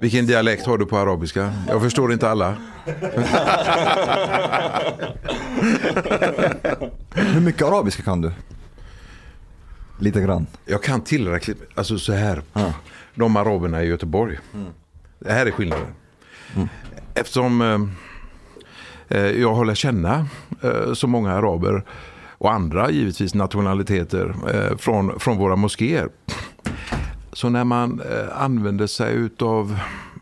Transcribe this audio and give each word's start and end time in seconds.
Vilken 0.00 0.26
dialekt 0.26 0.66
har 0.66 0.78
du 0.78 0.86
på 0.86 0.98
arabiska? 0.98 1.52
Jag 1.68 1.82
förstår 1.82 2.12
inte 2.12 2.30
alla. 2.30 2.56
Hur 7.14 7.40
mycket 7.40 7.62
arabiska 7.62 8.02
kan 8.02 8.20
du? 8.20 8.32
Lite 9.98 10.20
grann. 10.20 10.46
Jag 10.64 10.82
kan 10.82 11.00
tillräckligt, 11.00 11.62
alltså 11.74 11.98
så 11.98 12.12
här. 12.12 12.42
De 13.14 13.36
araberna 13.36 13.82
i 13.82 13.86
Göteborg. 13.86 14.38
Det 15.18 15.32
här 15.32 15.46
är 15.46 15.50
skillnaden. 15.50 15.86
Eftersom 17.14 17.60
eh, 17.60 19.18
eh, 19.18 19.26
jag 19.26 19.54
håller 19.54 19.74
känna 19.74 20.26
eh, 20.62 20.92
så 20.94 21.06
många 21.06 21.32
araber 21.32 21.84
och 22.38 22.52
andra 22.52 22.90
givetvis 22.90 23.34
nationaliteter 23.34 24.34
eh, 24.54 24.76
från, 24.76 25.20
från 25.20 25.36
våra 25.36 25.56
moskéer. 25.56 26.08
Så 27.36 27.48
när 27.48 27.64
man 27.64 28.00
eh, 28.00 28.42
använder 28.42 28.86
sig 28.86 29.30
av 29.40 29.78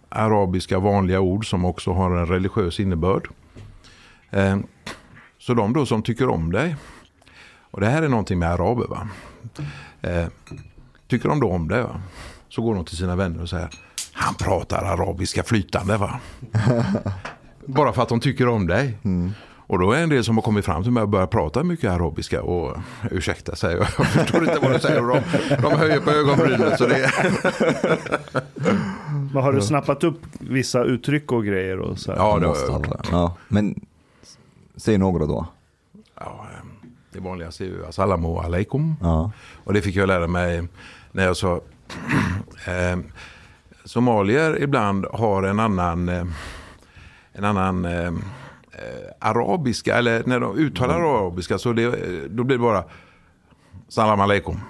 arabiska 0.08 0.78
vanliga 0.78 1.20
ord 1.20 1.50
som 1.50 1.64
också 1.64 1.92
har 1.92 2.10
en 2.10 2.26
religiös 2.26 2.80
innebörd. 2.80 3.28
Eh, 4.30 4.58
så 5.38 5.54
de 5.54 5.72
då 5.72 5.86
som 5.86 6.02
tycker 6.02 6.28
om 6.28 6.52
dig. 6.52 6.76
Och 7.70 7.80
det 7.80 7.86
här 7.86 8.02
är 8.02 8.08
någonting 8.08 8.38
med 8.38 8.48
araber 8.48 8.86
va. 8.86 9.08
Eh, 10.02 10.26
tycker 11.08 11.28
de 11.28 11.40
då 11.40 11.50
om 11.50 11.68
dig 11.68 11.82
va. 11.82 12.00
Så 12.48 12.62
går 12.62 12.74
de 12.74 12.84
till 12.84 12.96
sina 12.96 13.16
vänner 13.16 13.42
och 13.42 13.48
säger. 13.48 13.68
Han 14.12 14.34
pratar 14.34 14.84
arabiska 14.84 15.42
flytande 15.42 15.96
va. 15.96 16.20
Bara 17.66 17.92
för 17.92 18.02
att 18.02 18.08
de 18.08 18.20
tycker 18.20 18.48
om 18.48 18.66
dig. 18.66 18.98
Och 19.74 19.80
då 19.80 19.92
är 19.92 20.02
en 20.02 20.08
del 20.08 20.24
som 20.24 20.36
har 20.36 20.42
kommit 20.42 20.64
fram 20.64 20.82
till 20.82 20.92
mig 20.92 21.02
och 21.02 21.08
börjat 21.08 21.30
prata 21.30 21.64
mycket 21.64 21.90
arabiska. 21.90 22.42
Och 22.42 22.76
ursäkta 23.10 23.56
säger 23.56 23.76
jag, 23.76 23.86
jag 23.98 24.06
förstår 24.06 24.48
inte 24.48 24.58
vad 24.62 24.72
du 24.72 24.80
säger. 24.80 25.00
De, 25.02 25.20
de 25.62 25.78
höjer 25.78 26.00
på 26.00 26.10
ögonbrynen. 26.10 26.78
Så 26.78 26.86
det 26.86 27.10
Men 29.32 29.42
har 29.42 29.52
du 29.52 29.60
snappat 29.60 30.04
upp 30.04 30.20
vissa 30.38 30.82
uttryck 30.82 31.32
och 31.32 31.44
grejer? 31.44 31.78
Och 31.78 31.98
så 31.98 32.12
här? 32.12 32.18
Ja, 32.18 32.38
det 32.38 32.46
har 32.46 32.56
jag 32.56 32.68
gjort. 32.68 32.86
Ja, 33.10 33.36
men 33.48 33.80
säg 34.76 34.98
några 34.98 35.26
då. 35.26 35.46
Ja, 36.20 36.46
eh, 36.52 36.64
det 37.12 37.20
vanligaste 37.20 37.64
är 37.64 37.68
ju 37.68 37.86
assalamu 37.86 38.28
alaikum. 38.28 38.96
Ja. 39.00 39.30
Och 39.64 39.72
det 39.72 39.82
fick 39.82 39.96
jag 39.96 40.06
lära 40.06 40.26
mig 40.26 40.68
när 41.12 41.24
jag 41.24 41.36
sa 41.36 41.54
eh, 42.66 42.98
Somalier 43.84 44.62
ibland 44.62 45.06
har 45.12 45.42
en 45.42 45.60
annan, 45.60 46.08
eh, 46.08 46.24
en 47.32 47.44
annan 47.44 47.84
eh, 47.84 48.06
eh, 48.06 48.12
arabiska, 49.18 49.96
eller 49.96 50.22
när 50.26 50.40
de 50.40 50.56
uttalar 50.58 50.94
arabiska 51.00 51.58
så 51.58 51.72
det, 51.72 51.90
då 52.28 52.44
blir 52.44 52.56
det 52.56 52.62
bara 52.62 52.84
salam 53.88 54.20
aleikum. 54.20 54.60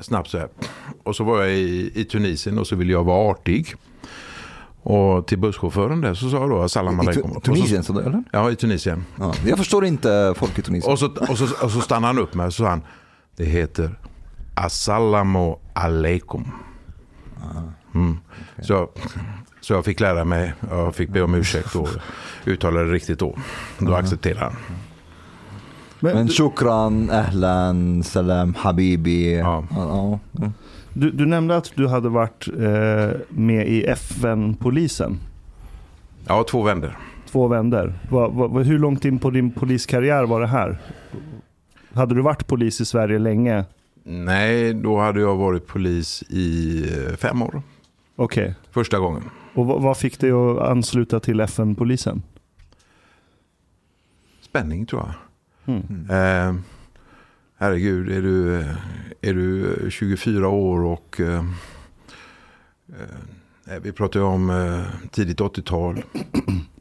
Snabbt 0.00 0.28
så 0.30 0.38
här. 0.38 0.48
Och 1.02 1.16
så 1.16 1.24
var 1.24 1.42
jag 1.42 1.52
i, 1.52 1.92
i 2.00 2.04
Tunisien 2.04 2.58
och 2.58 2.66
så 2.66 2.76
ville 2.76 2.92
jag 2.92 3.04
vara 3.04 3.30
artig. 3.30 3.74
Och 4.82 5.26
till 5.26 5.38
busschauffören 5.38 6.00
där 6.00 6.14
så 6.14 6.30
sa 6.30 6.36
jag 6.36 6.50
då 6.50 6.68
salam 6.68 6.96
I 6.96 7.00
aleikum. 7.00 7.34
Så- 7.34 7.40
Tunisien, 7.40 7.84
så, 7.84 7.98
eller? 8.00 8.24
Ja, 8.32 8.50
i 8.50 8.56
Tunisien. 8.56 9.04
Ja. 9.18 9.34
Jag 9.46 9.58
förstår 9.58 9.84
inte 9.84 10.34
folk 10.36 10.58
i 10.58 10.62
Tunisien. 10.62 10.92
Och 10.92 10.98
så, 10.98 11.06
och, 11.06 11.38
så, 11.38 11.64
och 11.64 11.70
så 11.70 11.80
stannade 11.80 12.06
han 12.14 12.18
upp 12.18 12.34
med 12.34 12.46
och 12.46 12.54
så 12.54 12.62
sa 12.62 12.68
han, 12.70 12.82
det 13.36 13.44
heter 13.44 13.98
Assalamu 14.54 15.54
alaikum. 15.72 16.44
Mm. 17.94 18.18
Så, 18.62 18.90
så 19.60 19.72
jag 19.72 19.84
fick 19.84 20.00
lära 20.00 20.24
mig, 20.24 20.54
jag 20.70 20.94
fick 20.94 21.08
be 21.08 21.22
om 21.22 21.34
ursäkt 21.34 21.74
och 21.74 21.88
uttala 22.44 22.80
det 22.80 22.92
riktigt 22.92 23.18
då. 23.18 23.38
Då 23.78 23.94
accepterade 23.94 24.40
han. 24.40 24.56
Men 26.00 26.28
shukran, 26.28 27.10
ahlan, 27.10 28.02
salam, 28.02 28.54
habibi. 28.54 29.38
Ja. 29.38 29.64
Ja. 29.70 30.18
Du, 30.92 31.10
du 31.10 31.26
nämnde 31.26 31.56
att 31.56 31.72
du 31.74 31.88
hade 31.88 32.08
varit 32.08 32.48
eh, 32.48 33.20
med 33.28 33.68
i 33.68 33.84
FN-polisen. 33.84 35.18
Ja, 36.26 36.44
två 36.44 36.62
vänder. 36.62 36.96
Två 37.30 37.48
vänder. 37.48 37.94
Va, 38.10 38.28
va, 38.28 38.62
hur 38.62 38.78
långt 38.78 39.04
in 39.04 39.18
på 39.18 39.30
din 39.30 39.50
poliskarriär 39.50 40.24
var 40.24 40.40
det 40.40 40.46
här? 40.46 40.78
Hade 41.92 42.14
du 42.14 42.22
varit 42.22 42.46
polis 42.46 42.80
i 42.80 42.84
Sverige 42.84 43.18
länge? 43.18 43.64
Nej, 44.04 44.74
då 44.74 45.00
hade 45.00 45.20
jag 45.20 45.36
varit 45.36 45.66
polis 45.66 46.22
i 46.28 46.84
eh, 47.08 47.16
fem 47.16 47.42
år. 47.42 47.62
Okej. 48.16 48.54
Första 48.70 48.98
gången. 48.98 49.22
Och 49.54 49.66
vad, 49.66 49.96
fick 49.96 50.20
dig 50.20 50.30
att 50.30 50.58
ansluta 50.58 51.20
till 51.20 51.40
FN-polisen? 51.40 52.22
Spänning 54.40 54.86
tror 54.86 55.02
jag. 55.02 55.14
Mm. 55.74 56.10
Eh, 56.10 56.62
herregud, 57.56 58.10
är 58.10 58.22
du, 58.22 58.64
är 59.20 59.34
du 59.34 59.76
24 59.90 60.48
år 60.48 60.84
och 60.84 61.20
eh, 61.20 61.44
eh, 63.68 63.80
vi 63.82 63.92
pratar 63.92 64.20
ju 64.20 64.26
om 64.26 64.50
eh, 64.50 65.10
tidigt 65.10 65.40
80-tal. 65.40 66.02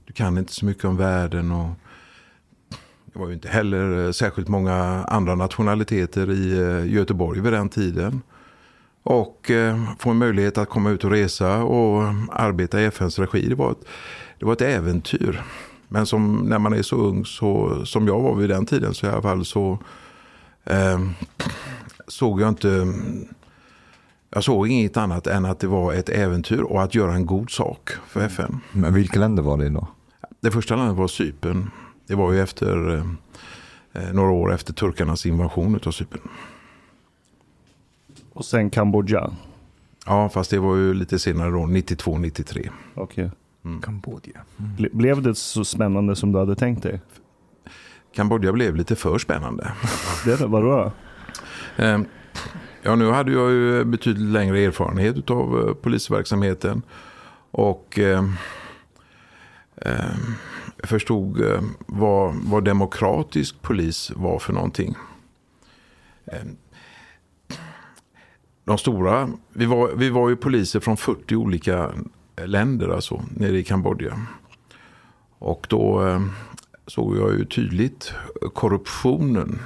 Du 0.05 0.13
kan 0.13 0.37
inte 0.37 0.53
så 0.53 0.65
mycket 0.65 0.85
om 0.85 0.97
världen 0.97 1.51
och 1.51 1.69
det 3.05 3.19
var 3.19 3.27
ju 3.27 3.33
inte 3.33 3.49
heller 3.49 4.05
eh, 4.05 4.11
särskilt 4.11 4.47
många 4.47 4.75
andra 5.03 5.35
nationaliteter 5.35 6.31
i 6.31 6.59
eh, 6.59 6.93
Göteborg 6.93 7.41
vid 7.41 7.53
den 7.53 7.69
tiden. 7.69 8.21
Och 9.03 9.51
eh, 9.51 9.93
få 9.99 10.09
en 10.09 10.17
möjlighet 10.17 10.57
att 10.57 10.69
komma 10.69 10.89
ut 10.89 11.03
och 11.03 11.11
resa 11.11 11.63
och 11.63 12.03
arbeta 12.31 12.81
i 12.81 12.85
FNs 12.85 13.19
regi. 13.19 13.47
Det 13.49 13.55
var 13.55 13.71
ett, 13.71 13.85
det 14.39 14.45
var 14.45 14.53
ett 14.53 14.61
äventyr. 14.61 15.43
Men 15.87 16.05
som 16.05 16.37
när 16.37 16.59
man 16.59 16.73
är 16.73 16.81
så 16.81 16.95
ung 16.95 17.25
så, 17.25 17.81
som 17.85 18.07
jag 18.07 18.19
var 18.21 18.35
vid 18.35 18.49
den 18.49 18.65
tiden 18.65 18.93
så 18.93 19.05
i 19.05 19.09
alla 19.09 19.21
fall 19.21 19.45
så 19.45 19.77
eh, 20.63 20.99
såg 22.07 22.41
jag 22.41 22.49
inte 22.49 22.93
jag 24.31 24.43
såg 24.43 24.67
inget 24.67 24.97
annat 24.97 25.27
än 25.27 25.45
att 25.45 25.59
det 25.59 25.67
var 25.67 25.93
ett 25.93 26.09
äventyr 26.09 26.61
och 26.61 26.83
att 26.83 26.95
göra 26.95 27.13
en 27.13 27.25
god 27.25 27.49
sak 27.49 27.89
för 28.07 28.21
FN. 28.21 28.59
Men 28.71 28.93
vilka 28.93 29.19
länder 29.19 29.43
var 29.43 29.57
det 29.57 29.69
då? 29.69 29.87
Det 30.41 30.51
första 30.51 30.75
landet 30.75 30.97
var 30.97 31.07
Cypern. 31.07 31.71
Det 32.07 32.15
var 32.15 32.31
ju 32.31 32.41
efter 32.41 32.97
eh, 33.93 34.13
några 34.13 34.31
år 34.31 34.53
efter 34.53 34.73
turkarnas 34.73 35.25
invasion 35.25 35.79
av 35.85 35.91
Cypern. 35.91 36.21
Och 38.39 38.45
sen 38.45 38.69
Kambodja. 38.69 39.31
Ja, 40.05 40.29
fast 40.29 40.51
det 40.51 40.59
var 40.59 40.75
ju 40.75 40.93
lite 40.93 41.19
senare 41.19 41.49
då, 41.51 41.57
92-93. 41.59 42.69
Okej. 42.95 43.31
Kambodja. 43.83 44.41
Ble- 44.57 44.95
Blev 44.95 45.21
det 45.21 45.35
så 45.35 45.65
spännande 45.65 46.15
som 46.15 46.31
du 46.31 46.39
hade 46.39 46.55
tänkt 46.55 46.83
dig? 46.83 47.01
Kambodja 48.15 48.51
blev 48.51 48.75
lite 48.75 48.95
för 48.95 49.17
spännande. 49.17 49.71
Det, 50.25 50.45
vadå 50.45 50.67
då? 51.77 51.83
Eh, 51.83 51.99
Ja, 52.83 52.95
nu 52.95 53.11
hade 53.11 53.31
jag 53.31 53.51
ju 53.51 53.83
betydligt 53.83 54.31
längre 54.31 54.59
erfarenhet 54.59 55.29
av 55.29 55.67
eh, 55.67 55.73
polisverksamheten. 55.73 56.81
Och 57.51 57.99
eh, 57.99 58.23
eh, 59.75 60.15
jag 60.77 60.89
förstod 60.89 61.41
eh, 61.41 61.61
vad, 61.85 62.35
vad 62.35 62.63
demokratisk 62.65 63.61
polis 63.61 64.11
var 64.15 64.39
för 64.39 64.53
någonting. 64.53 64.95
De 68.69 68.77
stora, 68.77 69.29
vi 69.53 69.65
var, 69.65 69.91
vi 69.95 70.09
var 70.09 70.29
ju 70.29 70.35
poliser 70.35 70.79
från 70.79 70.97
40 70.97 71.35
olika 71.35 71.91
länder 72.45 72.89
alltså, 72.89 73.23
nere 73.35 73.57
i 73.57 73.63
Kambodja. 73.63 74.21
Och 75.39 75.67
då 75.69 76.07
eh, 76.07 76.21
såg 76.87 77.17
jag 77.17 77.33
ju 77.33 77.45
tydligt 77.45 78.13
korruptionen 78.53 79.59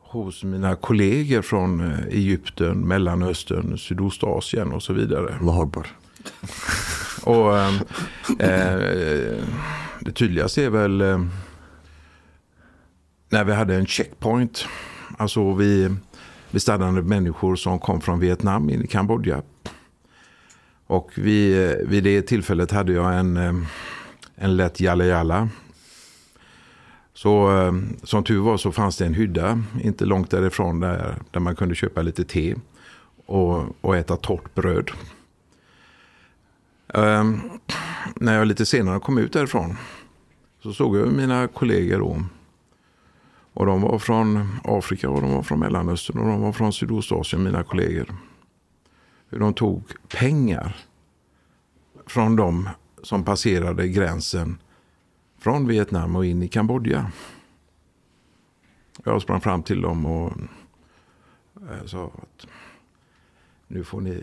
hos 0.00 0.44
mina 0.44 0.76
kollegor 0.76 1.42
från 1.42 1.80
eh, 1.80 2.06
Egypten, 2.06 2.78
Mellanöstern, 2.78 3.78
Sydostasien 3.78 4.72
och 4.72 4.82
så 4.82 4.92
vidare. 4.92 5.34
Allah 5.40 5.60
Akbar. 5.60 5.86
Och 7.24 7.58
eh, 7.58 7.74
eh, 8.38 9.44
det 10.00 10.12
tydligaste 10.12 10.64
är 10.64 10.70
väl 10.70 11.00
eh, 11.00 11.24
när 13.28 13.44
vi 13.44 13.52
hade 13.52 13.74
en 13.74 13.86
checkpoint. 13.86 14.66
Alltså 15.18 15.54
vi, 15.54 15.90
bestannade 16.50 17.02
människor 17.02 17.56
som 17.56 17.78
kom 17.78 18.00
från 18.00 18.20
Vietnam 18.20 18.70
in 18.70 18.84
i 18.84 18.86
Kambodja. 18.86 19.42
Och 20.86 21.10
vid, 21.14 21.70
eh, 21.70 21.76
vid 21.86 22.04
det 22.04 22.22
tillfället 22.22 22.70
hade 22.70 22.92
jag 22.92 23.18
en, 23.18 23.36
eh, 23.36 23.54
en 24.34 24.56
lätt 24.56 24.80
jalla 24.80 25.04
jalla. 25.04 25.48
Så 27.14 27.58
eh, 27.58 27.72
som 28.02 28.24
tur 28.24 28.40
var 28.40 28.56
så 28.56 28.72
fanns 28.72 28.96
det 28.96 29.06
en 29.06 29.14
hydda 29.14 29.62
inte 29.82 30.04
långt 30.04 30.30
därifrån 30.30 30.80
där, 30.80 31.14
där 31.30 31.40
man 31.40 31.56
kunde 31.56 31.74
köpa 31.74 32.02
lite 32.02 32.24
te 32.24 32.54
och, 33.26 33.64
och 33.80 33.96
äta 33.96 34.16
torrt 34.16 34.54
bröd. 34.54 34.90
Eh, 36.94 37.24
när 38.14 38.38
jag 38.38 38.46
lite 38.46 38.66
senare 38.66 39.00
kom 39.00 39.18
ut 39.18 39.32
därifrån 39.32 39.76
så 40.62 40.72
såg 40.72 40.96
jag 40.96 41.08
mina 41.08 41.48
kollegor 41.48 41.98
då. 41.98 42.22
Och 43.54 43.66
de 43.66 43.80
var 43.80 43.98
från 43.98 44.48
Afrika 44.64 45.10
och 45.10 45.20
de 45.20 45.30
var 45.30 45.42
från 45.42 45.58
Mellanöstern 45.58 46.18
och 46.18 46.26
de 46.26 46.40
var 46.40 46.52
från 46.52 46.72
Sydostasien, 46.72 47.42
mina 47.42 47.62
kollegor. 47.62 48.16
Hur 49.28 49.38
de 49.38 49.54
tog 49.54 49.82
pengar 50.08 50.76
från 52.06 52.36
de 52.36 52.68
som 53.02 53.24
passerade 53.24 53.88
gränsen 53.88 54.58
från 55.38 55.66
Vietnam 55.66 56.16
och 56.16 56.26
in 56.26 56.42
i 56.42 56.48
Kambodja. 56.48 57.12
Jag 59.04 59.22
sprang 59.22 59.40
fram 59.40 59.62
till 59.62 59.80
dem 59.80 60.06
och 60.06 60.32
eh, 61.70 61.86
sa 61.86 62.04
att 62.04 62.46
nu 63.66 63.84
får 63.84 64.00
ni 64.00 64.22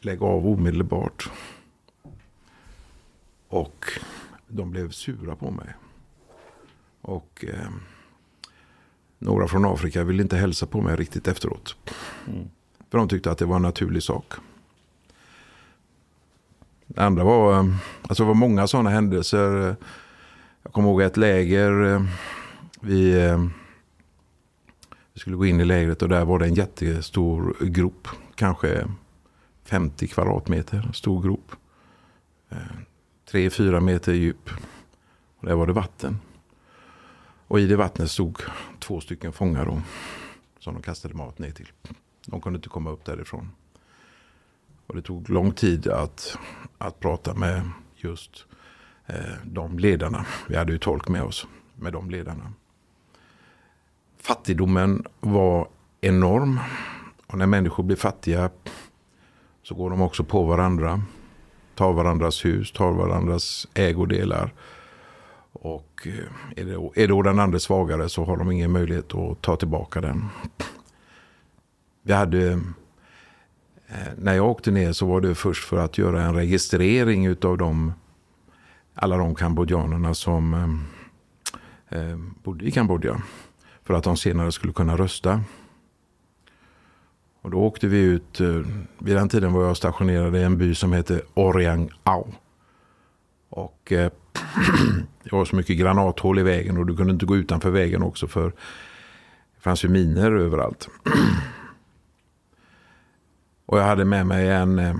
lägga 0.00 0.26
av 0.26 0.46
omedelbart. 0.46 1.30
Och 3.48 3.84
de 4.48 4.70
blev 4.70 4.90
sura 4.90 5.36
på 5.36 5.50
mig. 5.50 5.74
Och 7.00 7.44
eh, 7.48 7.70
några 9.18 9.48
från 9.48 9.64
Afrika 9.64 10.04
ville 10.04 10.22
inte 10.22 10.36
hälsa 10.36 10.66
på 10.66 10.80
mig 10.80 10.96
riktigt 10.96 11.28
efteråt. 11.28 11.76
För 12.90 12.98
de 12.98 13.08
tyckte 13.08 13.30
att 13.30 13.38
det 13.38 13.44
var 13.44 13.56
en 13.56 13.62
naturlig 13.62 14.02
sak. 14.02 14.32
Det 16.86 17.02
andra 17.02 17.24
var, 17.24 17.52
eh, 17.58 17.74
alltså 18.02 18.22
det 18.22 18.26
var 18.28 18.34
många 18.34 18.66
sådana 18.66 18.90
händelser. 18.90 19.76
Jag 20.62 20.72
kommer 20.72 20.88
ihåg 20.88 21.02
ett 21.02 21.16
läger. 21.16 21.84
eh, 21.94 22.02
Vi, 22.80 23.24
eh, 23.26 23.38
vi 25.14 25.20
skulle 25.20 25.36
gå 25.36 25.46
in 25.46 25.60
i 25.60 25.64
lägret 25.64 26.02
och 26.02 26.08
där 26.08 26.24
var 26.24 26.38
det 26.38 26.46
en 26.46 26.54
jättestor 26.54 27.56
grop. 27.60 28.08
Kanske 28.34 28.88
50 29.64 30.06
kvadratmeter 30.06 30.90
stor 30.94 31.22
grop. 31.22 31.52
Eh, 32.50 32.56
3-4 33.30 33.80
meter 33.80 34.12
djup. 34.12 34.50
Och 35.38 35.46
där 35.46 35.54
var 35.54 35.66
det 35.66 35.72
vatten. 35.72 36.18
Och 37.48 37.60
i 37.60 37.66
det 37.66 37.76
vattnet 37.76 38.10
stod 38.10 38.42
två 38.78 39.00
stycken 39.00 39.32
fångar 39.32 39.64
då, 39.66 39.82
som 40.58 40.74
de 40.74 40.82
kastade 40.82 41.14
mat 41.14 41.38
ner 41.38 41.50
till. 41.50 41.72
De 42.26 42.40
kunde 42.40 42.56
inte 42.56 42.68
komma 42.68 42.90
upp 42.90 43.04
därifrån. 43.04 43.50
Och 44.86 44.94
det 44.94 45.02
tog 45.02 45.30
lång 45.30 45.52
tid 45.52 45.88
att, 45.88 46.38
att 46.78 47.00
prata 47.00 47.34
med 47.34 47.70
just 47.96 48.46
eh, 49.06 49.16
de 49.44 49.78
ledarna. 49.78 50.26
Vi 50.48 50.56
hade 50.56 50.72
ju 50.72 50.78
tolk 50.78 51.08
med 51.08 51.22
oss 51.22 51.46
med 51.74 51.92
de 51.92 52.10
ledarna. 52.10 52.52
Fattigdomen 54.18 55.04
var 55.20 55.68
enorm. 56.00 56.60
Och 57.26 57.38
när 57.38 57.46
människor 57.46 57.82
blir 57.82 57.96
fattiga 57.96 58.50
så 59.62 59.74
går 59.74 59.90
de 59.90 60.02
också 60.02 60.24
på 60.24 60.42
varandra. 60.42 61.02
Tar 61.74 61.92
varandras 61.92 62.44
hus, 62.44 62.72
tar 62.72 62.92
varandras 62.92 63.66
ägodelar. 63.74 64.52
Och 65.60 66.06
eh, 66.06 66.60
är, 66.62 66.64
det, 66.64 67.02
är 67.02 67.08
då 67.08 67.22
den 67.22 67.38
andra 67.38 67.58
svagare 67.58 68.08
så 68.08 68.24
har 68.24 68.36
de 68.36 68.50
ingen 68.50 68.72
möjlighet 68.72 69.14
att 69.14 69.42
ta 69.42 69.56
tillbaka 69.56 70.00
den. 70.00 70.24
Vi 72.02 72.12
hade, 72.12 72.50
eh, 73.88 74.08
när 74.16 74.34
jag 74.34 74.46
åkte 74.46 74.70
ner 74.70 74.92
så 74.92 75.06
var 75.06 75.20
det 75.20 75.34
först 75.34 75.64
för 75.64 75.76
att 75.76 75.98
göra 75.98 76.22
en 76.22 76.34
registrering 76.34 77.26
utav 77.26 77.58
de, 77.58 77.92
alla 78.94 79.16
de 79.16 79.34
kambodjanerna 79.34 80.14
som 80.14 80.54
eh, 81.90 82.00
eh, 82.00 82.18
bodde 82.42 82.64
i 82.64 82.70
Kambodja. 82.70 83.22
För 83.82 83.94
att 83.94 84.04
de 84.04 84.16
senare 84.16 84.52
skulle 84.52 84.72
kunna 84.72 84.96
rösta. 84.96 85.42
Och 87.42 87.50
då 87.50 87.58
åkte 87.58 87.86
vi 87.86 87.98
ut, 87.98 88.40
eh, 88.40 88.60
vid 88.98 89.16
den 89.16 89.28
tiden 89.28 89.52
var 89.52 89.64
jag 89.64 89.76
stationerad 89.76 90.36
i 90.36 90.42
en 90.42 90.58
by 90.58 90.74
som 90.74 90.92
heter 90.92 91.22
Oriang 91.34 91.90
Au. 92.04 92.24
Och 93.48 93.92
eh, 93.92 94.12
det 95.22 95.32
var 95.32 95.44
så 95.44 95.56
mycket 95.56 95.78
granathål 95.78 96.38
i 96.38 96.42
vägen 96.42 96.76
och 96.76 96.86
du 96.86 96.96
kunde 96.96 97.12
inte 97.12 97.26
gå 97.26 97.36
utanför 97.36 97.70
vägen 97.70 98.02
också 98.02 98.26
för 98.26 98.52
det 99.56 99.60
fanns 99.60 99.84
ju 99.84 99.88
miner 99.88 100.32
överallt. 100.32 100.88
Och 103.66 103.78
jag 103.78 103.84
hade 103.84 104.04
med 104.04 104.26
mig 104.26 104.50
en, 104.50 104.78
eh, 104.78 104.96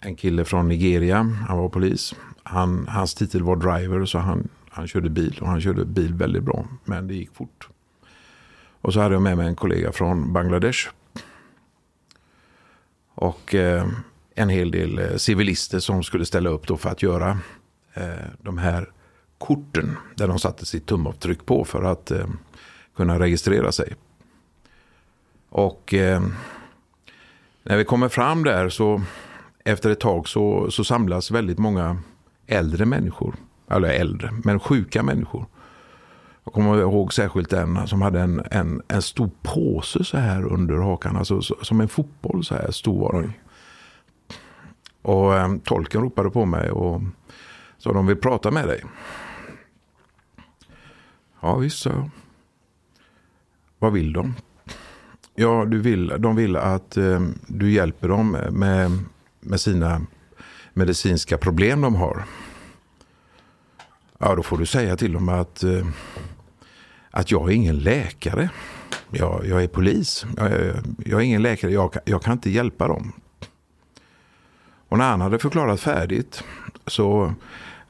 en 0.00 0.16
kille 0.16 0.44
från 0.44 0.68
Nigeria, 0.68 1.22
han 1.48 1.58
var 1.58 1.68
polis. 1.68 2.14
Han, 2.42 2.88
hans 2.88 3.14
titel 3.14 3.42
var 3.42 3.56
driver 3.56 4.04
så 4.04 4.18
han, 4.18 4.48
han 4.70 4.86
körde 4.86 5.10
bil 5.10 5.38
och 5.40 5.48
han 5.48 5.60
körde 5.60 5.84
bil 5.84 6.14
väldigt 6.14 6.42
bra. 6.42 6.66
Men 6.84 7.06
det 7.06 7.14
gick 7.14 7.34
fort. 7.34 7.68
Och 8.80 8.92
så 8.92 9.00
hade 9.00 9.14
jag 9.14 9.22
med 9.22 9.36
mig 9.36 9.46
en 9.46 9.56
kollega 9.56 9.92
från 9.92 10.32
Bangladesh. 10.32 10.88
Och 13.14 13.54
eh, 13.54 13.86
en 14.34 14.48
hel 14.48 14.70
del 14.70 14.98
eh, 14.98 15.16
civilister 15.16 15.78
som 15.78 16.02
skulle 16.02 16.26
ställa 16.26 16.50
upp 16.50 16.66
då 16.66 16.76
för 16.76 16.90
att 16.90 17.02
göra 17.02 17.38
eh, 17.94 18.26
de 18.42 18.58
här 18.58 18.90
korten. 19.38 19.96
Där 20.14 20.28
de 20.28 20.38
satte 20.38 20.66
sitt 20.66 20.86
tumavtryck 20.86 21.46
på 21.46 21.64
för 21.64 21.82
att 21.82 22.10
eh, 22.10 22.26
kunna 22.96 23.18
registrera 23.18 23.72
sig. 23.72 23.94
Och 25.48 25.94
eh, 25.94 26.22
när 27.62 27.76
vi 27.76 27.84
kommer 27.84 28.08
fram 28.08 28.44
där 28.44 28.68
så 28.68 29.02
efter 29.64 29.90
ett 29.90 30.00
tag 30.00 30.28
så, 30.28 30.70
så 30.70 30.84
samlas 30.84 31.30
väldigt 31.30 31.58
många 31.58 31.98
äldre 32.46 32.84
människor. 32.86 33.34
Eller 33.70 33.88
äldre, 33.88 34.30
men 34.44 34.60
sjuka 34.60 35.02
människor. 35.02 35.46
Jag 36.44 36.52
kommer 36.52 36.80
ihåg 36.80 37.14
särskilt 37.14 37.52
en 37.52 37.86
som 37.86 38.02
hade 38.02 38.20
en, 38.20 38.42
en, 38.50 38.82
en 38.88 39.02
stor 39.02 39.30
påse 39.42 40.04
så 40.04 40.16
här 40.16 40.44
under 40.44 40.76
hakan. 40.76 41.16
Alltså 41.16 41.42
så, 41.42 41.56
som 41.62 41.80
en 41.80 41.88
fotboll 41.88 42.44
så 42.44 42.54
här 42.54 42.70
stor 42.70 43.00
var 43.00 43.22
den. 43.22 43.32
Och 45.02 45.34
eh, 45.34 45.56
tolken 45.64 46.02
ropade 46.02 46.30
på 46.30 46.44
mig 46.44 46.70
och 46.70 47.02
sa 47.78 47.92
de 47.92 48.06
vill 48.06 48.16
prata 48.16 48.50
med 48.50 48.68
dig. 48.68 48.84
Ja 51.46 51.56
visst, 51.56 51.78
sa 51.78 51.90
jag. 51.90 52.10
Vad 53.78 53.92
vill 53.92 54.12
de? 54.12 54.34
Ja, 55.34 55.64
du 55.64 55.78
vill, 55.80 56.12
de 56.18 56.36
vill 56.36 56.56
att 56.56 56.96
eh, 56.96 57.20
du 57.46 57.70
hjälper 57.70 58.08
dem 58.08 58.30
med, 58.50 58.90
med 59.40 59.60
sina 59.60 60.00
medicinska 60.72 61.38
problem 61.38 61.80
de 61.80 61.94
har. 61.94 62.24
Ja, 64.18 64.34
då 64.34 64.42
får 64.42 64.58
du 64.58 64.66
säga 64.66 64.96
till 64.96 65.12
dem 65.12 65.28
att, 65.28 65.62
eh, 65.64 65.86
att 67.10 67.30
jag 67.30 67.50
är 67.50 67.54
ingen 67.54 67.78
läkare. 67.78 68.50
Jag, 69.10 69.46
jag 69.46 69.62
är 69.62 69.68
polis. 69.68 70.26
Jag, 70.36 70.50
jag 71.04 71.20
är 71.20 71.24
ingen 71.24 71.42
läkare. 71.42 71.72
Jag, 71.72 71.92
kan- 71.92 72.02
jag 72.04 72.22
kan 72.22 72.32
inte 72.32 72.50
hjälpa 72.50 72.88
dem. 72.88 73.12
Och 74.88 74.98
när 74.98 75.10
han 75.10 75.20
hade 75.20 75.38
förklarat 75.38 75.80
färdigt 75.80 76.44
så 76.86 77.34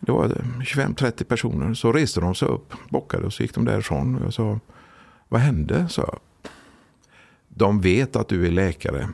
det 0.07 0.13
var 0.13 0.29
25-30 0.29 1.25
personer. 1.25 1.75
Så 1.75 1.93
reste 1.93 2.21
de 2.21 2.35
sig 2.35 2.49
upp, 2.49 2.75
bockade 2.89 3.27
och 3.27 3.33
så 3.33 3.43
gick 3.43 3.55
de 3.55 3.65
därifrån. 3.65 4.21
Jag 4.25 4.35
sa, 4.35 4.61
vad 5.29 5.41
hände? 5.41 5.89
sa 5.89 6.03
jag. 6.03 6.19
de 7.49 7.81
vet 7.81 8.17
att 8.17 8.29
du 8.29 8.47
är 8.47 8.51
läkare. 8.51 9.09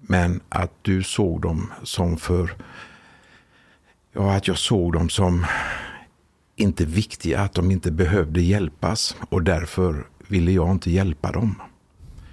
Men 0.00 0.40
att 0.48 0.72
du 0.82 1.02
såg 1.02 1.40
dem 1.40 1.72
som 1.82 2.16
för... 2.16 2.54
Ja, 4.12 4.36
att 4.36 4.48
jag 4.48 4.58
såg 4.58 4.92
dem 4.92 5.08
som 5.08 5.46
inte 6.56 6.84
viktiga, 6.84 7.40
att 7.40 7.54
de 7.54 7.70
inte 7.70 7.90
behövde 7.90 8.42
hjälpas. 8.42 9.16
Och 9.28 9.42
därför 9.42 10.06
ville 10.28 10.52
jag 10.52 10.70
inte 10.70 10.90
hjälpa 10.90 11.32
dem. 11.32 11.54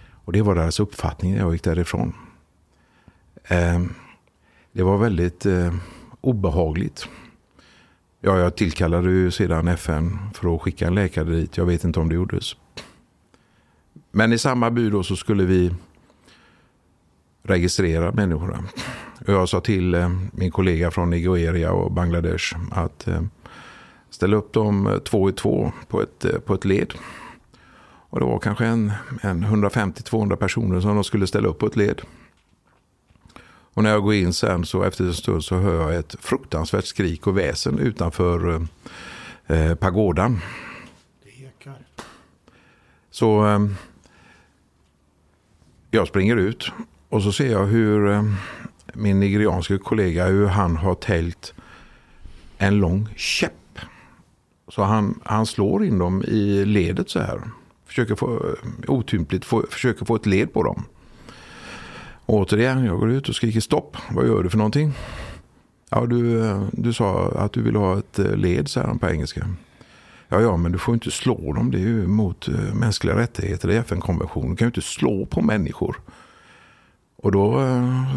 Och 0.09 0.33
det 0.33 0.41
var 0.41 0.55
deras 0.55 0.79
uppfattning 0.79 1.31
när 1.31 1.39
jag 1.39 1.53
gick 1.53 1.63
därifrån. 1.63 2.13
Eh, 3.43 3.83
det 4.71 4.83
var 4.83 4.97
väldigt 4.97 5.45
eh, 5.45 5.75
obehagligt. 6.21 7.07
Ja, 8.27 8.39
jag 8.39 8.55
tillkallade 8.55 9.11
ju 9.11 9.31
sedan 9.31 9.67
FN 9.67 10.17
för 10.33 10.55
att 10.55 10.61
skicka 10.61 10.87
en 10.87 10.95
läkare 10.95 11.29
dit. 11.29 11.57
Jag 11.57 11.65
vet 11.65 11.83
inte 11.83 11.99
om 11.99 12.09
det 12.09 12.15
gjordes. 12.15 12.55
Men 14.11 14.33
i 14.33 14.37
samma 14.37 14.71
by 14.71 14.89
då 14.89 15.03
så 15.03 15.15
skulle 15.15 15.43
vi 15.43 15.73
registrera 17.43 18.11
människorna. 18.11 18.63
Jag 19.25 19.49
sa 19.49 19.61
till 19.61 19.93
eh, 19.93 20.09
min 20.31 20.51
kollega 20.51 20.91
från 20.91 21.09
Nigeria 21.09 21.71
och 21.71 21.91
Bangladesh 21.91 22.55
att 22.71 23.07
eh, 23.07 23.21
ställa 24.09 24.37
upp 24.37 24.53
dem 24.53 24.87
eh, 24.87 24.97
två 24.97 25.29
i 25.29 25.33
två 25.33 25.71
på 25.87 26.01
ett, 26.01 26.45
på 26.45 26.53
ett 26.53 26.65
led. 26.65 26.93
Och 28.09 28.19
det 28.19 28.25
var 28.25 28.39
kanske 28.39 28.65
en, 28.65 28.91
en 29.21 29.45
150-200 29.45 30.35
personer 30.35 30.79
som 30.79 30.95
de 30.95 31.03
skulle 31.03 31.27
ställa 31.27 31.47
upp 31.47 31.59
på 31.59 31.67
ett 31.67 31.75
led. 31.75 32.01
Och 33.77 33.83
när 33.83 33.89
jag 33.89 34.03
går 34.03 34.13
in 34.13 34.33
sen 34.33 34.65
så 34.65 34.83
efter 34.83 35.03
en 35.03 35.13
stund 35.13 35.43
så 35.43 35.55
hör 35.55 35.81
jag 35.81 35.95
ett 35.95 36.15
fruktansvärt 36.19 36.85
skrik 36.85 37.27
och 37.27 37.37
väsen 37.37 37.79
utanför 37.79 38.67
eh, 39.47 39.75
pagodan. 39.75 40.39
Det 41.23 41.43
ekar. 41.45 41.77
Så 43.11 43.47
eh, 43.47 43.59
jag 45.91 46.07
springer 46.07 46.35
ut 46.35 46.71
och 47.09 47.23
så 47.23 47.31
ser 47.31 47.51
jag 47.51 47.65
hur 47.65 48.11
eh, 48.11 48.23
min 48.93 49.19
nigerianske 49.19 49.77
kollega 49.77 50.25
hur 50.25 50.47
han 50.47 50.77
har 50.77 50.95
täljt 50.95 51.53
en 52.57 52.77
lång 52.77 53.09
käpp. 53.15 53.79
Så 54.67 54.83
han, 54.83 55.19
han 55.23 55.45
slår 55.45 55.85
in 55.85 55.97
dem 55.97 56.23
i 56.23 56.65
ledet 56.65 57.09
så 57.09 57.19
här. 57.19 57.41
Försöker 57.85 58.15
få, 58.15 58.35
eh, 58.35 58.69
otympligt 58.87 59.45
få, 59.45 59.65
försöker 59.69 60.05
få 60.05 60.15
ett 60.15 60.25
led 60.25 60.53
på 60.53 60.63
dem. 60.63 60.85
Återigen, 62.29 62.85
jag 62.85 62.99
går 62.99 63.11
ut 63.11 63.29
och 63.29 63.35
skriker 63.35 63.59
stopp. 63.59 63.97
Vad 64.09 64.27
gör 64.27 64.43
du 64.43 64.49
för 64.49 64.57
någonting? 64.57 64.93
Ja, 65.89 66.05
du, 66.05 66.45
eh, 66.45 66.63
du 66.71 66.93
sa 66.93 67.31
att 67.35 67.53
du 67.53 67.61
vill 67.61 67.75
ha 67.75 67.97
ett 67.97 68.19
eh, 68.19 68.35
led, 68.35 68.67
säger 68.67 68.87
han 68.87 68.99
på 68.99 69.09
engelska. 69.09 69.47
Ja, 70.27 70.41
ja, 70.41 70.57
men 70.57 70.71
du 70.71 70.77
får 70.77 70.93
inte 70.93 71.11
slå 71.11 71.53
dem. 71.53 71.71
Det 71.71 71.77
är 71.77 71.81
ju 71.81 72.07
mot 72.07 72.47
eh, 72.47 72.73
mänskliga 72.73 73.17
rättigheter 73.17 73.69
i 73.69 73.75
FN-konventionen. 73.75 74.49
Du 74.49 74.55
kan 74.55 74.65
ju 74.65 74.69
inte 74.69 74.81
slå 74.81 75.25
på 75.25 75.41
människor. 75.41 75.99
Och 77.15 77.31
då 77.31 77.61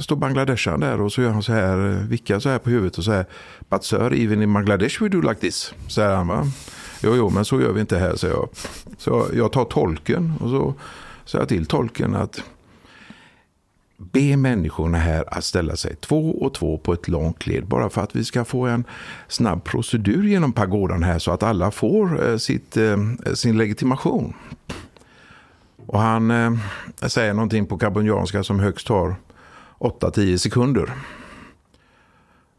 står 0.01 0.17
Bangladeshan 0.17 0.81
där 0.81 1.01
och 1.01 1.13
så 1.13 1.23
gör 1.23 1.31
han 1.31 1.43
så 1.43 1.53
här, 1.53 2.07
vickar 2.09 2.39
så 2.39 2.49
här 2.49 2.59
på 2.59 2.71
huvudet 2.71 2.99
och 2.99 3.05
säger 3.05 3.27
But 3.69 3.85
sir, 3.85 4.15
even 4.15 4.43
in 4.43 4.53
Bangladesh 4.53 5.03
we 5.03 5.09
do 5.09 5.21
like 5.21 5.41
this. 5.41 5.75
Säger 5.89 6.17
han 6.17 6.29
va. 6.29 6.47
Jo, 7.03 7.17
jo, 7.17 7.31
men 7.31 7.45
så 7.45 7.61
gör 7.61 7.73
vi 7.73 7.81
inte 7.81 7.99
här, 7.99 8.17
säger 8.17 8.35
jag. 8.35 8.49
Så 8.99 9.27
jag 9.35 9.53
tar 9.53 9.65
tolken 9.65 10.35
och 10.41 10.51
så 10.51 10.75
säger 11.25 11.43
jag 11.43 11.49
till 11.49 11.67
tolken 11.67 12.15
att 12.15 12.43
be 14.01 14.37
människorna 14.37 14.99
här 14.99 15.25
att 15.27 15.45
ställa 15.45 15.77
sig 15.77 15.97
två 15.97 16.31
och 16.31 16.55
två 16.55 16.79
på 16.79 16.93
ett 16.93 17.09
långt 17.09 17.47
led 17.47 17.67
bara 17.67 17.91
för 17.91 18.03
att 18.03 18.17
vi 18.17 18.25
ska 18.25 18.45
få 18.45 18.67
en 18.67 18.85
snabb 19.29 19.65
procedur 19.65 20.25
genom 20.25 20.53
pagodan 20.53 21.03
här 21.03 21.19
så 21.19 21.31
att 21.31 21.43
alla 21.43 21.71
får 21.71 22.29
eh, 22.29 22.37
sitt, 22.37 22.77
eh, 22.77 22.97
sin 23.35 23.59
legitimation. 23.59 24.35
Och 25.87 26.01
han 26.01 26.31
eh, 26.31 26.53
säger 27.07 27.35
någonting 27.35 27.67
på 27.67 27.79
karbonjanska 27.79 28.43
som 28.43 28.61
högst 28.61 28.87
tar 28.87 29.17
8-10 29.79 30.37
sekunder. 30.37 30.91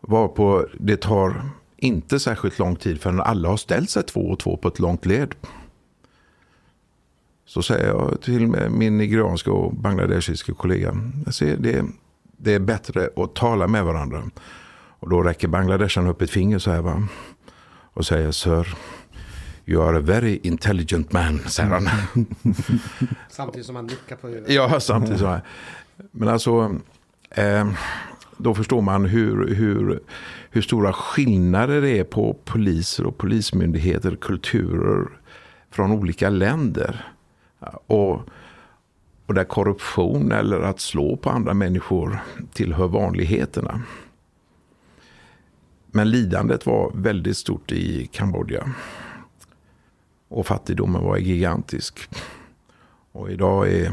Varpå 0.01 0.65
det 0.79 1.01
tar 1.01 1.41
inte 1.77 2.19
särskilt 2.19 2.60
lång 2.60 2.75
tid 2.75 3.01
förrän 3.01 3.21
alla 3.21 3.50
har 3.50 3.57
ställt 3.57 3.89
sig 3.89 4.03
två 4.03 4.21
och 4.21 4.39
två 4.39 4.57
på 4.57 4.67
ett 4.67 4.79
långt 4.79 5.05
led. 5.05 5.36
Så 7.53 7.62
säger 7.62 7.88
jag 7.88 8.22
till 8.22 8.48
min 8.70 8.98
nigerianska 8.98 9.51
och 9.51 9.74
bangladeshiska 9.74 10.53
kollega. 10.53 10.98
Jag 11.25 11.34
ser, 11.34 11.58
det, 11.58 11.86
det 12.38 12.53
är 12.53 12.60
bättre 12.60 13.10
att 13.15 13.36
tala 13.36 13.67
med 13.67 13.86
varandra. 13.86 14.24
Och 14.74 15.10
då 15.10 15.22
räcker 15.22 15.48
Bangladeshan 15.48 16.08
upp 16.08 16.22
ett 16.22 16.29
finger 16.29 16.60
så 16.60 16.72
här 16.72 16.81
va. 16.81 17.08
Och 17.93 18.05
säger 18.05 18.31
Sir, 18.31 18.77
You 19.65 19.84
are 19.84 19.98
a 19.98 20.01
very 20.01 20.39
intelligent 20.43 21.12
man, 21.12 21.39
säger 21.39 21.70
han. 21.70 21.89
samtidigt 23.29 23.65
som 23.65 23.75
han 23.75 23.86
nickar 23.86 24.15
på 24.15 24.27
huvudet. 24.27 24.50
Ja, 24.50 24.79
samtidigt 24.79 25.20
så 25.20 25.27
här. 25.27 25.41
Men 26.12 26.29
alltså, 26.29 26.75
eh, 27.31 27.72
då 28.38 28.53
förstår 28.55 28.81
man 28.81 29.05
hur, 29.05 29.55
hur, 29.55 30.00
hur 30.50 30.62
stora 30.62 30.93
skillnader 30.93 31.81
det 31.81 32.00
är 32.00 32.03
på 32.03 32.38
poliser 32.46 33.05
och 33.05 33.17
polismyndigheter, 33.17 34.15
kulturer 34.15 35.08
från 35.72 35.91
olika 35.91 36.29
länder. 36.29 37.12
Och, 37.87 38.21
och 39.25 39.33
där 39.33 39.43
korruption 39.43 40.31
eller 40.31 40.61
att 40.61 40.79
slå 40.79 41.17
på 41.17 41.29
andra 41.29 41.53
människor 41.53 42.19
tillhör 42.53 42.87
vanligheterna. 42.87 43.81
Men 45.91 46.09
lidandet 46.09 46.65
var 46.65 46.91
väldigt 46.95 47.37
stort 47.37 47.71
i 47.71 48.09
Kambodja. 48.11 48.73
Och 50.27 50.47
fattigdomen 50.47 51.03
var 51.03 51.17
gigantisk. 51.17 52.09
Och 53.11 53.31
idag 53.31 53.71
är, 53.71 53.91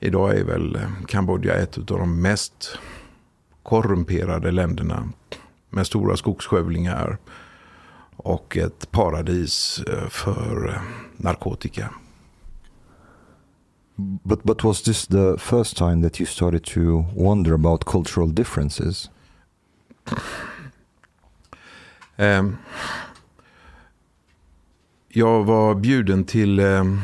idag 0.00 0.38
är 0.38 0.44
väl 0.44 0.78
Kambodja 1.08 1.54
ett 1.54 1.78
av 1.78 1.84
de 1.84 2.22
mest 2.22 2.78
korrumperade 3.62 4.50
länderna. 4.50 5.08
Med 5.70 5.86
stora 5.86 6.16
skogsskövlingar 6.16 7.18
och 8.16 8.56
ett 8.56 8.90
paradis 8.90 9.82
eh, 9.88 10.08
för 10.08 10.68
eh, 10.68 10.80
narkotika. 11.16 11.90
But 13.96 14.42
but 14.42 14.64
was 14.64 14.82
this 14.82 15.06
the 15.06 15.38
first 15.38 15.76
time 15.76 16.02
that 16.02 16.20
you 16.20 16.26
started 16.26 16.64
to 16.64 17.06
wonder 17.14 17.54
about 17.54 17.84
cultural 17.84 18.28
differences? 18.28 19.10
Um, 22.16 22.56
jag 25.08 25.44
var 25.44 25.74
bjuden 25.74 26.24
till 26.24 26.60
um, 26.60 27.00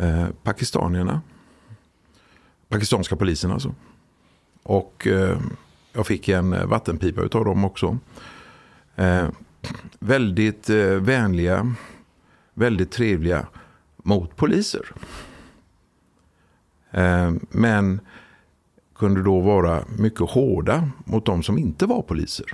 uh, 0.00 0.28
pakistanierna. 0.42 1.20
Pakistanska 2.68 3.16
polisen 3.16 3.50
alltså. 3.50 3.74
Och 4.62 5.06
uh, 5.10 5.40
jag 5.92 6.06
fick 6.06 6.28
en 6.28 6.52
eh, 6.52 6.66
vattenpipa 6.66 7.38
av 7.38 7.44
dem 7.44 7.64
också. 7.64 7.98
Uh, 8.98 9.28
väldigt 9.98 10.70
vänliga, 11.00 11.74
väldigt 12.54 12.92
trevliga 12.92 13.46
mot 13.96 14.36
poliser. 14.36 14.92
Eh, 16.94 17.32
men 17.50 18.00
kunde 18.94 19.22
då 19.22 19.40
vara 19.40 19.84
mycket 19.98 20.30
hårda 20.30 20.88
mot 21.04 21.26
de 21.26 21.42
som 21.42 21.58
inte 21.58 21.86
var 21.86 22.02
poliser. 22.02 22.46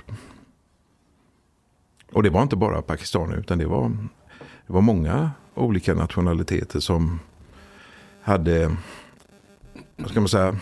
Och 2.11 2.23
det 2.23 2.29
var 2.29 2.41
inte 2.41 2.55
bara 2.55 2.81
pakistaner 2.81 3.37
utan 3.37 3.57
det 3.57 3.65
var, 3.65 3.89
det 4.67 4.73
var 4.73 4.81
många 4.81 5.31
olika 5.53 5.93
nationaliteter 5.93 6.79
som 6.79 7.19
hade, 8.21 8.75
vad 9.95 10.09
ska 10.09 10.19
man 10.19 10.29
säga, 10.29 10.55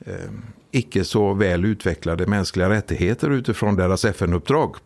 eh, 0.00 0.30
icke 0.70 1.04
så 1.04 1.34
väl 1.34 1.64
utvecklade 1.64 2.26
mänskliga 2.26 2.70
rättigheter 2.70 3.30
utifrån 3.30 3.76
deras 3.76 4.04
FN-uppdrag. 4.04 4.76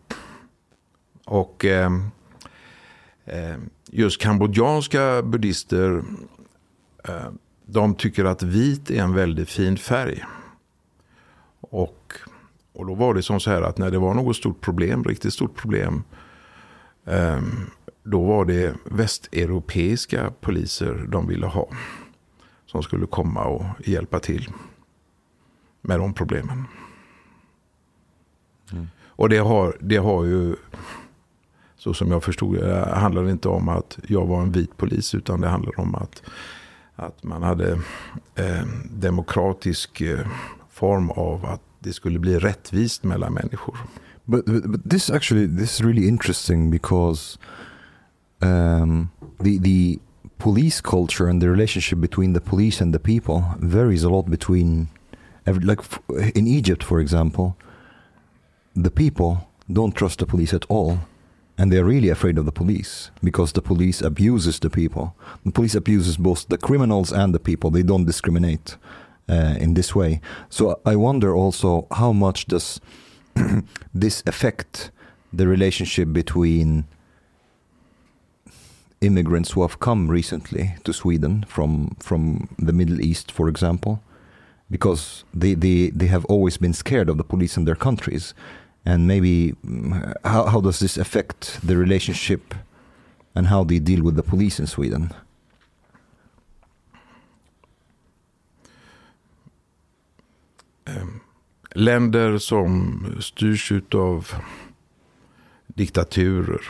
Och 1.25 1.65
eh, 1.65 1.91
eh, 3.25 3.55
just 3.85 4.21
kambodjanska 4.21 5.21
buddhister 5.21 6.03
de 7.65 7.95
tycker 7.95 8.25
att 8.25 8.43
vit 8.43 8.91
är 8.91 9.01
en 9.01 9.13
väldigt 9.13 9.49
fin 9.49 9.77
färg. 9.77 10.23
Och, 11.59 12.13
och 12.73 12.85
då 12.85 12.93
var 12.93 13.13
det 13.13 13.23
som 13.23 13.39
så 13.39 13.49
här 13.51 13.61
att 13.61 13.77
när 13.77 13.91
det 13.91 13.99
var 13.99 14.13
något 14.13 14.35
stort 14.35 14.61
problem, 14.61 15.03
riktigt 15.03 15.33
stort 15.33 15.55
problem. 15.55 16.03
Ehm, 17.05 17.69
då 18.03 18.23
var 18.23 18.45
det 18.45 18.75
västeuropeiska 18.83 20.31
poliser 20.41 21.05
de 21.09 21.27
ville 21.27 21.45
ha. 21.45 21.67
Som 22.65 22.83
skulle 22.83 23.05
komma 23.05 23.43
och 23.43 23.65
hjälpa 23.87 24.19
till 24.19 24.49
med 25.81 25.99
de 25.99 26.13
problemen. 26.13 26.63
Mm. 28.71 28.87
Och 29.05 29.29
det 29.29 29.37
har, 29.37 29.77
det 29.79 29.97
har 29.97 30.23
ju, 30.23 30.55
så 31.75 31.93
som 31.93 32.11
jag 32.11 32.23
förstod 32.23 32.55
det, 32.55 32.95
handlar 32.95 33.29
inte 33.29 33.49
om 33.49 33.69
att 33.69 33.99
jag 34.07 34.25
var 34.25 34.41
en 34.41 34.51
vit 34.51 34.77
polis. 34.77 35.15
Utan 35.15 35.41
det 35.41 35.47
handlar 35.47 35.79
om 35.79 35.95
att 35.95 36.23
att 36.95 37.23
man 37.23 37.43
hade 37.43 37.71
eh, 38.35 38.65
demokratisk 38.89 40.01
eh, 40.01 40.27
form 40.69 41.09
av 41.09 41.45
att 41.45 41.61
det 41.79 41.93
skulle 41.93 42.19
bli 42.19 42.39
rättvist 42.39 43.03
mellan 43.03 43.33
människor. 43.33 43.77
But, 44.25 44.45
but, 44.45 44.71
but 44.71 44.89
this 44.89 45.09
actually 45.09 45.47
this 45.47 45.73
is 45.73 45.81
really 45.81 46.07
interesting 46.07 46.71
because 46.71 47.37
um, 48.41 49.09
the 49.39 49.59
the 49.59 49.99
police 50.37 50.81
culture 50.81 51.29
and 51.29 51.41
the 51.41 51.49
relationship 51.49 51.99
between 51.99 52.33
the 52.33 52.39
police 52.39 52.83
and 52.83 52.93
the 52.93 52.99
people 52.99 53.43
varies 53.59 54.03
a 54.03 54.09
lot 54.09 54.25
between 54.25 54.87
every, 55.45 55.63
like 55.63 55.81
in 56.35 56.47
Egypt 56.47 56.83
for 56.83 56.99
example 56.99 57.55
the 58.83 58.89
people 58.89 59.37
don't 59.67 59.95
trust 59.95 60.19
the 60.19 60.25
police 60.25 60.55
at 60.55 60.65
all 60.69 60.97
and 61.57 61.71
they're 61.71 61.85
really 61.85 62.09
afraid 62.09 62.37
of 62.37 62.45
the 62.45 62.51
police 62.51 63.11
because 63.23 63.51
the 63.51 63.61
police 63.61 64.01
abuses 64.01 64.59
the 64.59 64.69
people. 64.69 65.15
The 65.45 65.51
police 65.51 65.75
abuses 65.75 66.17
both 66.17 66.47
the 66.47 66.57
criminals 66.57 67.11
and 67.11 67.33
the 67.33 67.39
people. 67.39 67.69
They 67.69 67.83
don't 67.83 68.05
discriminate 68.05 68.77
uh, 69.29 69.55
in 69.59 69.73
this 69.73 69.95
way. 69.95 70.19
So 70.49 70.79
i 70.85 70.95
wonder 70.95 71.35
also 71.35 71.87
how 71.91 72.11
much 72.11 72.47
does 72.47 72.81
this 73.93 74.23
affect 74.25 74.91
the 75.31 75.47
relationship 75.47 76.11
between 76.11 76.85
immigrants 79.01 79.51
who 79.51 79.61
have 79.61 79.79
come 79.79 80.07
recently 80.07 80.75
to 80.83 80.93
Sweden 80.93 81.43
from 81.47 81.95
from 81.99 82.47
the 82.57 82.73
Middle 82.73 83.01
East, 83.01 83.31
for 83.31 83.49
example, 83.49 84.01
because 84.69 85.23
they, 85.33 85.53
they, 85.55 85.89
they 85.89 86.07
have 86.07 86.25
always 86.25 86.57
been 86.57 86.73
scared 86.73 87.09
of 87.09 87.17
the 87.17 87.23
police 87.23 87.57
in 87.57 87.65
their 87.65 87.75
countries. 87.75 88.33
And 88.85 89.07
maybe 89.07 89.55
mm, 89.65 90.13
how, 90.23 90.45
how 90.45 90.61
does 90.61 90.79
this 90.79 90.97
affect 90.97 91.59
the 91.67 91.77
relationship 91.77 92.53
and 93.35 93.47
how 93.47 93.63
they 93.63 93.79
deal 93.79 94.03
with 94.03 94.15
the 94.15 94.23
police 94.23 94.59
in 94.59 94.67
Sweden? 94.67 95.13
Ehm, 100.85 101.19
länder 101.75 102.37
som 102.37 103.05
styrs 103.19 103.71
av 103.91 104.33
diktaturer, 105.67 106.61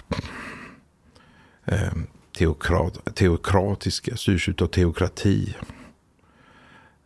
ehm, 1.65 2.07
teokrat, 2.31 3.15
teokratiska, 3.15 4.17
styrs 4.17 4.49
av 4.61 4.67
teokrati. 4.67 5.55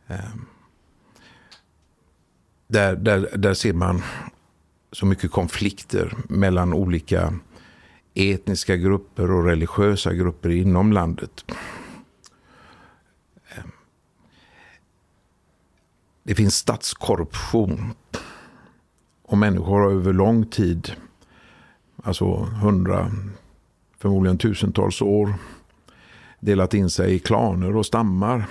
Ehm, 0.08 0.46
där, 2.68 2.96
där, 2.96 3.38
där 3.38 3.54
ser 3.54 3.74
man 3.74 4.02
så 4.98 5.06
mycket 5.06 5.32
konflikter 5.32 6.14
mellan 6.30 6.74
olika 6.74 7.34
etniska 8.14 8.76
grupper 8.76 9.32
och 9.32 9.46
religiösa 9.46 10.14
grupper 10.14 10.50
inom 10.50 10.94
landet. 10.94 11.46
Ehm. 13.50 13.72
Det 16.24 16.36
finns 16.36 16.56
statskorruption. 16.56 17.94
Och 19.24 19.38
människor 19.38 19.80
har 19.80 19.92
över 19.92 20.14
lång 20.14 20.46
tid, 20.46 20.92
alltså 22.04 22.36
hundra, 22.36 23.12
förmodligen 23.98 24.38
tusentals 24.38 25.02
år, 25.02 25.34
delat 26.40 26.74
in 26.74 26.90
sig 26.90 27.14
i 27.14 27.20
klaner 27.20 27.76
och 27.76 27.86
stammar. 27.86 28.50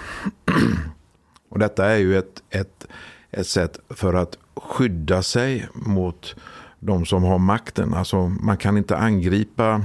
och 1.49 1.59
detta 1.59 1.87
är 1.87 1.97
ju 1.97 2.19
ett, 2.19 2.43
ett, 2.50 2.87
ett 3.31 3.47
sätt 3.47 3.79
för 3.88 4.15
att 4.15 4.38
skydda 4.57 5.23
sig 5.23 5.69
mot 5.75 6.35
de 6.81 7.07
som 7.07 7.23
har 7.23 7.39
makten. 7.39 7.95
Alltså 7.95 8.29
man 8.29 8.57
kan 8.57 8.77
inte 8.77 8.97
angripa 8.97 9.85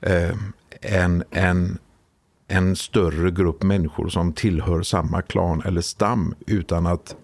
eh, 0.00 0.36
en, 0.80 1.24
en 1.30 1.78
en 2.50 2.76
större 2.76 3.30
grupp 3.30 3.62
människor 3.62 4.08
som 4.08 4.32
tillhör 4.32 4.82
samma 4.82 5.22
klan 5.22 5.62
eller 5.64 5.80
stam 5.80 6.34
utan 6.46 6.86
att 6.86 7.16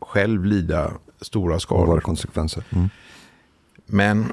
själv 0.00 0.44
lida 0.44 0.92
stora 1.20 1.60
skador. 1.60 2.00
Konsekvenser. 2.00 2.64
Mm. 2.70 2.88
Men 3.86 4.20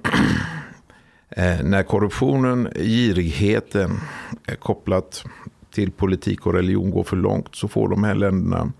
eh, 1.29 1.63
när 1.63 1.83
korruptionen, 1.83 2.69
girigheten 2.75 3.99
är 4.45 4.55
kopplat 4.55 5.23
till 5.71 5.91
politik 5.91 6.45
och 6.45 6.53
religion 6.53 6.91
går 6.91 7.03
för 7.03 7.17
långt 7.17 7.55
så 7.55 7.67
får 7.67 7.89
de 7.89 8.03
här 8.03 8.15
länderna 8.15 8.71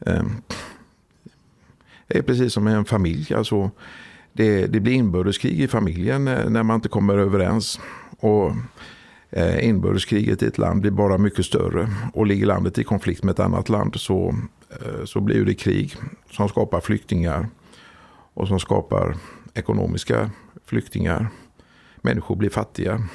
eh, 0.00 0.22
är 2.08 2.22
precis 2.22 2.52
som 2.52 2.66
en 2.66 2.84
familj. 2.84 3.34
Alltså, 3.34 3.70
det, 4.32 4.66
det 4.66 4.80
blir 4.80 4.92
inbördeskrig 4.92 5.60
i 5.60 5.68
familjen 5.68 6.24
när, 6.24 6.48
när 6.48 6.62
man 6.62 6.74
inte 6.74 6.88
kommer 6.88 7.18
överens. 7.18 7.80
Och 8.18 8.52
eh, 9.30 9.68
inbördeskriget 9.68 10.42
i 10.42 10.46
ett 10.46 10.58
land 10.58 10.80
blir 10.80 10.90
bara 10.90 11.18
mycket 11.18 11.46
större. 11.46 11.90
Och 12.14 12.26
ligger 12.26 12.46
landet 12.46 12.78
i 12.78 12.84
konflikt 12.84 13.22
med 13.22 13.32
ett 13.32 13.40
annat 13.40 13.68
land 13.68 13.96
så, 13.96 14.34
eh, 14.70 15.04
så 15.04 15.20
blir 15.20 15.44
det 15.44 15.54
krig 15.54 15.96
som 16.30 16.48
skapar 16.48 16.80
flyktingar. 16.80 17.48
Och 18.34 18.48
som 18.48 18.60
skapar 18.60 19.16
ekonomiska 19.54 20.30
flyktingar. 20.64 21.28
Människor 22.02 22.36
blir 22.36 22.50
fattiga. 22.50 23.08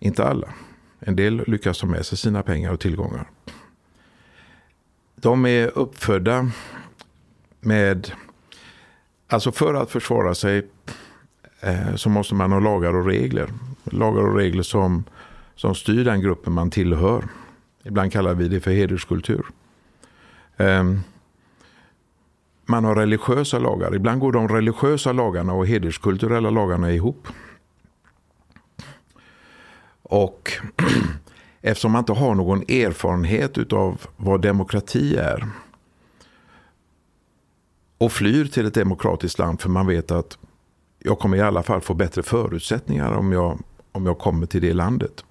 Inte 0.00 0.24
alla. 0.24 0.48
En 1.00 1.16
del 1.16 1.44
lyckas 1.46 1.78
ta 1.78 1.86
med 1.86 2.06
sig 2.06 2.18
sina 2.18 2.42
pengar 2.42 2.72
och 2.72 2.80
tillgångar. 2.80 3.30
De 5.16 5.46
är 5.46 5.78
uppfödda 5.78 6.50
med, 7.60 8.12
alltså 9.26 9.52
för 9.52 9.74
att 9.74 9.90
försvara 9.90 10.34
sig 10.34 10.66
eh, 11.60 11.94
så 11.94 12.08
måste 12.08 12.34
man 12.34 12.52
ha 12.52 12.60
lagar 12.60 12.94
och 12.94 13.06
regler 13.06 13.48
lagar 13.92 14.22
och 14.22 14.36
regler 14.36 14.62
som, 14.62 15.04
som 15.54 15.74
styr 15.74 16.04
den 16.04 16.20
gruppen 16.20 16.52
man 16.52 16.70
tillhör. 16.70 17.24
Ibland 17.84 18.12
kallar 18.12 18.34
vi 18.34 18.48
det 18.48 18.60
för 18.60 18.70
hederskultur. 18.70 19.46
Eh, 20.56 20.84
man 22.66 22.84
har 22.84 22.94
religiösa 22.94 23.58
lagar. 23.58 23.94
Ibland 23.94 24.20
går 24.20 24.32
de 24.32 24.48
religiösa 24.48 25.12
lagarna 25.12 25.52
och 25.52 25.66
hederskulturella 25.66 26.50
lagarna 26.50 26.92
ihop. 26.92 27.28
Och 30.02 30.52
eftersom 31.60 31.92
man 31.92 31.98
inte 31.98 32.12
har 32.12 32.34
någon 32.34 32.62
erfarenhet 32.62 33.72
av 33.72 34.06
vad 34.16 34.40
demokrati 34.40 35.16
är 35.16 35.48
och 37.98 38.12
flyr 38.12 38.44
till 38.44 38.66
ett 38.66 38.74
demokratiskt 38.74 39.38
land 39.38 39.60
för 39.60 39.68
man 39.68 39.86
vet 39.86 40.10
att 40.10 40.38
jag 40.98 41.18
kommer 41.18 41.36
i 41.36 41.40
alla 41.40 41.62
fall 41.62 41.80
få 41.80 41.94
bättre 41.94 42.22
förutsättningar 42.22 43.12
om 43.12 43.32
jag 43.32 43.58
om 43.92 44.06
jag 44.06 44.18
kommer 44.18 44.46
till 44.46 44.62
det 44.62 44.72
landet. 44.72 45.24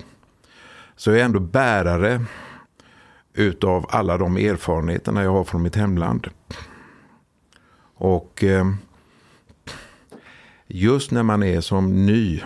Så 0.96 1.10
jag 1.10 1.20
är 1.20 1.26
ändå 1.26 1.40
bärare 1.40 2.26
utav 3.34 3.86
alla 3.90 4.18
de 4.18 4.38
erfarenheterna 4.38 5.24
jag 5.24 5.32
har 5.32 5.44
från 5.44 5.62
mitt 5.62 5.76
hemland. 5.76 6.28
Och 7.96 8.44
eh, 8.44 8.74
just 10.68 11.12
när 11.12 11.24
man 11.24 11.44
är 11.44 11.62
som 11.62 12.06
ny, 12.06 12.42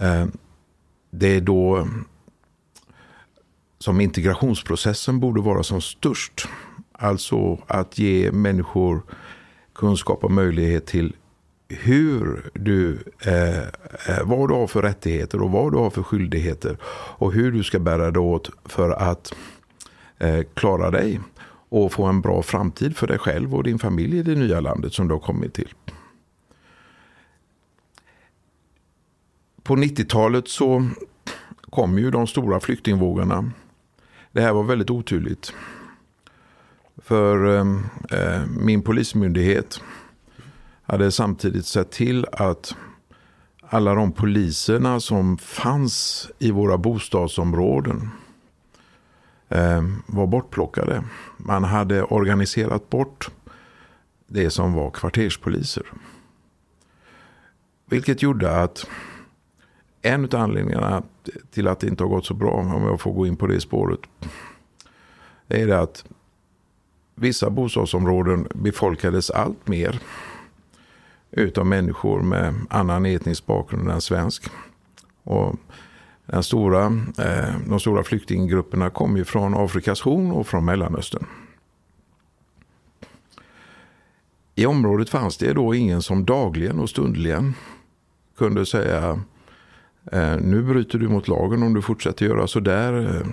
eh, 0.00 0.26
det 1.10 1.36
är 1.36 1.40
då 1.40 1.88
som 3.78 4.00
integrationsprocessen 4.00 5.20
borde 5.20 5.40
vara 5.40 5.62
som 5.62 5.80
störst. 5.80 6.48
Alltså 7.02 7.58
att 7.66 7.98
ge 7.98 8.32
människor 8.32 9.02
kunskap 9.74 10.24
och 10.24 10.30
möjlighet 10.30 10.86
till 10.86 11.16
hur 11.68 12.50
du, 12.54 12.98
eh, 13.26 13.58
eh, 13.58 14.24
vad 14.24 14.48
du 14.48 14.54
har 14.54 14.66
för 14.66 14.82
rättigheter 14.82 15.42
och 15.42 15.50
vad 15.50 15.72
du 15.72 15.78
har 15.78 15.90
för 15.90 16.02
skyldigheter. 16.02 16.76
Och 17.18 17.32
hur 17.32 17.52
du 17.52 17.62
ska 17.64 17.78
bära 17.78 18.10
dig 18.10 18.20
åt 18.20 18.50
för 18.64 18.90
att 18.90 19.34
eh, 20.18 20.42
klara 20.54 20.90
dig. 20.90 21.20
Och 21.68 21.92
få 21.92 22.04
en 22.04 22.20
bra 22.20 22.42
framtid 22.42 22.96
för 22.96 23.06
dig 23.06 23.18
själv 23.18 23.54
och 23.54 23.64
din 23.64 23.78
familj 23.78 24.18
i 24.18 24.22
det 24.22 24.34
nya 24.34 24.60
landet 24.60 24.92
som 24.92 25.08
du 25.08 25.14
har 25.14 25.20
kommit 25.20 25.54
till. 25.54 25.74
På 29.62 29.76
90-talet 29.76 30.48
så 30.48 30.88
kom 31.60 31.98
ju 31.98 32.10
de 32.10 32.26
stora 32.26 32.60
flyktingvågorna. 32.60 33.50
Det 34.32 34.40
här 34.40 34.52
var 34.52 34.62
väldigt 34.62 34.90
oturligt. 34.90 35.52
För 37.02 37.58
ehm, 37.58 37.84
eh, 38.10 38.46
min 38.46 38.82
polismyndighet 38.82 39.80
hade 40.82 41.12
samtidigt 41.12 41.66
sett 41.66 41.90
till 41.90 42.26
att 42.32 42.74
alla 43.60 43.94
de 43.94 44.12
poliserna 44.12 45.00
som 45.00 45.38
fanns 45.38 46.28
i 46.38 46.50
våra 46.50 46.78
bostadsområden 46.78 48.10
eh, 49.48 49.82
var 50.06 50.26
bortplockade. 50.26 51.04
Man 51.36 51.64
hade 51.64 52.02
organiserat 52.02 52.90
bort 52.90 53.30
det 54.26 54.50
som 54.50 54.72
var 54.72 54.90
kvarterspoliser. 54.90 55.86
Vilket 57.86 58.22
gjorde 58.22 58.60
att 58.60 58.86
en 60.02 60.24
av 60.24 60.34
anledningarna 60.34 61.02
till 61.50 61.68
att 61.68 61.80
det 61.80 61.86
inte 61.86 62.04
har 62.04 62.08
gått 62.08 62.26
så 62.26 62.34
bra, 62.34 62.50
om 62.50 62.82
jag 62.82 63.00
får 63.00 63.12
gå 63.12 63.26
in 63.26 63.36
på 63.36 63.46
det 63.46 63.60
spåret, 63.60 64.00
det 65.46 65.62
är 65.62 65.66
det 65.66 65.80
att 65.80 66.04
vissa 67.14 67.50
bostadsområden 67.50 68.48
befolkades 68.54 69.30
allt 69.30 69.68
mer 69.68 70.00
utav 71.30 71.66
människor 71.66 72.22
med 72.22 72.54
annan 72.70 73.06
etnisk 73.06 73.46
bakgrund 73.46 73.90
än 73.90 74.00
svensk. 74.00 74.50
Och 75.22 75.54
den 76.26 76.42
stora, 76.42 76.86
eh, 77.18 77.54
de 77.68 77.80
stora 77.80 78.02
flyktinggrupperna 78.02 78.90
kom 78.90 79.16
ju 79.16 79.24
från 79.24 79.54
Afrikas 79.54 80.00
horn 80.00 80.30
och 80.30 80.46
från 80.46 80.64
Mellanöstern. 80.64 81.26
I 84.54 84.66
området 84.66 85.08
fanns 85.08 85.36
det 85.36 85.52
då 85.52 85.74
ingen 85.74 86.02
som 86.02 86.24
dagligen 86.24 86.78
och 86.78 86.90
stundligen 86.90 87.54
kunde 88.38 88.66
säga 88.66 89.20
eh, 90.12 90.36
nu 90.36 90.62
bryter 90.62 90.98
du 90.98 91.08
mot 91.08 91.28
lagen 91.28 91.62
om 91.62 91.74
du 91.74 91.82
fortsätter 91.82 92.26
göra 92.26 92.46
så 92.46 92.60
där. 92.60 93.16
Eh, 93.16 93.26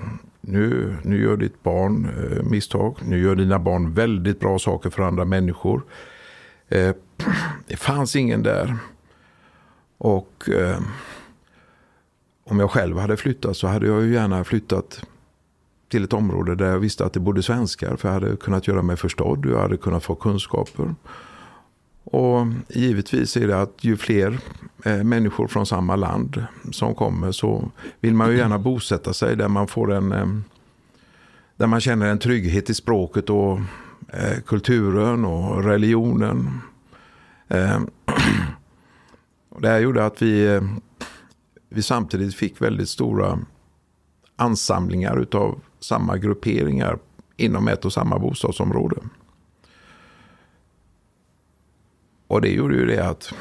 nu, 0.51 0.95
nu 1.03 1.21
gör 1.21 1.37
ditt 1.37 1.63
barn 1.63 2.05
eh, 2.05 2.43
misstag. 2.43 2.97
Nu 3.03 3.21
gör 3.21 3.35
dina 3.35 3.59
barn 3.59 3.93
väldigt 3.93 4.39
bra 4.39 4.59
saker 4.59 4.89
för 4.89 5.03
andra 5.03 5.25
människor. 5.25 5.81
Eh, 6.67 6.95
det 7.67 7.75
fanns 7.75 8.15
ingen 8.15 8.43
där. 8.43 8.77
Och 9.97 10.49
eh, 10.49 10.79
om 12.43 12.59
jag 12.59 12.71
själv 12.71 12.97
hade 12.97 13.17
flyttat 13.17 13.57
så 13.57 13.67
hade 13.67 13.87
jag 13.87 14.03
ju 14.03 14.13
gärna 14.13 14.43
flyttat 14.43 15.03
till 15.89 16.03
ett 16.03 16.13
område 16.13 16.55
där 16.55 16.71
jag 16.71 16.79
visste 16.79 17.05
att 17.05 17.13
det 17.13 17.19
bodde 17.19 17.43
svenskar. 17.43 17.95
För 17.95 18.07
jag 18.07 18.13
hade 18.13 18.35
kunnat 18.35 18.67
göra 18.67 18.81
mig 18.81 18.97
förstådd 18.97 19.45
och 19.45 19.51
jag 19.51 19.61
hade 19.61 19.77
kunnat 19.77 20.03
få 20.03 20.15
kunskaper. 20.15 20.95
Och 22.11 22.47
givetvis 22.67 23.37
är 23.37 23.47
det 23.47 23.61
att 23.61 23.83
ju 23.83 23.97
fler 23.97 24.39
eh, 24.83 25.03
människor 25.03 25.47
från 25.47 25.65
samma 25.65 25.95
land 25.95 26.45
som 26.71 26.95
kommer 26.95 27.31
så 27.31 27.71
vill 27.99 28.13
man 28.13 28.31
ju 28.31 28.37
gärna 28.37 28.59
bosätta 28.59 29.13
sig 29.13 29.35
där 29.35 29.47
man 29.47 29.67
får 29.67 29.93
en 29.93 30.11
eh, 30.11 30.27
där 31.57 31.67
man 31.67 31.81
känner 31.81 32.07
en 32.07 32.19
trygghet 32.19 32.69
i 32.69 32.73
språket 32.73 33.29
och 33.29 33.59
eh, 34.07 34.39
kulturen 34.45 35.25
och 35.25 35.63
religionen. 35.63 36.61
Det 39.61 39.67
här 39.67 39.79
gjorde 39.79 40.05
att 40.05 40.21
vi, 40.21 40.61
vi 41.69 41.81
samtidigt 41.81 42.35
fick 42.35 42.61
väldigt 42.61 42.89
stora 42.89 43.39
ansamlingar 44.35 45.21
utav 45.21 45.59
samma 45.79 46.17
grupperingar 46.17 46.97
inom 47.37 47.67
ett 47.67 47.85
och 47.85 47.93
samma 47.93 48.19
bostadsområde. 48.19 48.95
Och 52.29 52.41
det 52.41 52.49
gjorde 52.49 52.75
ju 52.75 52.85
det 52.85 53.07
att 53.07 53.33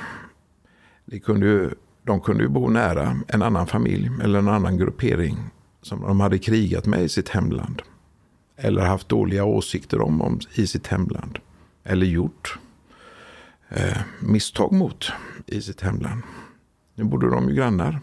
de 1.05 1.21
kunde 1.21 1.47
ju, 1.47 1.71
de 2.03 2.21
kunde 2.21 2.43
ju 2.43 2.49
bo 2.49 2.69
nära 2.69 3.21
en 3.29 3.43
annan 3.43 3.67
familj 3.67 4.11
eller 4.23 4.39
en 4.39 4.49
annan 4.49 4.77
gruppering 4.77 5.37
som 5.83 6.01
de 6.01 6.21
hade 6.21 6.39
krigat 6.39 6.87
med 6.87 7.03
i 7.03 7.09
sitt 7.09 7.29
hemland. 7.29 7.83
Eller 8.57 8.83
haft 8.83 9.09
dåliga 9.09 9.45
åsikter 9.45 10.01
om, 10.01 10.23
om 10.23 10.41
i 10.55 10.67
sitt 10.67 10.87
hemland. 10.87 11.39
Eller 11.85 12.07
gjort 12.07 12.59
eh, 13.69 13.99
misstag 14.21 14.73
mot 14.73 15.13
i 15.47 15.63
sitt 15.63 15.81
hemland. 15.81 16.23
Nu 16.95 17.05
bodde 17.05 17.31
de 17.31 17.49
ju 17.49 17.55
grannar. 17.55 18.01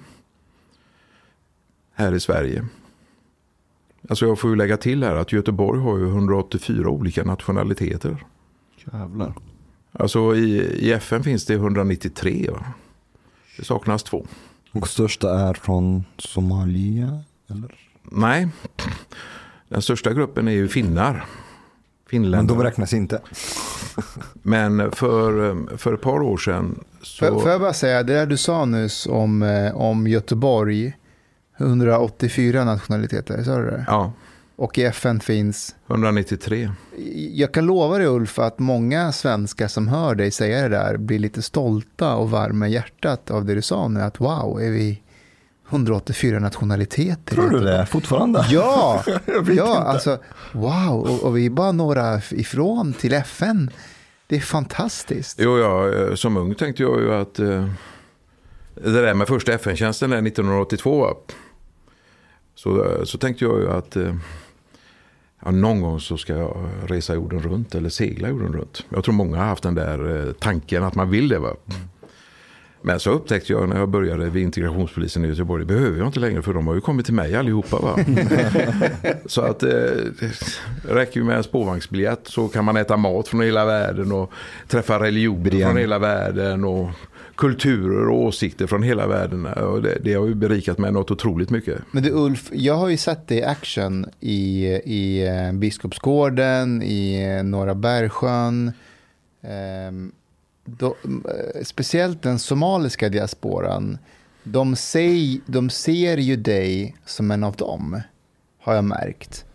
Här 1.93 2.13
i 2.13 2.19
Sverige. 2.19 2.65
Alltså 4.09 4.25
jag 4.25 4.39
får 4.39 4.49
ju 4.49 4.55
lägga 4.55 4.77
till 4.77 5.03
här 5.03 5.15
att 5.15 5.31
Göteborg 5.31 5.81
har 5.81 5.97
ju 5.97 6.07
184 6.07 6.89
olika 6.89 7.23
nationaliteter. 7.23 8.25
Jävlar. 8.93 9.33
Alltså 9.99 10.35
i, 10.35 10.57
i 10.59 10.91
FN 10.91 11.23
finns 11.23 11.45
det 11.45 11.53
193. 11.53 12.49
Va? 12.51 12.65
Det 13.57 13.65
saknas 13.65 14.03
två. 14.03 14.27
Och 14.71 14.87
största 14.87 15.39
är 15.39 15.53
från 15.53 16.03
Somalia? 16.17 17.23
Eller? 17.49 17.75
Nej, 18.03 18.47
den 19.69 19.81
största 19.81 20.13
gruppen 20.13 20.47
är 20.47 20.51
ju 20.51 20.67
finnar. 20.67 21.25
Men 22.11 22.47
de 22.47 22.63
räknas 22.63 22.93
inte. 22.93 23.21
Men 24.33 24.91
för, 24.91 25.77
för 25.77 25.93
ett 25.93 26.01
par 26.01 26.21
år 26.21 26.37
sedan. 26.37 26.83
Så... 27.01 27.25
Får, 27.25 27.39
får 27.39 27.51
jag 27.51 27.61
bara 27.61 27.73
säga, 27.73 28.03
det 28.03 28.13
där 28.13 28.25
du 28.25 28.37
sa 28.37 28.65
nyss 28.65 29.07
om, 29.07 29.43
eh, 29.43 29.75
om 29.75 30.07
Göteborg. 30.07 30.93
184 31.57 32.63
nationaliteter, 32.63 33.43
sa 33.43 33.57
du 33.57 33.65
det? 33.65 33.85
Ja. 33.87 34.13
Och 34.55 34.77
i 34.77 34.83
FN 34.83 35.19
finns? 35.19 35.75
193. 35.87 36.71
Jag 37.31 37.53
kan 37.53 37.65
lova 37.65 37.97
dig 37.97 38.07
Ulf 38.07 38.39
att 38.39 38.59
många 38.59 39.11
svenskar 39.11 39.67
som 39.67 39.87
hör 39.87 40.15
dig 40.15 40.31
säga 40.31 40.61
det 40.61 40.69
där 40.69 40.97
blir 40.97 41.19
lite 41.19 41.41
stolta 41.41 42.15
och 42.15 42.29
varma 42.29 42.67
i 42.67 42.71
hjärtat 42.71 43.31
av 43.31 43.45
det 43.45 43.55
du 43.55 43.61
sa 43.61 43.87
nu. 43.87 44.01
Att 44.01 44.19
wow, 44.19 44.61
är 44.61 44.71
vi 44.71 45.01
184 45.69 46.39
nationaliteter? 46.39 47.35
Tror 47.35 47.49
du 47.49 47.59
det 47.59 47.85
fortfarande? 47.85 48.45
Ja, 48.49 49.03
ja 49.55 49.77
alltså 49.77 50.17
wow, 50.51 50.99
och, 50.99 51.23
och, 51.23 51.37
vi 51.37 51.45
är 51.45 51.49
bara 51.49 51.71
några 51.71 52.21
ifrån 52.31 52.93
till 52.93 53.13
FN. 53.13 53.69
Det 54.27 54.35
är 54.35 54.39
fantastiskt. 54.39 55.39
Jo, 55.41 55.59
ja, 55.59 55.93
eh, 55.93 56.15
som 56.15 56.37
ung 56.37 56.55
tänkte 56.55 56.83
jag 56.83 57.01
ju 57.01 57.13
att 57.13 57.39
eh, 57.39 57.69
det 58.73 59.01
där 59.01 59.13
med 59.13 59.27
första 59.27 59.53
FN-tjänsten 59.53 60.13
1982. 60.13 61.07
Så, 62.55 62.83
eh, 62.83 63.03
så 63.03 63.17
tänkte 63.17 63.45
jag 63.45 63.59
ju 63.59 63.71
att 63.71 63.95
eh, 63.95 64.15
ja, 65.45 65.51
någon 65.51 65.81
gång 65.81 65.99
så 65.99 66.17
ska 66.17 66.33
jag 66.33 66.57
resa 66.87 67.15
jorden 67.15 67.39
runt 67.39 67.75
eller 67.75 67.89
segla 67.89 68.29
jorden 68.29 68.53
runt. 68.53 68.85
Jag 68.89 69.03
tror 69.03 69.13
många 69.13 69.37
har 69.37 69.45
haft 69.45 69.63
den 69.63 69.75
där 69.75 70.27
eh, 70.27 70.33
tanken 70.33 70.83
att 70.83 70.95
man 70.95 71.09
vill 71.09 71.27
det. 71.27 71.39
Va? 71.39 71.55
Men 72.81 72.99
så 72.99 73.11
upptäckte 73.11 73.53
jag 73.53 73.69
när 73.69 73.79
jag 73.79 73.89
började 73.89 74.29
vid 74.29 74.43
integrationspolisen 74.43 75.25
i 75.25 75.27
Göteborg, 75.27 75.65
det 75.65 75.73
behöver 75.73 75.97
jag 75.97 76.07
inte 76.07 76.19
längre 76.19 76.41
för 76.41 76.53
de 76.53 76.67
har 76.67 76.75
ju 76.75 76.81
kommit 76.81 77.05
till 77.05 77.13
mig 77.13 77.35
allihopa. 77.35 77.79
Va? 77.79 77.97
så 79.25 79.41
att 79.41 79.63
eh, 79.63 79.69
räcker 80.89 81.19
ju 81.19 81.23
med 81.23 81.37
en 81.37 81.43
spårvagnsbiljett 81.43 82.21
så 82.23 82.47
kan 82.47 82.65
man 82.65 82.77
äta 82.77 82.97
mat 82.97 83.27
från 83.27 83.41
hela 83.41 83.65
världen 83.65 84.11
och 84.11 84.31
träffa 84.67 84.99
religioner 84.99 85.65
från 85.65 85.77
hela 85.77 85.99
världen. 85.99 86.63
och 86.63 86.89
kulturer 87.35 88.09
och 88.09 88.21
åsikter 88.21 88.67
från 88.67 88.83
hela 88.83 89.07
världen. 89.07 89.45
Och 89.45 89.81
det, 89.81 89.97
det 90.03 90.13
har 90.13 90.27
ju 90.27 90.35
berikat 90.35 90.77
mig 90.77 90.91
något 90.91 91.11
otroligt 91.11 91.49
mycket. 91.49 91.81
Men 91.91 92.03
du 92.03 92.11
Ulf, 92.11 92.49
jag 92.53 92.75
har 92.75 92.87
ju 92.87 92.97
sett 92.97 93.27
dig 93.27 93.37
i 93.37 93.43
action 93.43 94.05
i, 94.19 94.65
i 94.85 95.27
eh, 95.27 95.51
Biskopsgården, 95.51 96.83
i 96.83 97.23
eh, 97.37 97.43
Norra 97.43 97.75
Bergsjön. 97.75 98.71
Ehm, 99.41 100.11
då, 100.65 100.95
eh, 101.05 101.63
speciellt 101.63 102.21
den 102.21 102.39
somaliska 102.39 103.09
diasporan. 103.09 103.97
De, 104.43 104.75
säg, 104.75 105.41
de 105.45 105.69
ser 105.69 106.17
ju 106.17 106.35
dig 106.35 106.95
som 107.05 107.31
en 107.31 107.43
av 107.43 107.55
dem, 107.55 108.01
har 108.59 108.75
jag 108.75 108.83
märkt. 108.83 109.45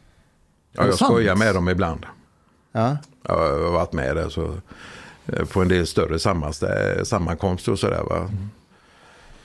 Ja, 0.73 0.87
jag 0.87 0.95
skojar 0.95 1.37
med 1.37 1.55
dem 1.55 1.69
ibland. 1.69 2.07
Ja. 2.73 2.97
Jag 3.23 3.35
har 3.35 3.73
varit 3.73 3.93
med 3.93 4.17
där 4.17 4.29
så 4.29 4.61
på 5.53 5.63
en 5.63 5.69
del 5.69 5.87
större 5.87 6.19
sammankomster 7.05 7.73
och 7.73 7.79
sådär. 7.79 8.03
Va? 8.11 8.31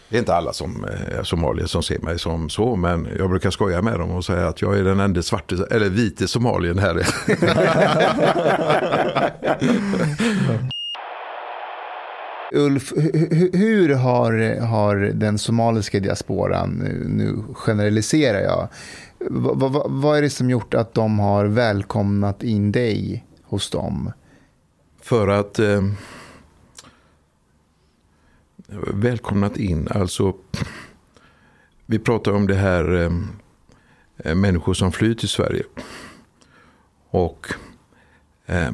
Det 0.10 0.18
är 0.18 0.20
inte 0.20 0.36
alla 0.36 0.54
som 0.54 0.84
är 0.84 1.24
somalier 1.24 1.66
som 1.66 1.84
ser 1.84 2.00
mig 2.00 2.20
som 2.20 2.50
så, 2.50 2.76
men 2.76 3.08
jag 3.18 3.30
brukar 3.30 3.52
skoja 3.52 3.82
med 3.82 4.00
dem 4.00 4.12
och 4.12 4.26
säga 4.26 4.48
att 4.48 4.62
jag 4.62 4.78
är 4.78 4.84
den 4.84 5.00
enda 5.00 5.22
svarte, 5.22 5.68
eller 5.72 5.90
vite 5.90 6.28
somalien 6.28 6.80
här. 6.80 6.96
Ulf, 12.52 12.94
hur 13.54 13.96
har, 13.96 14.60
har 14.66 14.96
den 14.96 15.38
somaliska 15.38 16.00
diasporan, 16.00 16.70
nu 17.06 17.44
generaliserar 17.54 18.42
jag, 18.42 18.68
vad, 19.30 19.92
vad 19.92 20.18
är 20.18 20.22
det 20.22 20.30
som 20.30 20.50
gjort 20.50 20.74
att 20.74 20.94
de 20.94 21.20
har 21.20 21.46
välkomnat 21.46 22.44
in 22.44 22.72
dig 22.72 23.26
hos 23.44 23.70
dem? 23.70 24.12
För 25.06 25.28
att 25.28 25.60
eh, 25.60 25.84
välkomnat 28.94 29.58
in, 29.58 29.88
alltså 29.92 30.36
vi 31.86 32.00
pratar 32.00 32.32
om 32.32 32.48
det 32.48 32.56
här 32.56 33.12
eh, 34.18 34.36
människor 34.36 34.74
som 34.74 34.92
flyr 34.92 35.14
till 35.14 35.30
Sverige. 35.30 35.64
Och 37.10 37.48
eh, 38.46 38.72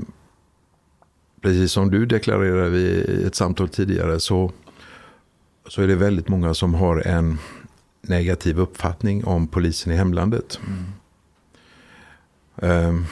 precis 1.42 1.72
som 1.72 1.92
du 1.92 2.06
deklarerade 2.06 2.78
i 2.78 3.24
ett 3.24 3.36
samtal 3.36 3.70
tidigare 3.70 4.20
så, 4.20 4.52
så 5.68 5.82
är 5.82 5.88
det 5.88 5.96
väldigt 5.96 6.28
många 6.28 6.54
som 6.54 6.74
har 6.74 7.08
en 7.08 7.38
negativ 8.02 8.60
uppfattning 8.60 9.26
om 9.26 9.48
polisen 9.48 9.94
i 9.94 9.96
hemlandet. 9.96 10.60
Mm. 10.68 10.84
Eh, 12.58 13.06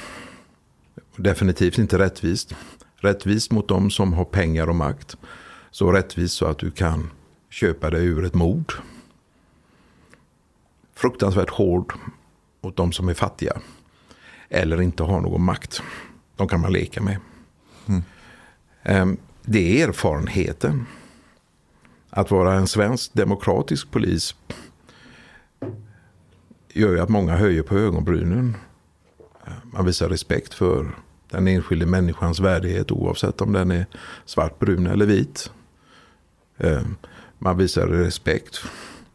definitivt 1.15 1.77
inte 1.77 1.99
rättvist. 1.99 2.55
Rättvist 3.01 3.51
mot 3.51 3.67
de 3.67 3.91
som 3.91 4.13
har 4.13 4.25
pengar 4.25 4.67
och 4.67 4.75
makt. 4.75 5.17
Så 5.71 5.91
rättvist 5.91 6.37
så 6.37 6.45
att 6.45 6.57
du 6.57 6.71
kan 6.71 7.09
köpa 7.49 7.89
dig 7.89 8.05
ur 8.05 8.25
ett 8.25 8.33
mord. 8.33 8.73
Fruktansvärt 10.95 11.49
hård 11.49 11.93
mot 12.61 12.75
de 12.75 12.91
som 12.91 13.09
är 13.09 13.13
fattiga. 13.13 13.61
Eller 14.49 14.81
inte 14.81 15.03
har 15.03 15.21
någon 15.21 15.43
makt. 15.43 15.81
De 16.35 16.47
kan 16.47 16.61
man 16.61 16.73
leka 16.73 17.01
med. 17.01 17.17
Mm. 17.87 18.03
Ehm, 18.83 19.17
det 19.43 19.81
är 19.81 19.87
erfarenheten. 19.87 20.85
Att 22.09 22.31
vara 22.31 22.53
en 22.53 22.67
svensk 22.67 23.13
demokratisk 23.13 23.91
polis 23.91 24.35
gör 26.73 26.91
ju 26.91 26.99
att 26.99 27.09
många 27.09 27.35
höjer 27.35 27.63
på 27.63 27.75
ögonbrynen. 27.77 28.57
Man 29.63 29.85
visar 29.85 30.09
respekt 30.09 30.53
för 30.53 30.95
den 31.29 31.47
enskilde 31.47 31.85
människans 31.85 32.39
värdighet 32.39 32.91
oavsett 32.91 33.41
om 33.41 33.53
den 33.53 33.71
är 33.71 33.85
svart, 34.25 34.59
brun 34.59 34.87
eller 34.87 35.05
vit. 35.05 35.51
Eh, 36.57 36.81
man 37.39 37.57
visar 37.57 37.87
respekt 37.87 38.59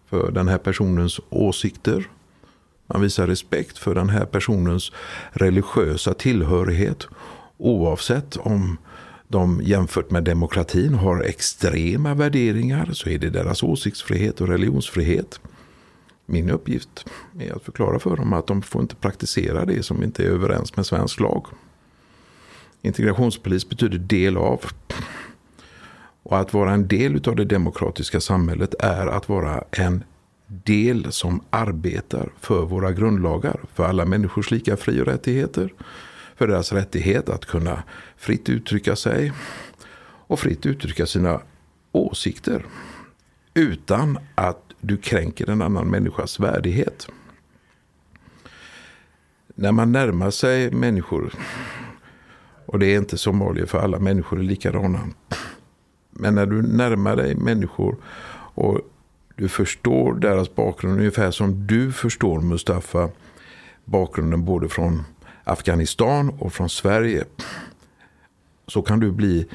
för 0.07 0.31
den 0.31 0.49
här 0.49 0.59
personens 0.59 1.21
åsikter. 1.31 2.09
Man 2.87 3.01
visar 3.03 3.27
respekt 3.27 3.79
för 3.79 3.95
den 3.95 4.09
här 4.09 4.25
personens 4.25 4.93
religiösa 5.33 6.15
tillhörighet. 6.15 7.07
Oavsett 7.57 8.37
om 8.37 8.79
de 9.29 9.61
jämfört 9.63 10.11
med 10.11 10.25
demokratin 10.25 10.95
har 10.95 11.23
extrema 11.23 12.15
värderingar 12.15 12.91
så 12.93 13.09
är 13.09 13.19
det 13.19 13.31
deras 13.31 13.63
åsiktsfrihet 13.63 14.41
och 14.41 14.49
religionsfrihet. 14.49 15.41
Min 16.27 16.51
uppgift 16.51 17.07
är 17.39 17.57
att 17.57 17.63
förklara 17.63 17.99
för 17.99 18.17
dem 18.17 18.33
att 18.33 18.47
de 18.47 18.63
får 18.63 18.83
inte 18.83 18.97
praktisera 18.97 19.65
det 19.65 19.83
som 19.83 20.03
inte 20.03 20.25
är 20.25 20.29
överens 20.29 20.77
med 20.77 20.87
svensk 20.87 21.21
lag. 21.21 21.47
Integrationspolis 22.85 23.69
betyder 23.69 23.99
del 23.99 24.37
av. 24.37 24.61
Och 26.23 26.39
att 26.39 26.55
vara 26.55 26.73
en 26.73 26.89
del 26.89 27.29
av 27.29 27.37
det 27.37 27.45
demokratiska 27.45 28.21
samhället 28.21 28.75
är 28.79 29.07
att 29.07 29.29
vara 29.29 29.65
en 29.71 30.05
del 30.47 31.13
som 31.13 31.41
arbetar 31.51 32.33
för 32.41 32.63
våra 32.63 32.93
grundlagar. 32.93 33.61
För 33.75 33.85
alla 33.85 34.05
människors 34.05 34.51
lika 34.51 34.77
fri 34.77 35.01
och 35.01 35.07
rättigheter. 35.07 35.73
För 36.37 36.49
deras 36.49 36.73
rättighet 36.73 37.29
att 37.29 37.45
kunna 37.45 37.83
fritt 38.17 38.49
uttrycka 38.49 38.97
sig. 38.97 39.33
Och 40.27 40.41
fritt 40.41 40.67
uttrycka 40.67 41.07
sina 41.07 41.41
åsikter. 41.93 42.67
Utan 43.55 44.19
att 44.35 44.63
du 44.81 44.97
kränker 44.97 45.51
en 45.51 45.63
annan 45.63 45.87
människas 45.87 46.41
värdighet. 46.41 47.09
När 49.55 49.73
man 49.73 49.93
närmar 49.93 50.31
sig 50.31 50.71
människor. 50.71 51.33
Och 52.67 52.79
det 52.79 52.87
är 52.87 52.99
inte 52.99 53.19
Somalia, 53.19 53.67
för 53.67 53.79
alla 53.79 53.99
människor 53.99 54.39
är 54.39 54.43
likadana. 54.43 55.01
Men 56.11 56.35
när 56.35 56.47
du 56.47 56.63
närmar 56.63 57.17
dig 57.17 57.35
människor 57.35 57.97
och 58.55 58.81
du 59.37 59.49
förstår 59.49 60.15
deras 60.15 60.55
bakgrund 60.55 60.99
ungefär 60.99 61.31
som 61.31 61.67
du 61.67 61.93
förstår 61.93 62.41
Mustafa 62.41 63.09
bakgrunden 63.85 64.45
både 64.45 64.69
från 64.69 65.03
Afghanistan 65.45 66.31
och 66.39 66.53
från 66.53 66.69
Sverige. 66.69 67.25
Så 68.67 68.83
kan 68.83 69.01
du 69.01 69.11
bli 69.11 69.49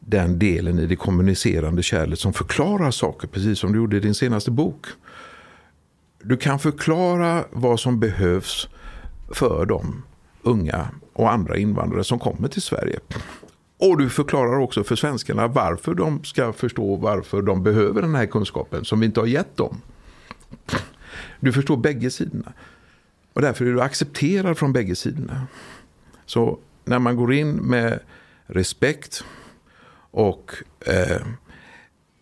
den 0.00 0.38
delen 0.38 0.78
i 0.78 0.86
det 0.86 0.96
kommunicerande 0.96 1.82
kärlet 1.82 2.18
som 2.18 2.32
förklarar 2.32 2.90
saker, 2.90 3.28
precis 3.28 3.58
som 3.58 3.72
du 3.72 3.78
gjorde 3.78 3.96
i 3.96 4.00
din 4.00 4.14
senaste 4.14 4.50
bok. 4.50 4.86
Du 6.22 6.36
kan 6.36 6.58
förklara 6.58 7.44
vad 7.50 7.80
som 7.80 8.00
behövs 8.00 8.68
för 9.32 9.66
de 9.66 10.02
unga 10.42 10.88
och 11.16 11.32
andra 11.32 11.56
invandrare 11.56 12.04
som 12.04 12.18
kommer 12.18 12.48
till 12.48 12.62
Sverige. 12.62 13.00
Och 13.78 13.98
du 13.98 14.10
förklarar 14.10 14.58
också 14.58 14.84
för 14.84 14.96
svenskarna 14.96 15.48
varför 15.48 15.94
de 15.94 16.24
ska 16.24 16.52
förstå 16.52 16.96
varför 16.96 17.42
de 17.42 17.62
behöver 17.62 18.02
den 18.02 18.14
här 18.14 18.26
kunskapen 18.26 18.84
som 18.84 19.00
vi 19.00 19.06
inte 19.06 19.20
har 19.20 19.26
gett 19.26 19.56
dem. 19.56 19.80
Du 21.40 21.52
förstår 21.52 21.76
bägge 21.76 22.10
sidorna. 22.10 22.52
Och 23.32 23.42
därför 23.42 23.64
är 23.64 23.72
du 23.72 23.80
accepterad 23.80 24.58
från 24.58 24.72
bägge 24.72 24.96
sidorna. 24.96 25.46
Så 26.26 26.58
när 26.84 26.98
man 26.98 27.16
går 27.16 27.32
in 27.32 27.52
med 27.52 28.00
respekt 28.46 29.24
och 30.10 30.54
eh, 30.86 31.26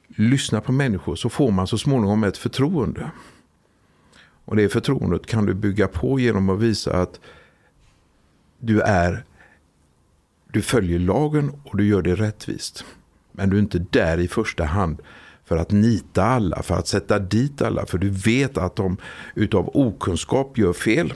lyssnar 0.07 0.61
på 0.61 0.73
människor 0.73 1.17
så 1.17 1.29
får 1.29 1.51
man 1.51 1.67
så 1.67 1.79
småningom 1.79 2.25
ett 2.25 2.39
förtroende. 2.39 3.11
Och 4.45 4.57
det 4.57 4.69
förtroendet 4.69 5.27
kan 5.27 5.47
du 5.47 5.55
bygga 5.55 5.89
på 5.89 6.21
genom 6.21 6.51
att 6.51 6.61
visa 6.61 7.03
att 7.03 7.21
du 8.67 8.81
är 8.81 9.25
du 10.55 10.63
följer 10.63 10.99
lagen 10.99 11.53
och 11.65 11.77
du 11.77 11.87
gör 11.87 12.03
det 12.03 12.15
rättvist. 12.15 12.85
Men 13.33 13.51
du 13.51 13.57
är 13.57 13.61
inte 13.61 13.87
där 13.91 14.19
i 14.19 14.29
första 14.29 14.65
hand 14.65 15.01
för 15.45 15.57
att 15.57 15.71
nita 15.71 16.25
alla, 16.25 16.63
för 16.63 16.75
att 16.75 16.87
sätta 16.87 17.19
dit 17.19 17.63
alla. 17.63 17.87
För 17.87 17.99
du 17.99 18.11
vet 18.11 18.59
att 18.59 18.77
de 18.77 18.97
utav 19.35 19.71
okunskap 19.75 20.59
gör 20.59 20.73
fel. 20.73 21.13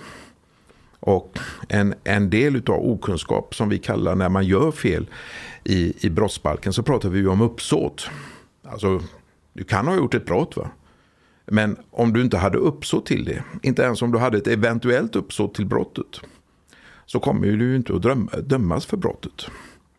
Och 1.00 1.38
en, 1.68 1.94
en 2.04 2.30
del 2.30 2.56
utav 2.56 2.90
okunskap 2.90 3.54
som 3.54 3.68
vi 3.68 3.78
kallar 3.78 4.14
när 4.14 4.28
man 4.28 4.46
gör 4.46 4.70
fel 4.70 5.06
i, 5.64 6.06
i 6.06 6.10
brottsbalken 6.10 6.72
så 6.72 6.82
pratar 6.82 7.08
vi 7.08 7.18
ju 7.18 7.28
om 7.28 7.40
uppsåt. 7.40 8.10
Alltså, 8.64 9.02
du 9.52 9.64
kan 9.64 9.86
ha 9.86 9.96
gjort 9.96 10.14
ett 10.14 10.26
brott 10.26 10.56
va. 10.56 10.70
Men 11.46 11.76
om 11.90 12.12
du 12.12 12.22
inte 12.22 12.38
hade 12.38 12.58
uppsåt 12.58 13.06
till 13.06 13.24
det, 13.24 13.42
inte 13.62 13.82
ens 13.82 14.02
om 14.02 14.12
du 14.12 14.18
hade 14.18 14.38
ett 14.38 14.46
eventuellt 14.46 15.16
uppsåt 15.16 15.54
till 15.54 15.66
brottet 15.66 16.20
så 17.08 17.20
kommer 17.20 17.46
du 17.46 17.76
inte 17.76 17.94
att 17.94 18.48
dömas 18.48 18.86
för 18.86 18.96
brottet. 18.96 19.46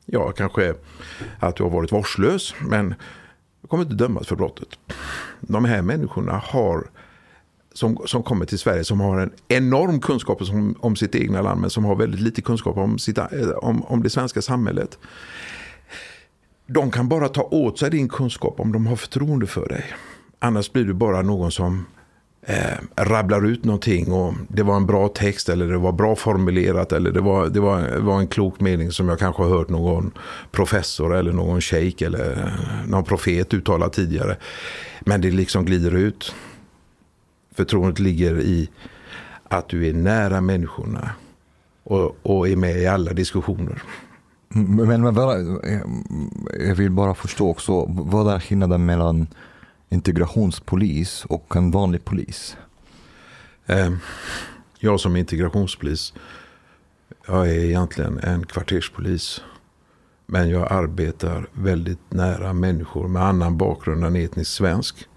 Ja, 0.06 0.32
kanske 0.32 0.74
att 1.39 1.56
du 1.56 1.63
har 1.63 1.69
varit 1.69 1.91
vårdslös, 1.91 2.56
men 2.60 2.95
du 3.62 3.67
kommer 3.67 3.84
inte 3.84 3.95
dömas 3.95 4.28
för 4.28 4.36
brottet. 4.36 4.67
De 5.41 5.65
här 5.65 5.82
människorna 5.82 6.41
har 6.45 6.89
som, 7.74 7.98
som 8.06 8.24
kommer 8.24 8.45
till 8.45 8.60
Sverige 8.60 8.84
som 8.84 9.00
har 9.00 9.19
en 9.19 9.32
enorm 9.48 10.00
kunskap 10.00 10.41
om, 10.41 10.76
om 10.80 10.95
sitt 10.95 11.15
egna 11.15 11.41
land 11.41 11.62
men 11.62 11.69
som 11.69 11.86
har 11.86 11.95
väldigt 11.95 12.22
lite 12.22 12.41
kunskap 12.41 12.78
om, 12.78 13.00
sitt, 13.00 13.17
eh, 13.17 13.50
om, 13.62 13.84
om 13.84 14.04
det 14.04 14.10
svenska 14.10 14.41
samhället. 14.41 14.98
De 16.67 16.91
kan 16.91 17.10
bara 17.10 17.28
ta 17.28 17.41
åt 17.41 17.80
sig 17.80 17.89
din 17.89 18.10
kunskap 18.10 18.60
om 18.60 18.72
de 18.72 18.88
har 18.88 18.95
förtroende 18.95 19.48
för 19.48 19.67
dig. 19.67 19.86
Annars 20.39 20.72
blir 20.72 20.86
du 20.86 20.93
bara 20.93 21.22
någon 21.22 21.52
som 21.52 21.86
eh, 22.41 22.78
rabblar 22.95 23.45
ut 23.45 23.65
någonting 23.65 24.12
och 24.12 24.34
det 24.47 24.63
var 24.63 24.75
en 24.75 24.86
bra 24.86 25.08
text 25.08 25.49
eller 25.49 25.67
det 25.67 25.78
var 25.78 25.91
bra 25.91 26.15
formulerat 26.15 26.91
eller 26.91 27.12
det 27.12 27.21
var, 27.21 27.47
det 27.49 27.60
var, 27.60 27.82
det 27.82 27.99
var 27.99 28.19
en 28.19 28.28
klok 28.28 28.60
mening 28.60 28.91
som 28.91 29.10
jag 29.10 29.19
kanske 29.19 29.43
har 29.43 29.49
hört 29.49 29.69
någon 29.69 30.12
professor 30.52 31.15
eller 31.15 31.32
någon 31.32 31.62
shejk 31.62 32.02
eller 32.02 32.54
någon 32.88 33.04
profet 33.04 33.54
uttala 33.54 33.89
tidigare. 33.89 34.38
Men 35.02 35.21
det 35.21 35.32
liksom 35.32 35.65
glider 35.65 35.95
ut. 35.95 36.36
Förtroendet 37.56 37.99
ligger 37.99 38.39
i 38.39 38.69
att 39.43 39.69
du 39.69 39.88
är 39.88 39.93
nära 39.93 40.41
människorna 40.41 41.10
och, 41.84 42.17
och 42.23 42.47
är 42.47 42.56
med 42.56 42.78
i 42.78 42.88
alla 42.88 43.13
diskussioner. 43.13 43.82
Men, 44.49 45.02
men 45.02 45.15
jag 46.67 46.75
vill 46.75 46.91
bara 46.91 47.13
förstå 47.13 47.49
också, 47.49 47.86
vad 47.89 48.34
är 48.34 48.39
skillnaden 48.39 48.86
mellan 48.86 49.28
integrationspolis 49.89 51.25
och 51.25 51.56
en 51.56 51.71
vanlig 51.71 52.06
polis? 52.06 52.58
Ehm, 53.65 53.99
jag 54.80 54.99
som 54.99 55.15
integrationspolis, 55.15 56.13
jag 57.28 57.49
är 57.49 57.63
egentligen 57.63 58.19
en 58.19 58.45
kvarterspolis. 58.45 59.41
Men 60.25 60.49
jag 60.49 60.71
arbetar 60.71 61.47
väldigt 61.52 61.99
nära 62.13 62.54
människor 62.54 63.08
med 63.08 63.23
annan 63.23 63.58
bakgrund 63.58 64.06
än 64.06 64.15
etnisk 64.15 64.52
svensk. 64.52 65.08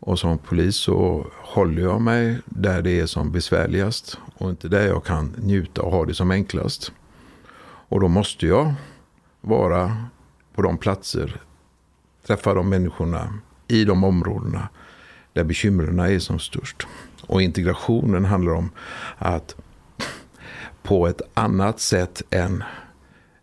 Och 0.00 0.18
som 0.18 0.38
polis 0.38 0.76
så 0.76 1.26
håller 1.34 1.82
jag 1.82 2.00
mig 2.00 2.38
där 2.44 2.82
det 2.82 3.00
är 3.00 3.06
som 3.06 3.32
besvärligast 3.32 4.18
och 4.34 4.50
inte 4.50 4.68
där 4.68 4.86
jag 4.86 5.04
kan 5.04 5.34
njuta 5.38 5.82
och 5.82 5.92
ha 5.92 6.04
det 6.04 6.14
som 6.14 6.30
enklast. 6.30 6.92
Och 7.88 8.00
då 8.00 8.08
måste 8.08 8.46
jag 8.46 8.74
vara 9.40 9.96
på 10.54 10.62
de 10.62 10.78
platser, 10.78 11.42
träffa 12.26 12.54
de 12.54 12.68
människorna 12.68 13.38
i 13.68 13.84
de 13.84 14.04
områdena 14.04 14.68
där 15.32 15.44
bekymren 15.44 15.98
är 15.98 16.18
som 16.18 16.38
störst. 16.38 16.86
Och 17.22 17.42
integrationen 17.42 18.24
handlar 18.24 18.52
om 18.52 18.70
att 19.18 19.56
på 20.82 21.06
ett 21.06 21.20
annat 21.34 21.80
sätt 21.80 22.22
än 22.30 22.64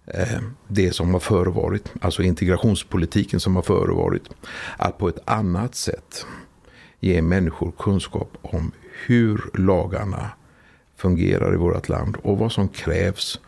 eh, 0.06 0.42
det 0.68 0.92
som 0.92 1.14
har 1.14 1.20
förevarit, 1.20 1.94
alltså 2.02 2.24
integrationspolitiken 2.24 3.40
som 3.40 3.56
har 3.56 3.64
förevarit, 3.64 4.30
att 4.78 4.98
på 4.98 5.10
ett 5.10 5.20
annat 5.26 5.76
sätt 5.76 6.26
ge 7.00 7.22
människor 7.22 7.72
kunskap 7.72 8.38
om 8.42 8.72
hur 9.06 9.42
lagarna 9.54 10.30
fungerar 10.96 11.54
i 11.54 11.58
vårt 11.58 11.90
land 11.90 12.18
och 12.24 12.38
vad 12.38 12.52
som 12.52 12.68
krävs 12.68 13.40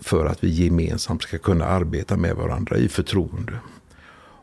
för 0.00 0.26
att 0.26 0.44
vi 0.44 0.48
gemensamt 0.48 1.22
ska 1.22 1.38
kunna 1.38 1.64
arbeta 1.64 2.16
med 2.16 2.36
varandra 2.36 2.76
i 2.76 2.88
förtroende. 2.88 3.52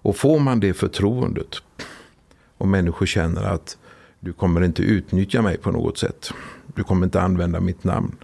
Och 0.03 0.15
får 0.15 0.39
man 0.39 0.59
det 0.59 0.73
förtroendet 0.73 1.55
och 2.57 2.67
människor 2.67 3.05
känner 3.05 3.43
att 3.43 3.77
du 4.19 4.33
kommer 4.33 4.63
inte 4.63 4.81
utnyttja 4.81 5.41
mig 5.41 5.57
på 5.57 5.71
något 5.71 5.97
sätt. 5.97 6.31
Du 6.75 6.83
kommer 6.83 7.05
inte 7.05 7.21
använda 7.21 7.59
mitt 7.59 7.83
namn. 7.83 8.15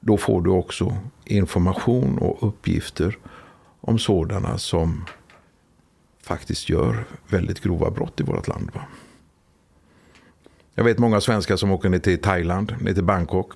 Då 0.00 0.16
får 0.16 0.42
du 0.42 0.50
också 0.50 0.96
information 1.24 2.18
och 2.18 2.48
uppgifter 2.48 3.18
om 3.80 3.98
sådana 3.98 4.58
som 4.58 5.04
faktiskt 6.22 6.68
gör 6.68 7.04
väldigt 7.28 7.60
grova 7.60 7.90
brott 7.90 8.20
i 8.20 8.22
vårt 8.22 8.48
land. 8.48 8.70
Va? 8.74 8.80
Jag 10.74 10.84
vet 10.84 10.98
många 10.98 11.20
svenskar 11.20 11.56
som 11.56 11.70
åker 11.70 11.88
ner 11.88 11.98
till 11.98 12.22
Thailand, 12.22 12.74
ner 12.80 12.94
till 12.94 13.04
Bangkok. 13.04 13.52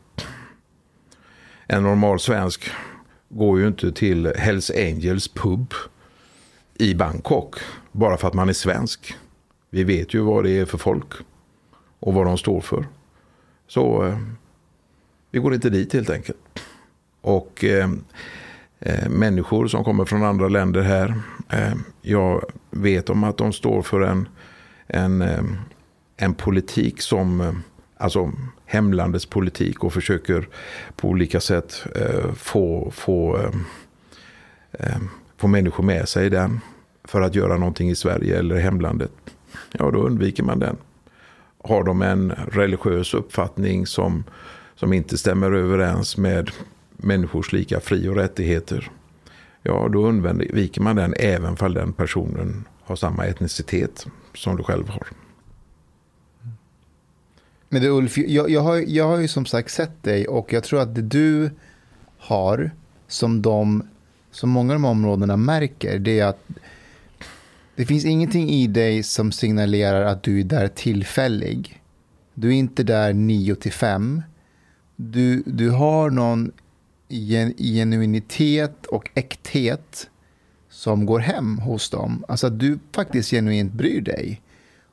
En 1.66 1.82
normal 1.82 2.20
svensk 2.20 2.70
går 3.28 3.60
ju 3.60 3.66
inte 3.66 3.92
till 3.92 4.32
Hells 4.36 4.70
Angels 4.70 5.28
pub 5.28 5.74
i 6.74 6.94
Bangkok 6.94 7.56
bara 7.92 8.16
för 8.16 8.28
att 8.28 8.34
man 8.34 8.48
är 8.48 8.52
svensk. 8.52 9.14
Vi 9.70 9.84
vet 9.84 10.14
ju 10.14 10.20
vad 10.20 10.44
det 10.44 10.50
är 10.50 10.64
för 10.64 10.78
folk 10.78 11.12
och 12.00 12.14
vad 12.14 12.26
de 12.26 12.38
står 12.38 12.60
för. 12.60 12.86
Så 13.66 14.06
eh, 14.06 14.18
vi 15.30 15.38
går 15.38 15.54
inte 15.54 15.70
dit 15.70 15.92
helt 15.92 16.10
enkelt. 16.10 16.62
Och 17.20 17.64
eh, 17.64 17.90
eh, 18.80 19.08
människor 19.08 19.66
som 19.66 19.84
kommer 19.84 20.04
från 20.04 20.22
andra 20.22 20.48
länder 20.48 20.82
här. 20.82 21.14
Eh, 21.48 21.74
jag 22.02 22.44
vet 22.70 23.10
om 23.10 23.24
att 23.24 23.38
de 23.38 23.52
står 23.52 23.82
för 23.82 24.00
en, 24.00 24.28
en, 24.86 25.22
eh, 25.22 25.44
en 26.16 26.34
politik 26.34 27.00
som, 27.00 27.40
eh, 27.40 27.52
alltså 27.96 28.32
hemlandets 28.66 29.26
politik 29.26 29.84
och 29.84 29.92
försöker 29.92 30.48
på 30.96 31.08
olika 31.08 31.40
sätt 31.40 31.86
eh, 31.94 32.32
få, 32.34 32.90
få 32.90 33.36
eh, 33.36 33.50
eh, 34.72 34.98
få 35.42 35.48
människor 35.48 35.84
med 35.84 36.08
sig 36.08 36.26
i 36.26 36.28
den 36.28 36.60
för 37.04 37.20
att 37.20 37.34
göra 37.34 37.56
någonting 37.56 37.90
i 37.90 37.94
Sverige 37.94 38.38
eller 38.38 38.56
hemlandet, 38.56 39.12
ja 39.72 39.90
då 39.90 39.98
undviker 39.98 40.42
man 40.42 40.58
den. 40.58 40.76
Har 41.64 41.84
de 41.84 42.02
en 42.02 42.30
religiös 42.32 43.14
uppfattning 43.14 43.86
som, 43.86 44.24
som 44.74 44.92
inte 44.92 45.18
stämmer 45.18 45.52
överens 45.52 46.16
med 46.16 46.50
människors 46.96 47.52
lika 47.52 47.80
fri 47.80 48.08
och 48.08 48.16
rättigheter, 48.16 48.90
ja 49.62 49.88
då 49.92 50.06
undviker 50.06 50.80
man 50.80 50.96
den 50.96 51.14
även 51.16 51.56
fall 51.56 51.74
den 51.74 51.92
personen 51.92 52.64
har 52.82 52.96
samma 52.96 53.26
etnicitet 53.26 54.06
som 54.34 54.56
du 54.56 54.62
själv 54.62 54.88
har. 54.88 55.06
Men 57.68 57.82
du 57.82 57.88
Ulf, 57.88 58.18
jag, 58.18 58.50
jag, 58.50 58.60
har, 58.60 58.76
jag 58.86 59.04
har 59.04 59.18
ju 59.18 59.28
som 59.28 59.46
sagt 59.46 59.70
sett 59.70 60.02
dig 60.02 60.28
och 60.28 60.52
jag 60.52 60.64
tror 60.64 60.80
att 60.80 60.94
det 60.94 61.02
du 61.02 61.50
har 62.18 62.70
som, 63.08 63.42
de, 63.42 63.82
som 64.32 64.50
många 64.50 64.72
av 64.74 64.80
de 64.80 64.84
områdena 64.84 65.36
märker 65.36 65.98
det 65.98 66.20
är 66.20 66.26
att 66.26 66.46
det 67.76 67.86
finns 67.86 68.04
ingenting 68.04 68.50
i 68.50 68.66
dig 68.66 69.02
som 69.02 69.32
signalerar 69.32 70.04
att 70.04 70.22
du 70.22 70.40
är 70.40 70.44
där 70.44 70.68
tillfällig. 70.68 71.82
Du 72.34 72.48
är 72.48 72.52
inte 72.52 72.82
där 72.82 73.12
9 73.12 73.54
till 73.54 73.72
5. 73.72 74.22
Du, 74.96 75.42
du 75.46 75.70
har 75.70 76.10
någon 76.10 76.52
genuinitet 77.58 78.86
och 78.86 79.10
äkthet 79.14 80.08
som 80.70 81.06
går 81.06 81.18
hem 81.18 81.58
hos 81.58 81.90
dem. 81.90 82.24
Alltså 82.28 82.46
att 82.46 82.58
du 82.58 82.78
faktiskt 82.92 83.30
genuint 83.30 83.72
bryr 83.72 84.00
dig. 84.00 84.41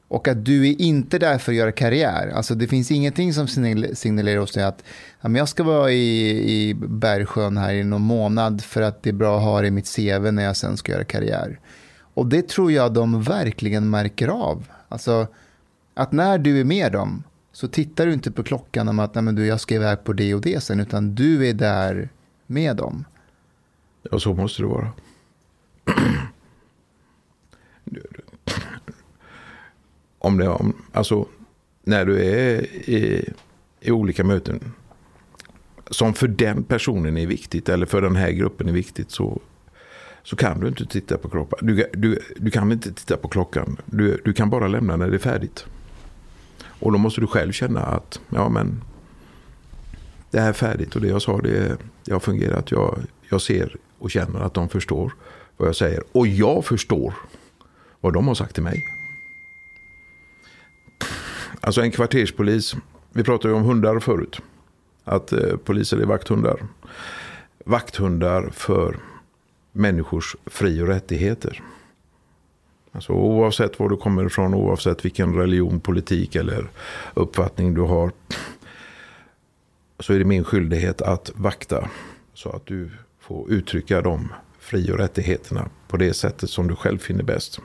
Och 0.10 0.28
att 0.28 0.46
du 0.46 0.68
är 0.68 0.82
inte 0.82 1.20
där 1.20 1.38
för 1.38 1.52
att 1.52 1.56
göra 1.56 1.72
karriär. 1.72 2.32
Alltså 2.36 2.56
det 2.56 2.68
finns 2.68 2.92
ingenting 2.92 3.34
som 3.34 3.48
signalerar 3.94 4.40
hos 4.40 4.52
dig 4.52 4.64
att 4.64 4.84
ja, 5.22 5.30
men 5.30 5.36
jag 5.36 5.50
ska 5.50 5.64
vara 5.64 5.92
i, 5.92 6.30
i 6.52 6.74
Bergsjön 6.74 7.58
här 7.58 7.74
i 7.74 7.84
någon 7.84 8.02
månad 8.02 8.64
för 8.64 8.82
att 8.82 9.04
det 9.04 9.10
är 9.10 9.14
bra 9.14 9.38
att 9.38 9.44
ha 9.44 9.62
det 9.62 9.68
i 9.68 9.72
mitt 9.72 9.96
CV 9.96 10.32
när 10.32 10.44
jag 10.44 10.58
sen 10.58 10.78
ska 10.78 10.92
göra 10.92 11.04
karriär. 11.04 11.60
Och 12.14 12.28
det 12.28 12.48
tror 12.48 12.72
jag 12.72 12.94
de 12.94 13.24
verkligen 13.24 13.90
märker 13.90 14.28
av. 14.28 14.68
Alltså 14.88 15.28
att 15.94 16.12
när 16.12 16.38
du 16.38 16.60
är 16.60 16.64
med 16.64 16.92
dem 16.92 17.24
så 17.52 17.68
tittar 17.68 18.06
du 18.06 18.14
inte 18.14 18.32
på 18.32 18.44
klockan 18.44 18.90
om 18.90 19.00
att 19.00 19.16
Nej, 19.16 19.24
men 19.24 19.36
du, 19.36 19.46
jag 19.46 19.60
ska 19.60 19.76
iväg 19.76 20.04
på 20.04 20.14
det 20.14 20.34
och 20.34 20.42
det 20.42 20.64
sen, 20.64 20.80
utan 20.80 21.16
du 21.16 21.50
är 21.50 21.54
där 21.54 22.10
med 22.48 22.76
dem. 22.76 23.06
Ja, 24.12 24.20
så 24.20 24.34
måste 24.34 24.62
det 24.62 24.68
vara. 24.68 24.92
om 30.20 30.38
det, 30.38 30.48
om, 30.48 30.74
alltså, 30.92 31.26
när 31.84 32.06
du 32.06 32.24
är 32.24 32.62
i, 32.90 33.30
i 33.80 33.92
olika 33.92 34.24
möten 34.24 34.74
som 35.92 36.14
för 36.14 36.28
den 36.28 36.64
personen 36.64 37.18
är 37.18 37.28
viktigt 37.28 37.70
eller 37.70 37.86
för 37.86 38.02
den 38.02 38.16
här 38.16 38.32
gruppen 38.32 38.68
är 38.68 38.74
viktigt 38.74 39.12
så, 39.12 39.42
så 40.24 40.36
kan 40.36 40.60
du 40.60 40.68
inte 40.68 40.86
titta 40.86 41.18
på 41.18 41.30
klockan. 41.30 41.60
Du, 41.62 41.90
du, 41.94 42.20
du 42.36 42.52
kan 42.52 42.72
inte 42.72 42.94
titta 42.94 43.18
på 43.18 43.28
klockan. 43.28 43.78
Du, 43.86 44.22
du 44.26 44.34
kan 44.34 44.50
bara 44.50 44.68
lämna 44.68 44.96
när 44.96 45.10
det 45.10 45.16
är 45.16 45.20
färdigt. 45.20 45.66
Och 46.80 46.92
då 46.92 46.98
måste 46.98 47.22
du 47.22 47.28
själv 47.28 47.52
känna 47.52 47.82
att 47.82 48.20
ja 48.30 48.50
men 48.50 48.84
det 50.32 50.40
här 50.40 50.50
är 50.50 50.54
färdigt 50.54 50.96
och 50.96 51.02
det 51.02 51.08
jag 51.08 51.22
sa 51.22 51.38
det, 51.42 51.78
det 52.06 52.14
har 52.14 52.20
fungerat. 52.20 52.72
Jag, 52.72 53.00
jag 53.30 53.42
ser 53.42 53.76
och 54.00 54.12
känner 54.12 54.40
att 54.40 54.54
de 54.54 54.70
förstår 54.70 55.14
vad 55.58 55.68
jag 55.68 55.76
säger. 55.76 56.04
Och 56.12 56.28
jag 56.28 56.66
förstår 56.66 57.14
vad 58.00 58.14
de 58.14 58.28
har 58.28 58.36
sagt 58.36 58.54
till 58.54 58.64
mig. 58.64 58.99
Alltså 61.70 61.82
en 61.82 61.92
kvarterspolis, 61.92 62.76
vi 63.14 63.24
pratade 63.24 63.54
ju 63.54 63.60
om 63.60 63.64
hundar 63.64 64.00
förut. 64.00 64.40
Att 65.04 65.32
eh, 65.32 65.58
poliser 65.58 65.98
är 65.98 66.06
vakthundar. 66.06 66.66
Vakthundar 67.66 68.50
för 68.50 68.98
människors 69.72 70.36
fri 70.46 70.82
och 70.82 70.88
rättigheter. 70.88 71.64
Alltså 72.92 73.14
oavsett 73.14 73.80
var 73.80 73.90
du 73.90 73.98
kommer 73.98 74.26
ifrån, 74.26 74.54
oavsett 74.54 75.06
vilken 75.06 75.36
religion, 75.36 75.80
politik 75.80 76.36
eller 76.36 76.70
uppfattning 77.14 77.74
du 77.74 77.82
har. 77.82 78.12
Så 80.00 80.14
är 80.14 80.20
det 80.20 80.26
min 80.26 80.44
skyldighet 80.44 81.02
att 81.02 81.32
vakta 81.36 81.90
så 82.34 82.50
att 82.50 82.66
du 82.66 82.92
får 83.20 83.52
uttrycka 83.52 84.02
de 84.02 84.34
fri 84.60 84.92
och 84.92 84.98
rättigheterna 84.98 85.70
på 85.88 85.98
det 85.98 86.14
sättet 86.14 86.50
som 86.50 86.68
du 86.68 86.76
själv 86.76 86.98
finner 86.98 87.24
bäst. 87.24 87.60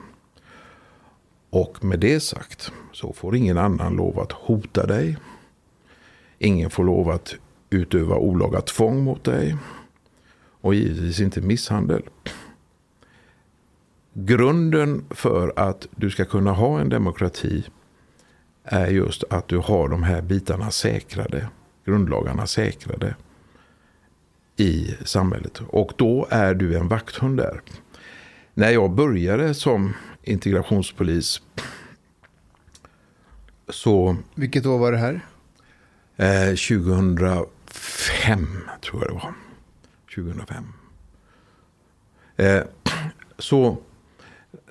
Och 1.55 1.83
med 1.83 1.99
det 1.99 2.19
sagt 2.19 2.71
så 2.91 3.13
får 3.13 3.35
ingen 3.35 3.57
annan 3.57 3.95
lov 3.95 4.19
att 4.19 4.31
hota 4.31 4.85
dig. 4.85 5.17
Ingen 6.39 6.69
får 6.69 6.83
lov 6.83 7.09
att 7.09 7.35
utöva 7.69 8.15
olaga 8.15 8.61
tvång 8.61 9.03
mot 9.03 9.23
dig. 9.23 9.57
Och 10.61 10.75
givetvis 10.75 11.19
inte 11.19 11.41
misshandel. 11.41 12.03
Grunden 14.13 15.05
för 15.09 15.53
att 15.55 15.87
du 15.95 16.09
ska 16.09 16.25
kunna 16.25 16.51
ha 16.51 16.79
en 16.79 16.89
demokrati 16.89 17.65
är 18.63 18.87
just 18.87 19.23
att 19.29 19.47
du 19.47 19.57
har 19.57 19.89
de 19.89 20.03
här 20.03 20.21
bitarna 20.21 20.71
säkrade. 20.71 21.47
Grundlagarna 21.85 22.47
säkrade 22.47 23.15
i 24.57 24.95
samhället. 25.05 25.61
Och 25.67 25.91
då 25.95 26.27
är 26.29 26.53
du 26.53 26.77
en 26.77 26.87
vakthund 26.87 27.37
där. 27.37 27.61
När 28.53 28.69
jag 28.69 28.91
började 28.91 29.53
som 29.53 29.93
integrationspolis 30.25 31.41
så... 33.69 34.17
Vilket 34.35 34.65
år 34.65 34.77
var 34.77 34.91
det 34.91 34.97
här? 34.97 35.25
Eh, 36.15 36.47
2005 36.47 37.47
tror 38.81 39.01
jag 39.01 39.09
det 39.09 39.13
var. 39.13 39.33
2005. 40.15 40.63
Eh, 42.37 42.63
så 43.39 43.77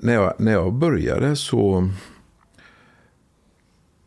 när 0.00 0.14
jag, 0.14 0.34
när 0.38 0.52
jag 0.52 0.72
började 0.72 1.36
så 1.36 1.90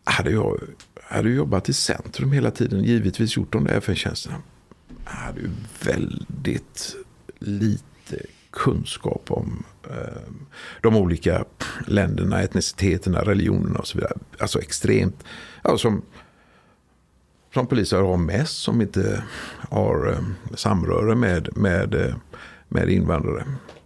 hade 0.04 0.32
jag 0.32 0.60
hade 1.04 1.30
jobbat 1.30 1.70
i 1.70 1.74
centrum 1.74 2.32
hela 2.32 2.52
tiden. 2.52 2.84
Givetvis 2.84 3.38
gjort 3.38 3.54
de 3.54 3.64
där 3.64 3.74
FN-tjänsterna. 3.78 4.42
Jag 5.06 5.12
hade 5.12 5.40
ju 5.40 5.50
väldigt 5.84 6.96
lite 7.40 8.18
kunskap 8.58 9.32
om 9.32 9.64
eh, 9.90 10.22
de 10.82 10.96
olika 10.96 11.46
länderna, 11.88 12.42
etniciteterna, 12.42 13.22
religionerna 13.22 13.80
och 13.80 13.88
så 13.88 13.98
vidare. 13.98 14.14
Alltså 14.40 14.60
extremt. 14.60 15.24
Ja, 15.64 15.78
som, 15.78 16.02
som 17.54 17.68
poliser 17.68 18.02
har 18.02 18.18
mest 18.18 18.58
som 18.58 18.82
inte 18.82 19.24
har 19.70 20.12
eh, 20.12 20.56
samröre 20.56 21.16
med, 21.16 21.58
med, 21.58 21.96
eh, 21.96 22.16
med 22.68 22.90
invandrare. 22.90 23.44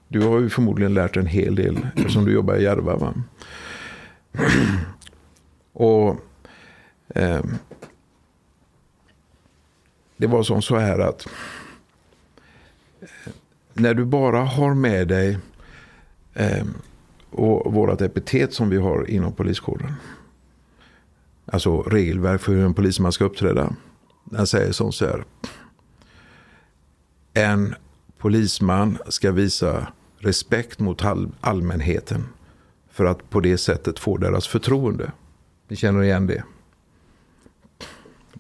Du 0.08 0.22
har 0.22 0.40
ju 0.40 0.50
förmodligen 0.50 0.94
lärt 0.94 1.18
en 1.18 1.26
hel 1.26 1.56
del 1.56 1.88
eftersom 1.96 2.26
du 2.26 2.32
jobbar 2.32 2.56
i 2.56 2.64
Järva. 2.64 2.96
Va? 2.96 3.14
och 5.74 6.18
eh, 7.16 7.42
det 10.18 10.28
var 10.28 10.44
som 10.44 10.62
så 10.62 10.78
här 10.78 11.00
att 11.00 11.28
när 13.74 13.94
du 13.94 14.06
bara 14.06 14.40
har 14.40 14.74
med 14.74 15.08
dig 15.08 15.38
eh, 16.34 16.66
och 17.30 17.74
vårat 17.74 18.02
epitet 18.02 18.54
som 18.54 18.70
vi 18.70 18.78
har 18.78 19.10
inom 19.10 19.34
poliskåren. 19.34 19.94
Alltså 21.46 21.82
regelverk 21.82 22.42
för 22.42 22.54
hur 22.54 22.66
en 22.66 22.74
polisman 22.74 23.12
ska 23.12 23.26
uppträda. 23.26 23.74
Den 24.24 24.48
säger 24.48 24.72
som 24.72 24.92
så 24.92 25.06
här. 25.06 25.24
En 27.34 27.76
polisman 28.18 28.98
ska 29.08 29.32
visa 29.32 29.88
respekt 30.18 30.80
mot 30.80 31.02
allmänheten 31.42 32.24
för 32.92 33.06
att 33.06 33.30
på 33.30 33.40
det 33.40 33.58
sättet 33.58 34.00
få 34.00 34.18
deras 34.18 34.48
förtroende. 34.48 35.12
Ni 35.68 35.76
känner 35.76 36.04
igen 36.04 36.28
det? 36.28 36.44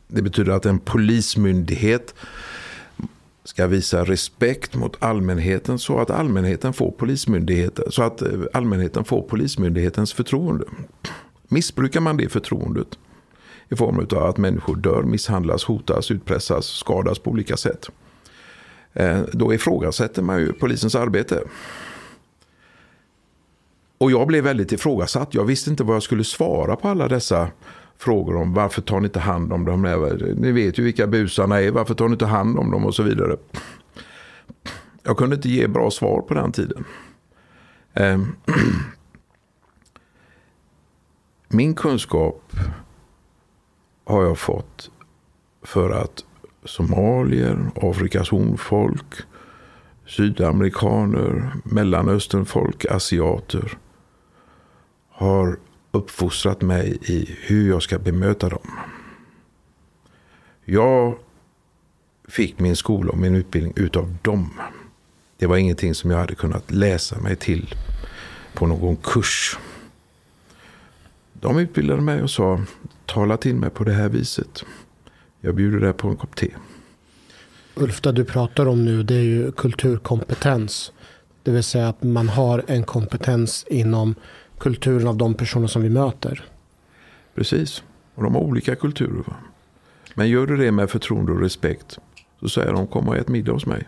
Det 0.07 0.21
betyder 0.21 0.51
att 0.51 0.65
en 0.65 0.79
polismyndighet 0.79 2.15
ska 3.51 3.67
visa 3.67 4.03
respekt 4.03 4.75
mot 4.75 5.03
allmänheten 5.03 5.79
så 5.79 5.99
att 5.99 6.09
allmänheten 6.09 6.73
får 6.73 6.91
polismyndigheten, 6.91 7.91
så 7.91 8.03
att 8.03 8.21
eh, 8.21 8.29
allmänheten 8.53 9.03
får 9.03 9.21
polismyndighetens 9.21 10.13
förtroende. 10.13 10.65
Missbrukar 11.47 11.99
man 11.99 12.17
det 12.17 12.29
förtroendet 12.29 12.87
i 13.69 13.75
form 13.75 14.07
av 14.11 14.23
att 14.23 14.37
människor 14.37 14.75
dör, 14.75 15.03
misshandlas, 15.03 15.63
hotas, 15.63 16.11
utpressas, 16.11 16.65
skadas 16.65 17.19
på 17.19 17.31
olika 17.31 17.57
sätt. 17.57 17.89
Eh, 18.93 19.21
då 19.33 19.53
ifrågasätter 19.53 20.21
man 20.21 20.39
ju 20.39 20.53
polisens 20.53 20.95
arbete. 20.95 21.43
Och 23.97 24.11
jag 24.11 24.27
blev 24.27 24.43
väldigt 24.43 24.71
ifrågasatt. 24.71 25.33
Jag 25.33 25.45
visste 25.45 25.69
inte 25.69 25.83
vad 25.83 25.95
jag 25.95 26.03
skulle 26.03 26.23
svara 26.23 26.75
på 26.75 26.87
alla 26.87 27.07
dessa 27.07 27.47
frågor 27.97 28.35
om 28.35 28.53
varför 28.53 28.81
tar 28.81 28.99
ni 28.99 29.05
inte 29.05 29.19
hand 29.19 29.53
om 29.53 29.65
dem? 29.65 29.81
Ni 30.37 30.51
vet 30.51 30.79
ju 30.79 30.83
vilka 30.83 31.07
busarna 31.07 31.61
är, 31.61 31.71
varför 31.71 31.93
tar 31.93 32.07
ni 32.07 32.11
inte 32.11 32.25
hand 32.25 32.59
om 32.59 32.71
dem 32.71 32.85
och 32.85 32.95
så 32.95 33.03
vidare. 33.03 33.37
Jag 35.03 35.17
kunde 35.17 35.35
inte 35.35 35.49
ge 35.49 35.67
bra 35.67 35.91
svar 35.91 36.21
på 36.21 36.33
den 36.33 36.51
tiden. 36.51 36.85
Ehm. 37.93 38.35
Min 41.47 41.75
kunskap 41.75 42.53
har 44.03 44.23
jag 44.23 44.37
fått 44.37 44.91
för 45.63 45.89
att 45.89 46.25
somalier, 46.65 47.71
Afrikas 47.75 48.29
hornfolk, 48.29 49.15
sydamerikaner, 50.07 51.51
mellanösternfolk, 51.63 52.85
asiater 52.85 53.77
har 55.09 55.57
uppfostrat 55.91 56.61
mig 56.61 56.97
i 57.01 57.35
hur 57.41 57.69
jag 57.69 57.83
ska 57.83 57.99
bemöta 57.99 58.49
dem. 58.49 58.71
Jag 60.65 61.17
fick 62.27 62.59
min 62.59 62.75
skola 62.75 63.11
och 63.11 63.17
min 63.17 63.35
utbildning 63.35 63.73
utav 63.75 64.17
dem. 64.21 64.49
Det 65.37 65.47
var 65.47 65.57
ingenting 65.57 65.95
som 65.95 66.11
jag 66.11 66.17
hade 66.17 66.35
kunnat 66.35 66.71
läsa 66.71 67.19
mig 67.19 67.35
till 67.35 67.75
på 68.53 68.67
någon 68.67 68.95
kurs. 68.95 69.57
De 71.33 71.59
utbildade 71.59 72.01
mig 72.01 72.21
och 72.21 72.31
sa, 72.31 72.61
tala 73.05 73.37
till 73.37 73.55
mig 73.55 73.69
på 73.69 73.83
det 73.83 73.93
här 73.93 74.09
viset. 74.09 74.63
Jag 75.41 75.55
bjuder 75.55 75.79
dig 75.79 75.93
på 75.93 76.07
en 76.07 76.15
kopp 76.15 76.35
te. 76.35 76.51
Ulf, 77.75 78.01
det 78.01 78.11
du 78.11 78.25
pratar 78.25 78.65
om 78.65 78.85
nu 78.85 79.03
det 79.03 79.15
är 79.15 79.23
ju 79.23 79.51
kulturkompetens. 79.51 80.91
Det 81.43 81.51
vill 81.51 81.63
säga 81.63 81.89
att 81.89 82.03
man 82.03 82.29
har 82.29 82.63
en 82.67 82.83
kompetens 82.83 83.65
inom 83.69 84.15
kulturen 84.61 85.07
av 85.07 85.17
de 85.17 85.33
personer 85.33 85.67
som 85.67 85.81
vi 85.81 85.89
möter. 85.89 86.45
Precis, 87.35 87.83
och 88.15 88.23
de 88.23 88.35
har 88.35 88.41
olika 88.41 88.75
kulturer. 88.75 89.23
Va? 89.27 89.35
Men 90.15 90.29
gör 90.29 90.47
du 90.47 90.57
det 90.57 90.71
med 90.71 90.89
förtroende 90.89 91.31
och 91.31 91.39
respekt 91.39 91.99
så 92.39 92.49
säger 92.49 92.73
de 92.73 92.87
kom 92.87 93.07
och 93.07 93.17
ät 93.17 93.27
middag 93.27 93.51
hos 93.51 93.65
mig. 93.65 93.87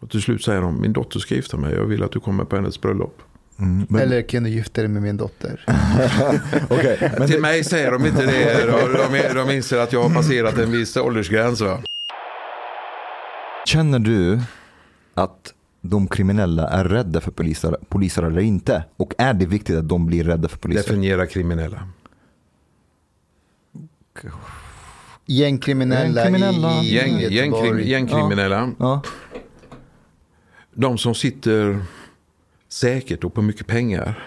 Och 0.00 0.10
till 0.10 0.22
slut 0.22 0.44
säger 0.44 0.60
de 0.60 0.80
min 0.80 0.92
dotter 0.92 1.20
ska 1.20 1.34
gifta 1.34 1.56
mig, 1.56 1.74
jag 1.74 1.84
vill 1.84 2.02
att 2.02 2.12
du 2.12 2.20
kommer 2.20 2.44
på 2.44 2.56
hennes 2.56 2.80
bröllop. 2.80 3.22
Mm, 3.58 3.86
men... 3.88 4.00
Eller 4.00 4.22
kan 4.22 4.42
du 4.42 4.50
gifta 4.50 4.80
dig 4.80 4.90
med 4.90 5.02
min 5.02 5.16
dotter? 5.16 5.64
okay, 6.70 7.10
men 7.18 7.28
till 7.28 7.40
mig 7.40 7.64
säger 7.64 7.92
de 7.92 8.06
inte 8.06 8.26
det. 8.26 8.66
De, 8.66 9.12
de, 9.12 9.34
de 9.34 9.50
inser 9.50 9.78
att 9.78 9.92
jag 9.92 10.02
har 10.02 10.14
passerat 10.14 10.58
en 10.58 10.70
viss 10.70 10.96
åldersgräns. 10.96 11.60
Va? 11.60 11.82
Känner 13.66 13.98
du 13.98 14.40
att 15.14 15.54
de 15.80 16.08
kriminella 16.08 16.68
är 16.68 16.84
rädda 16.84 17.20
för 17.20 17.30
poliser, 17.30 17.76
poliser 17.88 18.22
eller 18.22 18.40
inte? 18.40 18.84
Och 18.96 19.14
är 19.18 19.34
det 19.34 19.46
viktigt 19.46 19.76
att 19.76 19.88
de 19.88 20.06
blir 20.06 20.24
rädda 20.24 20.48
för 20.48 20.58
poliser? 20.58 20.82
Definiera 20.82 21.26
kriminella. 21.26 21.88
Gängkriminella, 25.26 26.24
gängkriminella. 26.24 26.82
i, 26.82 26.94
Gäng, 26.94 27.18
gängkrim, 27.18 27.80
gängkriminella. 27.80 28.72
Ja. 28.78 29.02
De 30.74 30.98
som 30.98 31.14
sitter 31.14 31.84
säkert 32.68 33.24
och 33.24 33.34
på 33.34 33.42
mycket 33.42 33.66
pengar. 33.66 34.26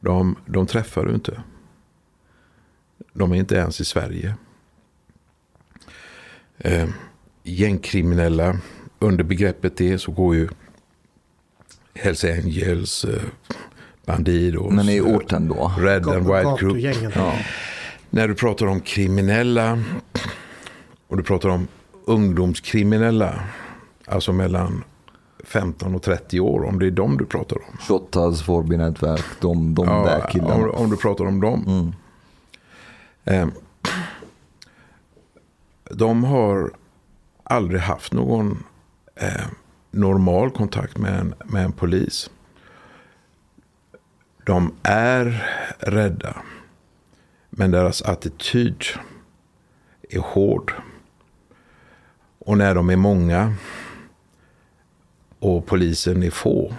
De, 0.00 0.36
de 0.46 0.66
träffar 0.66 1.04
du 1.04 1.14
inte. 1.14 1.42
De 3.12 3.32
är 3.32 3.36
inte 3.36 3.54
ens 3.54 3.80
i 3.80 3.84
Sverige. 3.84 4.34
Eh, 6.58 6.88
gängkriminella, 7.42 8.58
under 9.04 9.24
begreppet 9.24 9.76
det 9.76 9.98
så 9.98 10.12
går 10.12 10.34
ju 10.34 10.48
Hells 11.94 12.24
Angels, 12.24 13.04
eh, 13.04 13.22
Bandidos, 14.06 14.72
Men 14.72 14.88
i 14.88 15.00
orten 15.00 15.48
då? 15.48 15.72
Red 15.78 16.08
and 16.08 16.26
White 16.26 16.56
Group. 16.60 16.96
Ja. 17.14 17.34
När 18.10 18.28
du 18.28 18.34
pratar 18.34 18.66
om 18.66 18.80
kriminella 18.80 19.82
och 21.08 21.16
du 21.16 21.22
pratar 21.22 21.48
om 21.48 21.68
ungdomskriminella, 22.04 23.40
alltså 24.06 24.32
mellan 24.32 24.84
15 25.44 25.94
och 25.94 26.02
30 26.02 26.40
år, 26.40 26.64
om 26.64 26.78
det 26.78 26.86
är 26.86 26.90
dem 26.90 27.16
du 27.16 27.26
pratar 27.26 27.56
om. 27.56 27.78
Shottaz, 27.78 28.48
Vårbynätverk, 28.48 29.24
de, 29.40 29.74
de 29.74 29.86
ja, 29.86 30.04
där 30.04 30.30
killarna. 30.30 30.54
Om, 30.54 30.70
om, 30.70 30.90
du 30.90 30.96
pratar 30.96 31.24
om 31.24 31.40
dem. 31.40 31.64
Mm. 31.66 31.92
Eh, 33.24 33.54
de 35.90 36.24
har 36.24 36.70
aldrig 37.44 37.80
haft 37.80 38.12
någon 38.12 38.64
eh, 39.14 39.46
normal 39.90 40.50
kontakt 40.50 40.98
med 40.98 41.20
en, 41.20 41.34
med 41.44 41.64
en 41.64 41.72
polis. 41.72 42.30
De 44.46 44.74
är 44.82 45.50
rädda. 45.78 46.36
Men 47.50 47.70
deras 47.70 48.02
attityd 48.02 48.82
är 50.10 50.18
hård. 50.18 50.72
Och 52.38 52.58
när 52.58 52.74
de 52.74 52.90
är 52.90 52.96
många 52.96 53.54
och 55.38 55.66
polisen 55.66 56.22
är 56.22 56.30
få 56.30 56.74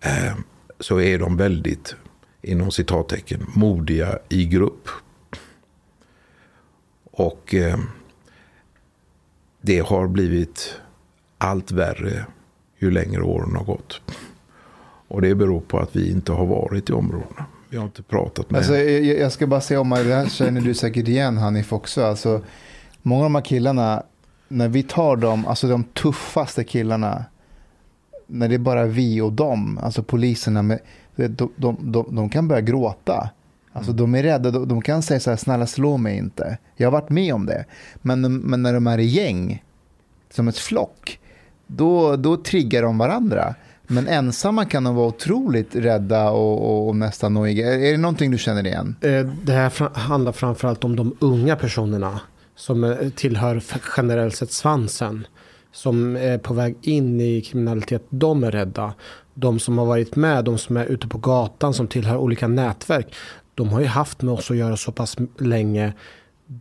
eh, 0.00 0.36
så 0.80 1.00
är 1.00 1.18
de 1.18 1.36
väldigt, 1.36 1.96
inom 2.42 2.70
citattecken, 2.70 3.46
modiga 3.54 4.18
i 4.28 4.46
grupp. 4.46 4.88
Och 7.04 7.54
eh, 7.54 7.78
det 9.64 9.78
har 9.78 10.06
blivit 10.06 10.74
allt 11.38 11.72
värre 11.72 12.26
ju 12.78 12.90
längre 12.90 13.22
åren 13.22 13.56
har 13.56 13.64
gått. 13.64 14.00
Och 15.08 15.22
det 15.22 15.34
beror 15.34 15.60
på 15.60 15.78
att 15.78 15.96
vi 15.96 16.10
inte 16.10 16.32
har 16.32 16.46
varit 16.46 16.90
i 16.90 16.92
områdena. 16.92 17.44
Vi 17.68 17.76
har 17.76 17.84
inte 17.84 18.02
pratat 18.02 18.50
med... 18.50 18.58
Alltså, 18.58 18.76
jag, 18.76 19.18
jag 19.18 19.32
ska 19.32 19.46
bara 19.46 19.60
säga 19.60 19.80
om 19.80 19.90
det 19.90 20.14
här 20.14 20.26
känner 20.26 20.60
du 20.60 20.74
säkert 20.74 21.08
igen 21.08 21.38
Hanif 21.38 21.72
också. 21.72 22.04
Alltså, 22.04 22.40
många 23.02 23.20
av 23.20 23.24
de 23.24 23.34
här 23.34 23.42
killarna, 23.42 24.02
när 24.48 24.68
vi 24.68 24.82
tar 24.82 25.16
dem, 25.16 25.46
alltså 25.46 25.68
de 25.68 25.84
tuffaste 25.84 26.64
killarna, 26.64 27.24
när 28.26 28.48
det 28.48 28.54
är 28.54 28.58
bara 28.58 28.84
vi 28.84 29.20
och 29.20 29.32
dem, 29.32 29.78
alltså 29.82 30.02
poliserna, 30.02 30.62
med, 30.62 30.78
de, 31.16 31.52
de, 31.56 31.76
de, 31.80 32.16
de 32.16 32.28
kan 32.28 32.48
börja 32.48 32.60
gråta. 32.60 33.30
Alltså 33.74 33.92
de 33.92 34.14
är 34.14 34.22
rädda, 34.22 34.50
de, 34.50 34.68
de 34.68 34.82
kan 34.82 35.02
säga 35.02 35.20
så 35.20 35.30
här, 35.30 35.36
snälla 35.36 35.66
slå 35.66 35.96
mig 35.96 36.16
inte. 36.16 36.58
Jag 36.76 36.86
har 36.86 36.92
varit 36.92 37.10
med 37.10 37.34
om 37.34 37.46
det. 37.46 37.64
Men, 38.02 38.36
men 38.36 38.62
när 38.62 38.72
de 38.72 38.86
är 38.86 38.98
i 38.98 39.04
gäng, 39.04 39.62
som 40.30 40.48
ett 40.48 40.58
flock, 40.58 41.18
då, 41.66 42.16
då 42.16 42.36
triggar 42.36 42.82
de 42.82 42.98
varandra. 42.98 43.54
Men 43.86 44.08
ensamma 44.08 44.64
kan 44.64 44.84
de 44.84 44.94
vara 44.94 45.06
otroligt 45.06 45.76
rädda 45.76 46.30
och, 46.30 46.88
och 46.88 46.96
nästan 46.96 47.34
nojiga. 47.34 47.74
Är, 47.74 47.78
är 47.78 47.92
det 47.92 47.98
någonting 47.98 48.30
du 48.30 48.38
känner 48.38 48.66
igen? 48.66 48.96
Eh, 49.00 49.26
det 49.42 49.52
här 49.52 49.98
handlar 49.98 50.32
framförallt 50.32 50.84
om 50.84 50.96
de 50.96 51.16
unga 51.20 51.56
personerna 51.56 52.20
som 52.56 52.84
eh, 52.84 53.08
tillhör 53.16 53.62
generellt 53.96 54.36
sett 54.36 54.52
svansen. 54.52 55.26
Som 55.72 56.16
är 56.16 56.38
på 56.38 56.54
väg 56.54 56.76
in 56.82 57.20
i 57.20 57.40
kriminalitet. 57.40 58.06
De 58.08 58.44
är 58.44 58.50
rädda. 58.50 58.94
De 59.34 59.58
som 59.58 59.78
har 59.78 59.86
varit 59.86 60.16
med, 60.16 60.44
de 60.44 60.58
som 60.58 60.76
är 60.76 60.86
ute 60.86 61.08
på 61.08 61.18
gatan, 61.18 61.74
som 61.74 61.86
tillhör 61.88 62.16
olika 62.16 62.48
nätverk. 62.48 63.14
De 63.54 63.68
har 63.68 63.80
ju 63.80 63.86
haft 63.86 64.22
med 64.22 64.34
oss 64.34 64.50
att 64.50 64.56
göra 64.56 64.76
så 64.76 64.92
pass 64.92 65.16
länge. 65.38 65.92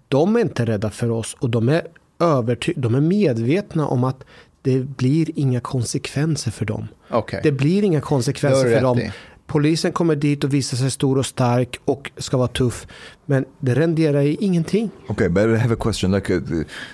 De 0.07 0.35
är 0.35 0.39
inte 0.39 0.65
rädda 0.65 0.89
för 0.89 1.09
oss 1.11 1.35
och 1.39 1.49
de 1.49 1.69
är, 1.69 1.81
överty- 2.19 2.73
de 2.75 2.95
är 2.95 3.01
medvetna 3.01 3.87
om 3.87 4.03
att 4.03 4.23
det 4.61 4.79
blir 4.79 5.29
inga 5.35 5.59
konsekvenser 5.59 6.51
för 6.51 6.65
dem. 6.65 6.87
Okay. 7.11 7.39
Det 7.43 7.51
blir 7.51 7.83
inga 7.83 8.01
konsekvenser 8.01 8.75
för 8.75 8.81
dem. 8.81 9.01
Polisen 9.47 9.91
kommer 9.91 10.15
dit 10.15 10.43
och 10.43 10.53
visar 10.53 10.77
sig 10.77 10.91
stor 10.91 11.17
och 11.17 11.25
stark 11.25 11.79
och 11.85 12.11
ska 12.17 12.37
vara 12.37 12.47
tuff. 12.47 12.87
Men 13.25 13.45
det 13.59 13.75
renderar 13.75 14.21
i 14.21 14.37
ingenting. 14.39 14.89
Okay, 15.07 15.29
but 15.29 15.43
I 15.43 15.55
have 15.55 15.73
a 15.73 15.77
question. 15.79 16.11
Like, 16.11 16.33
uh, 16.33 16.41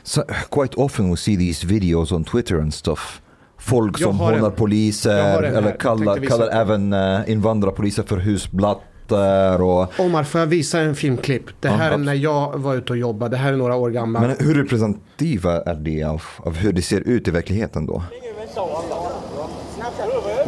so, 0.03 0.21
quite 0.51 0.75
often 0.75 1.09
we 1.11 1.17
see 1.17 1.37
these 1.37 1.67
videos 1.67 2.11
on 2.11 2.23
Twitter 2.23 2.59
and 2.59 2.73
stuff. 2.73 3.21
Folk 3.57 3.97
som 3.97 4.19
hånar 4.19 4.49
poliser 4.49 5.43
eller 5.43 5.77
kallar, 5.77 6.17
kallar 6.17 6.47
även 6.47 6.93
uh, 6.93 7.31
invandrarpoliser 7.31 8.03
för 8.03 8.17
husblatt 8.17 8.81
och... 9.11 9.99
Omar, 9.99 10.23
får 10.23 10.39
jag 10.39 10.47
visa 10.47 10.79
en 10.79 10.95
filmklipp? 10.95 11.45
Det 11.59 11.69
här 11.69 11.87
ja, 11.87 11.93
är 11.93 11.97
när 11.97 12.13
jag 12.13 12.57
var 12.57 12.75
ute 12.75 12.93
och 12.93 12.97
jobbade. 12.97 13.35
Det 13.35 13.37
här 13.37 13.53
är 13.53 13.57
några 13.57 13.75
år 13.75 13.89
gammal. 13.89 14.21
Men 14.21 14.35
hur 14.39 14.53
representativa 14.53 15.61
är 15.61 15.75
det 15.75 16.03
av, 16.03 16.21
av 16.37 16.55
hur 16.55 16.73
det 16.73 16.81
ser 16.81 16.99
ut 16.99 17.27
i 17.27 17.31
verkligheten 17.31 17.85
då? 17.85 18.03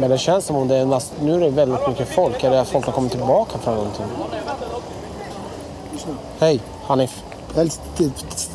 Men 0.00 0.10
det 0.10 0.18
känns 0.18 0.44
som 0.44 0.56
om 0.56 0.68
det 0.68 0.76
är 0.76 0.86
näst, 0.86 1.12
nu 1.22 1.34
är 1.34 1.40
det 1.40 1.50
väldigt 1.50 1.88
mycket 1.88 2.08
folk. 2.08 2.44
Är 2.44 2.50
det 2.50 2.60
att 2.60 2.68
folk 2.68 2.86
har 2.86 2.92
kommit 2.92 3.12
tillbaka 3.12 3.58
från 3.58 3.74
någonting? 3.74 4.06
Hej, 6.40 6.60
Hanif. 6.86 7.22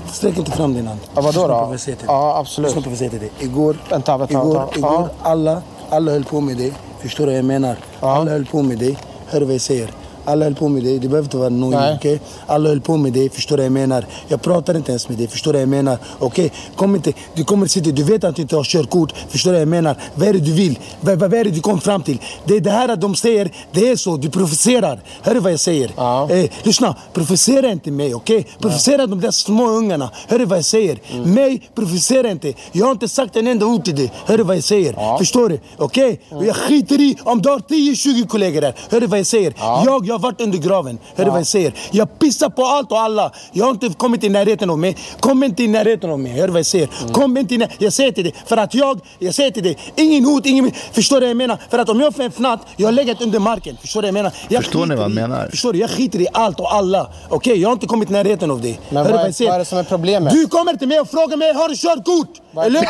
Sträck 0.07 0.37
inte 0.37 0.51
fram 0.51 0.73
din 0.73 0.87
hand. 0.87 0.99
Ja, 1.15 1.21
vadå 1.21 1.47
då? 1.47 1.75
Ja, 2.07 2.37
absolut. 2.37 2.69
Lyssna 2.69 2.81
på 2.81 2.89
vad 2.89 2.91
jag 2.91 2.97
säger 2.97 3.11
till 3.11 3.19
dig. 3.19 3.31
Igår, 3.39 3.77
vänta, 3.89 4.17
vänta, 4.17 4.33
igår, 4.33 4.53
vänta. 4.53 4.77
igår 4.77 5.09
alla, 5.21 5.61
alla 5.89 6.11
höll 6.11 6.23
på 6.23 6.41
med 6.41 6.57
det. 6.57 6.73
Förstår 6.99 7.25
du 7.25 7.31
vad 7.31 7.37
jag 7.37 7.45
menar? 7.45 7.77
Alla 7.99 8.31
höll 8.31 8.45
på 8.45 8.61
med 8.61 8.77
det. 8.77 8.97
Hör 9.29 9.41
vad 9.41 9.53
jag 9.53 9.61
säger. 9.61 10.06
Alla 10.27 10.45
höll 10.45 10.55
på 10.55 10.69
med 10.69 10.83
det. 10.83 10.99
Det 10.99 11.07
behöver 11.07 11.23
inte 11.23 11.37
vara 11.37 11.49
nojig. 11.49 11.95
Okay? 11.95 12.19
Alla 12.47 12.69
höll 12.69 12.81
på 12.81 12.97
med 12.97 13.13
det. 13.13 13.33
Förstår 13.33 13.57
du 13.57 13.61
vad 13.61 13.65
jag 13.65 13.71
menar? 13.71 14.05
Jag 14.27 14.41
pratar 14.41 14.77
inte 14.77 14.91
ens 14.91 15.09
med 15.09 15.17
dig. 15.17 15.27
Förstår 15.27 15.53
du 15.53 15.57
vad 15.57 15.61
jag 15.61 15.69
menar? 15.69 15.97
Okej? 16.19 16.51
Okay? 16.75 17.13
du 17.35 17.43
kommer 17.43 17.67
sitta, 17.67 17.91
du 17.91 18.03
vet 18.03 18.23
att 18.23 18.35
du 18.35 18.41
inte 18.41 18.55
har 18.55 18.63
körkort. 18.63 19.13
Förstår 19.29 19.51
du 19.51 19.55
vad 19.55 19.61
jag 19.61 19.67
menar? 19.67 19.97
Vad 20.15 20.27
är 20.27 20.33
det 20.33 20.39
du 20.39 20.51
vill? 20.51 20.79
Vad, 21.01 21.19
vad 21.19 21.33
är 21.33 21.43
det 21.43 21.49
du 21.49 21.61
kom 21.61 21.81
fram 21.81 22.03
till? 22.03 22.21
Det 22.45 22.55
är 22.55 22.61
det 22.61 22.71
här 22.71 22.89
att 22.89 23.01
de 23.01 23.15
säger, 23.15 23.51
det 23.71 23.89
är 23.89 23.95
så. 23.95 24.17
Du 24.17 24.29
professerar. 24.29 24.99
Hör 25.21 25.33
du 25.33 25.39
vad 25.39 25.51
jag 25.51 25.59
säger? 25.59 25.91
Ja. 25.95 26.29
Eh, 26.31 26.49
lyssna, 26.63 26.95
professera 27.13 27.71
inte 27.71 27.91
mig. 27.91 28.15
Okej? 28.15 28.39
Okay? 28.39 28.51
Professera 28.59 29.01
ja. 29.01 29.07
de 29.07 29.21
där 29.21 29.31
små 29.31 29.69
ungarna. 29.69 30.09
Hör 30.27 30.39
du 30.39 30.45
vad 30.45 30.57
jag 30.57 30.65
säger? 30.65 30.99
Mm. 31.11 31.33
Mig, 31.33 31.69
professera 31.75 32.31
inte. 32.31 32.53
Jag 32.71 32.85
har 32.85 32.91
inte 32.91 33.07
sagt 33.07 33.35
en 33.35 33.47
enda 33.47 33.65
ord 33.65 33.83
till 33.83 33.95
dig. 33.95 34.11
Hör 34.25 34.37
du 34.37 34.43
vad 34.43 34.55
jag 34.55 34.63
säger? 34.63 34.93
Ja. 34.97 35.17
Förstår 35.17 35.49
du? 35.49 35.59
Okej? 35.77 36.05
Okay? 36.05 36.17
Mm. 36.31 36.45
Jag 36.45 36.55
skiter 36.55 36.99
i 37.01 37.17
om 37.23 37.41
du 37.41 37.49
har 37.49 37.59
10-20 37.59 38.27
kollegor 38.27 38.61
där. 38.61 38.75
Hör 38.89 39.01
du 39.01 39.07
vad 39.07 39.19
jag 39.19 39.25
säger? 39.25 39.53
Ja. 39.59 39.83
Jag, 39.85 40.05
jag 40.05 40.16
har 40.17 40.31
varit 40.31 40.41
under 40.41 40.57
graven. 40.57 40.99
Hör 41.15 41.25
du 41.25 41.31
vad 41.31 41.39
jag 41.39 41.47
säger? 41.47 41.73
Jag 41.91 42.19
pissar 42.19 42.49
på 42.49 42.65
allt 42.65 42.91
och 42.91 42.99
alla. 42.99 43.31
Jag 43.51 43.65
har 43.65 43.71
inte 43.71 43.89
kommit 43.89 44.23
i 44.23 44.29
närheten 44.29 44.69
av 44.69 44.79
mig. 44.79 44.97
Kom 45.19 45.43
inte 45.43 45.63
i 45.63 45.67
närheten 45.67 46.09
av 46.09 46.19
mig. 46.19 46.31
Hör 46.31 46.47
du 46.47 46.53
vad 46.53 46.59
jag 46.59 46.65
säger? 46.65 46.89
Mm. 47.01 47.13
Kom 47.13 47.37
inte 47.37 47.55
i 47.55 47.57
när- 47.57 47.71
Jag 47.77 47.93
säger 47.93 48.11
till 48.11 48.23
dig. 48.23 48.33
För 48.45 48.57
att 48.57 48.73
jag, 48.73 48.99
jag 49.19 49.33
säger 49.35 49.51
till 49.51 49.63
dig. 49.63 49.77
Ingen 49.95 50.25
hot, 50.25 50.45
ingen... 50.45 50.71
Förstår 50.91 51.15
du 51.15 51.21
vad 51.21 51.29
jag 51.29 51.37
menar? 51.37 51.57
För 51.69 51.79
att 51.79 51.89
om 51.89 51.99
jag 51.99 52.15
får 52.15 52.23
en 52.23 52.31
fnatt, 52.31 52.59
jag 52.75 52.93
lägger 52.93 53.15
det 53.15 53.23
under 53.23 53.39
marken. 53.39 53.77
Förstår 53.81 54.01
du 54.01 54.05
vad 54.05 54.07
jag 54.07 54.13
menar? 54.13 54.31
Jag 54.49 54.63
Förstår 54.63 54.85
ni 54.85 54.95
vad 54.95 55.03
han 55.03 55.11
i- 55.11 55.15
menar? 55.15 55.47
Förstår 55.49 55.73
du? 55.73 55.79
Jag 55.79 55.89
skiter 55.89 56.21
i 56.21 56.27
allt 56.33 56.59
och 56.59 56.73
alla. 56.75 57.09
Okej, 57.29 57.57
jag 57.61 57.69
har 57.69 57.73
inte 57.73 57.87
kommit 57.87 58.09
i 58.09 58.13
närheten 58.13 58.51
av 58.51 58.61
dig. 58.61 58.79
Men 58.89 59.05
Hör 59.05 59.13
vad 59.13 59.25
är- 59.25 59.31
säger? 59.31 59.51
vad 59.51 59.55
är 59.55 59.59
det 59.59 59.65
som 59.65 59.77
är 59.77 59.83
problemet? 59.83 60.33
Du 60.33 60.47
kommer 60.47 60.73
till 60.73 60.87
mig 60.87 60.99
och 60.99 61.09
frågar 61.09 61.37
mig, 61.37 61.53
har 61.53 61.69
du 61.69 61.75
körkort? 61.75 62.41
Eller? 62.65 62.89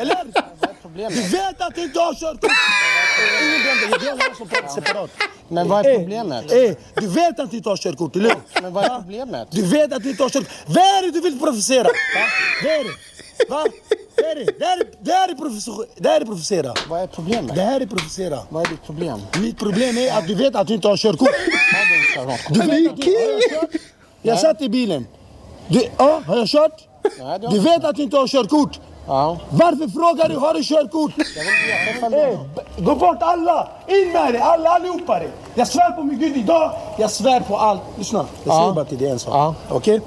Eller? 0.00 0.16
Du 0.96 1.00
vet 1.28 1.60
att 1.60 1.78
inte 1.78 1.98
har 2.00 2.14
körkort! 2.14 2.50
Ingen 3.42 3.62
bränder, 3.62 4.06
jag 4.06 4.16
har 4.16 4.34
som 4.34 4.48
pratar 4.48 4.68
separat. 4.68 5.10
Men 5.48 5.68
vad 5.68 5.86
är 5.86 5.98
problemet? 5.98 6.52
eh, 6.52 6.72
du 6.94 7.06
vet 7.08 7.40
att 7.40 7.50
du 7.50 7.56
inte 7.56 7.68
har 7.68 7.76
körkort, 7.76 8.16
eller? 8.16 8.34
Men 8.62 8.72
vad 8.72 8.84
är 8.84 8.98
problemet? 8.98 9.48
Du 9.50 9.66
vet 9.66 9.92
att 9.92 10.02
du 10.02 10.10
inte 10.10 10.22
har 10.22 10.30
körkort. 10.30 10.48
Vad 10.66 10.76
är 10.84 11.02
det 11.02 11.10
du 11.10 11.20
vill 11.20 11.38
provocera? 11.38 11.82
Va? 11.82 11.90
Vad 12.62 12.72
är 12.72 12.84
det? 12.84 12.90
Va? 13.50 13.64
Är 14.16 14.34
det? 14.34 14.58
Det 14.58 14.64
här 14.64 14.76
är- 14.80 14.86
Det 15.00 15.12
här 15.12 15.28
är 15.28 15.34
provocer- 15.34 15.86
det 15.96 16.08
här 16.08 16.20
är 16.20 16.24
provocera. 16.24 16.74
Vad 16.88 17.02
är 17.02 17.06
problemet? 17.06 17.56
Det 17.56 17.62
här 17.62 17.80
är 17.80 17.86
provocera. 17.86 18.38
Vad 18.48 18.66
är 18.66 18.70
ditt 18.70 18.84
problem? 18.86 19.20
Mitt 19.40 19.58
problem 19.58 19.98
är 19.98 20.18
att 20.18 20.26
du 20.26 20.34
vet 20.34 20.54
att 20.56 20.66
du 20.66 20.74
inte 20.74 20.88
har 20.88 20.96
körkort. 20.96 21.28
Du 22.50 22.58
vet 22.60 22.90
att 22.90 22.96
du 22.96 23.02
inte. 23.02 23.78
Jag 24.22 24.38
satt 24.38 24.62
i 24.62 24.68
bilen. 24.68 25.06
Du, 25.68 25.82
ja, 25.98 26.22
har 26.26 26.36
jag 26.36 26.48
kört? 26.48 26.88
Du 27.50 27.58
vet 27.60 27.84
att 27.84 27.96
du 27.96 28.02
inte 28.02 28.16
har 28.16 28.28
körkort. 28.28 28.80
Ja. 29.06 29.38
Varför 29.50 29.88
frågar 29.88 30.28
du, 30.28 30.36
har 30.36 30.54
du 30.54 30.62
körkort? 30.62 31.12
Eh, 32.12 32.84
Gå 32.84 32.94
bort 32.94 33.16
alla! 33.20 33.68
In 33.88 34.12
med 34.12 34.34
det, 34.34 34.42
alla 34.42 34.70
allihopa 34.70 35.18
det. 35.18 35.30
Jag 35.54 35.68
svär 35.68 35.90
på 35.90 36.02
min 36.02 36.18
gud 36.18 36.36
idag, 36.36 36.70
jag 36.98 37.10
svär 37.10 37.40
på 37.40 37.56
allt. 37.56 37.80
Lyssna, 37.98 38.18
jag 38.44 38.54
Ja. 38.54 38.60
säger 38.60 38.72
bara 38.72 38.84
till 38.84 38.98
dig 38.98 39.08
en 39.10 39.18
sak. 39.18 39.34
Ja. 39.34 39.54
Okej? 39.70 40.00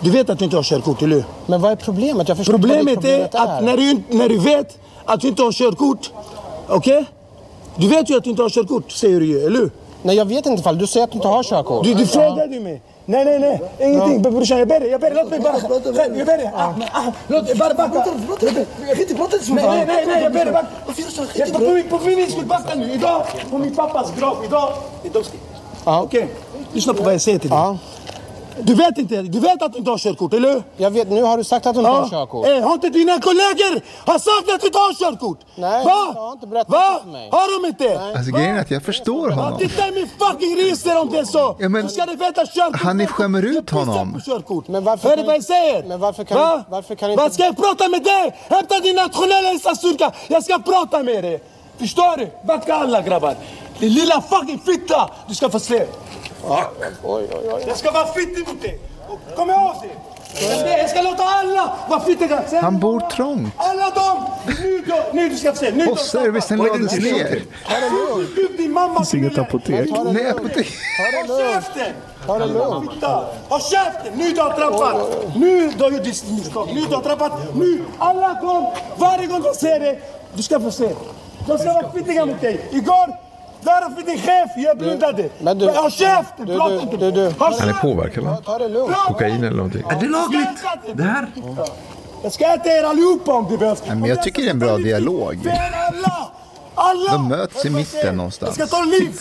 Du 0.00 0.10
vet 0.10 0.30
att 0.30 0.38
du 0.38 0.44
inte 0.44 0.56
har 0.56 0.62
körkort, 0.62 1.02
eller 1.02 1.16
hur? 1.16 1.24
Men 1.46 1.60
vad 1.60 1.72
är 1.72 1.76
problemet? 1.76 2.28
Jag 2.28 2.36
förstår 2.36 2.52
Problemet 2.52 2.86
ditt 2.86 2.96
är 3.10 3.28
problemet 3.28 3.34
att 3.34 3.64
när 3.64 3.76
du, 3.76 4.02
när 4.18 4.28
du 4.28 4.38
vet 4.38 4.78
att 5.04 5.20
du 5.20 5.28
inte 5.28 5.42
har 5.42 5.52
körkort, 5.52 6.10
okej? 6.68 7.04
Du 7.76 7.88
vet 7.88 8.10
ju 8.10 8.16
att 8.16 8.24
du 8.24 8.30
inte 8.30 8.42
har 8.42 8.50
körkort, 8.50 8.92
säger 8.92 9.20
du 9.20 9.26
ju, 9.26 9.46
eller 9.46 9.60
hur? 9.60 9.70
Nej, 10.02 10.16
jag 10.16 10.24
vet 10.24 10.46
inte 10.46 10.60
ifall 10.60 10.78
du 10.78 10.86
säger 10.86 11.04
att 11.04 11.10
du 11.12 11.16
inte 11.16 11.28
har 11.28 11.42
körkort. 11.42 11.84
Du, 11.84 11.94
du 11.94 12.06
frågade 12.06 12.60
mig. 12.60 12.82
Nej, 13.06 13.24
nej, 13.24 13.38
nej. 13.38 13.60
Ingenting. 13.78 14.22
Brorsan, 14.22 14.58
jag 14.58 14.68
ber 14.68 14.80
dig. 14.80 14.88
Jag 14.90 15.00
ber 15.00 15.10
dig. 15.10 15.18
Låt 15.22 15.30
mig 15.30 15.40
bara... 15.40 15.56
Jag 16.16 16.26
ber 16.26 16.38
dig. 16.38 16.50
Ah, 16.54 16.72
men, 16.78 16.88
ah, 16.92 17.12
Låt 17.28 17.48
bara 17.58 17.74
backa. 17.74 18.04
Inte 19.00 19.14
prata 19.14 19.38
så 19.38 19.54
Nej, 19.54 19.64
nej, 19.64 19.84
nej, 19.86 20.06
nej. 20.06 20.22
Jag 20.22 20.32
ber 20.32 20.44
dig 20.44 20.52
backa. 20.52 20.66
På 21.90 22.04
min, 22.06 22.30
skull, 22.30 22.46
backa 22.46 22.74
nu. 22.74 22.92
Idag, 22.92 23.22
på 23.50 23.58
min 23.58 23.74
pappas 23.74 24.12
grav. 24.18 24.36
Idag. 24.44 24.72
ska- 25.24 25.36
Ja. 25.84 26.02
Okej. 26.02 26.28
Lyssna 26.72 26.94
på 26.94 27.02
vad 27.02 27.14
jag 27.14 27.20
säger 27.20 27.38
till 27.38 27.50
dig. 27.50 27.58
Ja. 28.56 28.62
Du 28.62 28.74
vet 28.74 28.98
inte. 28.98 29.22
Du 29.22 29.40
vet 29.40 29.62
att 29.62 29.72
du 29.72 29.78
inte 29.78 29.90
har 29.90 29.98
körkort, 29.98 30.34
eller 30.34 30.52
hur? 30.52 30.62
Jag 30.76 30.90
vet, 30.90 31.10
nu 31.10 31.22
har 31.22 31.36
du 31.38 31.44
sagt 31.44 31.66
att 31.66 31.74
du 31.74 31.80
inte 31.80 31.90
har 31.92 32.08
körkort. 32.08 32.46
Eh, 32.46 32.62
har 32.62 32.72
inte 32.74 32.88
dina 32.88 33.20
kollegor 33.20 33.80
har 34.06 34.18
sagt 34.18 34.54
att 34.54 34.60
du 34.60 34.66
inte 34.66 34.78
har 34.78 34.94
körkort? 34.94 35.38
Nej, 35.54 35.84
Va? 35.84 36.12
har 36.16 36.32
inte 36.32 36.46
berättat 36.46 36.70
Va? 36.72 36.94
det 36.94 37.02
för 37.02 37.10
mig. 37.10 37.28
Har 37.32 37.62
de 37.62 37.68
inte? 37.68 38.00
Alltså 38.16 38.32
grejen 38.32 38.56
är 38.56 38.60
att 38.60 38.70
jag 38.70 38.82
förstår 38.82 39.30
Ja, 39.30 39.36
honom. 39.36 39.58
titta 39.58 39.88
i 39.88 39.92
min 39.92 40.08
fucking 40.18 40.56
register 40.56 41.00
om 41.00 41.10
det 41.10 41.18
är 41.18 41.24
så! 41.24 41.56
Ja, 41.58 41.68
men- 41.68 41.88
ska 41.88 42.06
du 42.06 42.16
veta 42.16 42.46
körkort. 42.46 42.80
Han 42.80 43.00
är 43.00 43.06
skämmer 43.06 43.42
ut 43.42 43.70
honom. 43.70 44.20
körkort. 44.26 44.68
Men 44.68 44.84
varför 44.84 45.08
Hör 45.08 45.16
du 45.16 45.22
vad 45.22 45.34
jag 45.34 45.44
säger? 45.44 45.84
men 45.84 46.00
varför 46.00 46.24
kan- 46.24 46.38
Va? 46.38 46.64
varför 46.68 46.94
kan 46.94 47.10
inte- 47.10 47.22
Vad 47.22 47.32
ska 47.32 47.42
jag 47.44 47.56
prata 47.56 47.88
med 47.88 48.02
dig? 48.04 48.36
Hämta 48.48 48.78
din 48.80 48.96
nationella 48.96 49.50
insatsstyrka. 49.52 50.12
Jag 50.28 50.44
ska 50.44 50.58
prata 50.58 51.02
med 51.02 51.24
dig. 51.24 51.42
Förstår 51.78 52.16
du? 52.16 52.30
Backa 52.46 52.74
alla 52.74 53.02
grabbar. 53.02 53.34
Din 53.78 53.92
lilla 53.94 54.20
fucking 54.22 54.58
fitta. 54.66 55.10
Du 55.28 55.34
ska 55.34 55.50
få 55.50 55.60
se. 55.60 55.86
Oj, 56.44 56.64
oj, 57.02 57.28
oj. 57.54 57.64
Jag 57.68 57.76
ska 57.76 57.90
vara 57.90 58.06
fittig 58.06 58.48
mot 58.48 58.62
dig. 58.62 58.78
Kom 59.36 59.50
ihåg 59.50 59.74
det. 59.82 59.88
Men 60.64 60.78
Jag 60.78 60.90
ska 60.90 61.02
låta 61.02 61.22
alla 61.24 61.72
vara 61.88 62.00
fittiga. 62.00 62.42
Sen- 62.48 62.64
Han 62.64 62.78
bor 62.78 63.00
trångt. 63.00 63.54
Alla 63.56 63.90
de! 63.90 64.26
Nu 64.62 64.84
då, 64.86 64.96
nu 65.12 65.28
du 65.28 65.36
ska 65.36 65.52
få 65.52 65.58
se. 65.58 65.70
Nu. 65.70 65.86
Postservicen 65.86 66.58
lades 66.58 66.92
ner. 66.92 67.42
Gud, 68.36 68.50
din 68.58 68.72
mamma 68.72 68.94
finns 68.96 69.14
inget 69.14 69.38
apotek. 69.38 69.88
Det 69.94 70.04
Nej, 70.12 70.30
apotek. 70.30 70.68
Håll 71.28 71.38
käften! 71.52 71.92
Det 72.26 72.46
lugnt. 72.46 73.04
Håll 73.48 73.60
käften! 73.60 74.12
Nu 74.14 74.32
du 74.32 74.40
har 74.40 74.52
trampat! 74.52 74.96
Nu 75.36 75.70
du 75.70 75.84
har 75.84 75.90
gjort 75.90 76.04
ditt 76.04 76.30
misstag. 76.30 76.68
Nu 76.74 76.80
du 76.80 76.94
har 76.94 77.02
trampat. 77.02 77.32
Nu! 77.54 77.84
Alla 77.98 78.34
kom! 78.40 78.66
Varje 78.96 79.26
gång 79.26 79.42
de 79.42 79.54
ser 79.54 79.80
det, 79.80 79.98
du 80.34 80.42
ska 80.42 80.60
få 80.60 80.70
se. 80.70 80.88
De 81.46 81.58
ska 81.58 81.72
vara 81.72 81.92
fittiga 81.92 82.26
mot 82.26 82.40
dig. 82.40 82.68
Igår, 82.70 83.16
där 83.64 83.96
fick 83.96 84.06
din 84.06 84.18
chef, 84.18 84.50
jag 84.56 84.78
blundade. 84.78 85.28
men 85.40 85.58
du- 85.58 85.68
Håll 85.70 85.90
käften! 85.90 86.46
du- 86.46 86.56
Prata 86.56 86.74
du- 86.74 86.80
inte 86.80 86.96
du- 86.96 87.10
du- 87.10 87.32
Han 87.38 87.68
är 87.68 87.72
påverkad 87.82 88.24
va? 88.24 88.38
Ta 88.44 88.58
det 88.58 88.68
lugnt. 88.68 88.96
Kokain 89.06 89.44
eller 89.44 89.56
någonting. 89.56 89.82
Är 89.90 90.00
det 90.00 90.08
lagligt? 90.08 90.48
Det 90.94 91.02
här? 91.02 91.26
Jag 92.22 92.32
ska 92.32 92.54
äta 92.54 92.68
er 92.70 92.82
allihopa 92.84 93.32
om 93.32 93.46
det 93.50 93.58
behövs. 93.58 93.82
Nej, 93.86 93.96
men 93.96 94.08
jag 94.08 94.22
tycker 94.22 94.42
det 94.42 94.48
är 94.48 94.50
en 94.50 94.58
bra 94.58 94.76
dialog. 94.76 95.42
För 95.42 95.50
alla! 95.50 96.30
Alla! 96.74 97.12
De 97.12 97.28
möts 97.28 97.64
i 97.64 97.70
mitten 97.70 98.16
någonstans. 98.16 98.58
Jag 98.58 98.68
ska 98.68 98.76
ta 98.76 98.84
liv! 98.84 99.20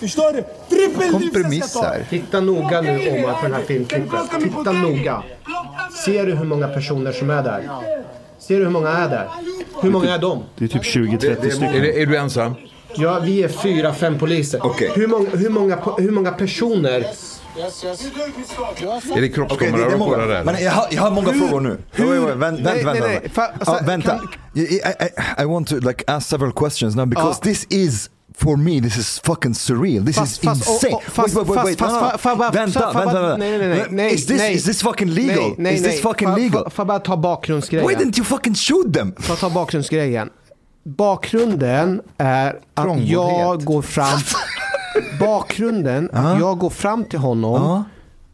Förstår 0.00 0.32
du? 0.32 1.10
Kompromissar. 1.12 2.04
Titta 2.10 2.40
noga 2.40 2.80
nu 2.80 2.90
Omar 3.10 3.32
på 3.34 3.42
den 3.42 3.52
här 3.54 3.62
filmklippet. 3.62 4.20
Titta 4.42 4.72
noga. 4.72 5.22
Ser 6.04 6.26
du 6.26 6.34
hur 6.34 6.44
många 6.44 6.68
personer 6.68 7.12
som 7.12 7.30
är 7.30 7.42
där? 7.42 7.68
Ser 8.38 8.58
du 8.58 8.64
hur 8.64 8.70
många 8.70 8.90
är 8.90 9.08
där? 9.08 9.28
Hur 9.82 9.90
många 9.90 10.14
är 10.14 10.18
de? 10.18 10.42
Det 10.58 10.64
är 10.64 10.68
typ 10.68 10.82
20-30 10.84 11.46
Är, 11.46 11.50
stycken. 11.50 11.74
är 11.84 12.06
du 12.06 12.16
ensam? 12.16 12.54
Ja, 12.96 13.18
vi 13.18 13.42
är 13.42 13.48
fyra, 13.48 13.94
fem 13.94 14.18
poliser. 14.18 14.60
Okej. 14.66 14.92
Hur, 14.94 15.06
många, 15.06 15.30
hur, 15.30 15.48
många, 15.50 15.78
hur 15.98 16.10
många 16.10 16.30
personer? 16.32 16.90
Är 16.90 17.04
det 17.56 19.12
Okej, 19.14 19.32
kroppskamera 19.32 19.76
det, 19.76 19.84
det 19.84 19.94
är 19.94 19.98
på 19.98 20.04
det 20.16 20.16
många. 20.16 20.16
där? 20.26 20.44
Men 20.44 20.64
jag 20.64 20.72
har, 20.72 20.86
jag 20.90 21.02
har 21.02 21.10
många 21.10 21.32
frågor 21.32 21.60
nu. 21.60 21.68
Wait, 21.68 22.08
wait, 22.10 22.22
wait, 22.22 22.36
vänt, 22.36 22.60
Nej, 22.62 22.84
vänt, 22.84 23.00
nej, 23.00 23.10
vänta. 23.10 23.40
nej. 23.40 23.54
Fa- 23.64 23.86
vänta. 23.86 24.18
kan- 24.18 24.28
I, 24.54 24.60
I, 24.60 24.76
I, 25.38 25.42
I 25.42 25.44
want 25.44 25.68
to 25.68 25.76
like 25.76 26.04
ask 26.06 26.28
several 26.28 26.52
questions 26.52 26.96
now 26.96 27.06
because 27.06 27.40
this 27.42 27.66
is 27.70 28.10
For 28.38 28.56
me 28.56 28.80
this 28.80 28.96
is 28.96 29.20
fucking 29.24 29.54
surreal. 29.54 30.06
This 30.06 30.16
Fast- 30.16 30.32
is 30.32 30.48
fast- 30.48 30.68
och- 30.68 30.74
insane. 30.74 30.94
och- 30.94 31.02
fast- 31.02 31.34
wait, 31.36 31.48
wait, 31.48 31.64
wait, 31.64 31.80
vänta, 31.80 32.16
fa- 32.16 32.34
vänta, 32.54 32.94
vänta. 32.94 33.36
nej, 33.36 33.58
nej, 33.58 33.68
nej, 33.68 33.86
nej, 33.90 34.14
is, 34.14 34.26
this, 34.26 34.38
nej. 34.38 34.54
is 34.54 34.64
this 34.64 34.82
fucking 34.82 35.08
legal? 35.10 35.36
Nej, 35.42 35.54
nej, 35.58 35.74
is 35.74 35.80
this 35.82 35.92
nej. 35.92 36.02
fucking 36.02 36.28
Fa- 36.28 36.36
legal? 36.38 36.62
Får 36.70 36.72
jag 36.76 36.86
bara 36.86 36.98
ta 36.98 37.16
bakgrundsgrejen? 37.16 37.88
Why 37.88 37.94
didn't 37.94 38.18
you 38.18 38.24
fucking 38.24 38.54
shoot 38.54 38.94
them? 38.94 39.14
Får 39.18 39.32
jag 39.32 39.38
ta 39.38 39.50
bakgrundsgrejen? 39.50 40.28
Bakgrunden 40.82 42.02
är 42.18 42.58
att 42.74 43.00
jag 43.08 43.64
går 43.64 43.82
fram... 43.82 44.18
Bakgrunden 45.20 46.10
att 46.12 46.40
jag 46.40 46.58
går 46.58 46.70
fram 46.70 47.04
till 47.04 47.18
honom 47.18 47.84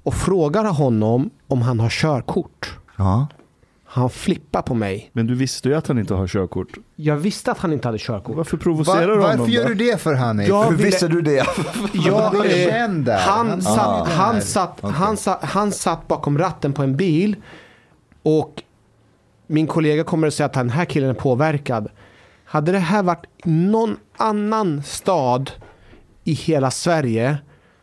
och 0.03 0.14
frågar 0.14 0.64
honom 0.64 1.30
om 1.49 1.62
han 1.62 1.80
har 1.80 1.90
körkort. 1.90 2.78
Han 3.88 4.11
flippar 4.11 4.62
på 4.62 4.74
mig. 4.74 5.11
Men 5.12 5.26
du 5.26 5.34
visste 5.34 5.68
ju 5.68 5.74
att 5.74 5.86
han 5.86 5.99
inte 5.99 6.14
har 6.14 6.26
körkort. 6.26 6.68
Jag 6.97 7.16
visste 7.16 7.51
att 7.53 7.59
han 7.59 7.72
inte 7.72 7.88
hade 7.88 7.99
körkort. 7.99 8.36
Varför 8.36 8.57
provocerar 8.57 9.01
Va, 9.01 9.07
du 9.07 9.20
honom 9.22 9.38
varför 9.38 9.53
gör 9.53 9.62
då? 9.62 9.68
du 9.68 9.74
det 9.74 10.01
för 10.01 10.14
Hanif? 10.14 10.49
Hur 10.49 10.70
ville- 10.70 10.84
visste 10.84 11.09
du 11.09 11.22
det? 11.22 11.47
Jag, 11.92 12.34
eh, 12.47 12.68
känd 12.68 13.05
där. 13.05 13.18
han, 13.18 13.49
Han 13.49 13.62
satt, 13.62 13.74
satt 13.74 14.09
han, 14.09 14.42
satt, 14.42 14.80
han, 14.82 15.16
satt, 15.16 15.44
han 15.44 15.72
satt 15.72 16.09
bakom 16.09 16.38
ratten 16.38 16.72
på 16.72 16.82
en 16.82 16.97
bil 16.97 17.36
och 18.22 18.62
min 19.47 19.66
kollega 19.66 20.05
kommer 20.05 20.28
att 20.28 20.34
säga 20.34 20.47
att 20.47 20.53
den 20.53 20.70
här 20.70 20.84
killen 20.84 21.11
är 21.11 21.14
påverkad. 21.14 21.88
Hade 22.57 22.72
det 22.72 22.78
här 22.78 23.02
varit 23.02 23.26
någon 23.44 23.96
annan 24.16 24.82
stad 24.82 25.50
i 26.24 26.32
hela 26.32 26.70
Sverige 26.70 27.38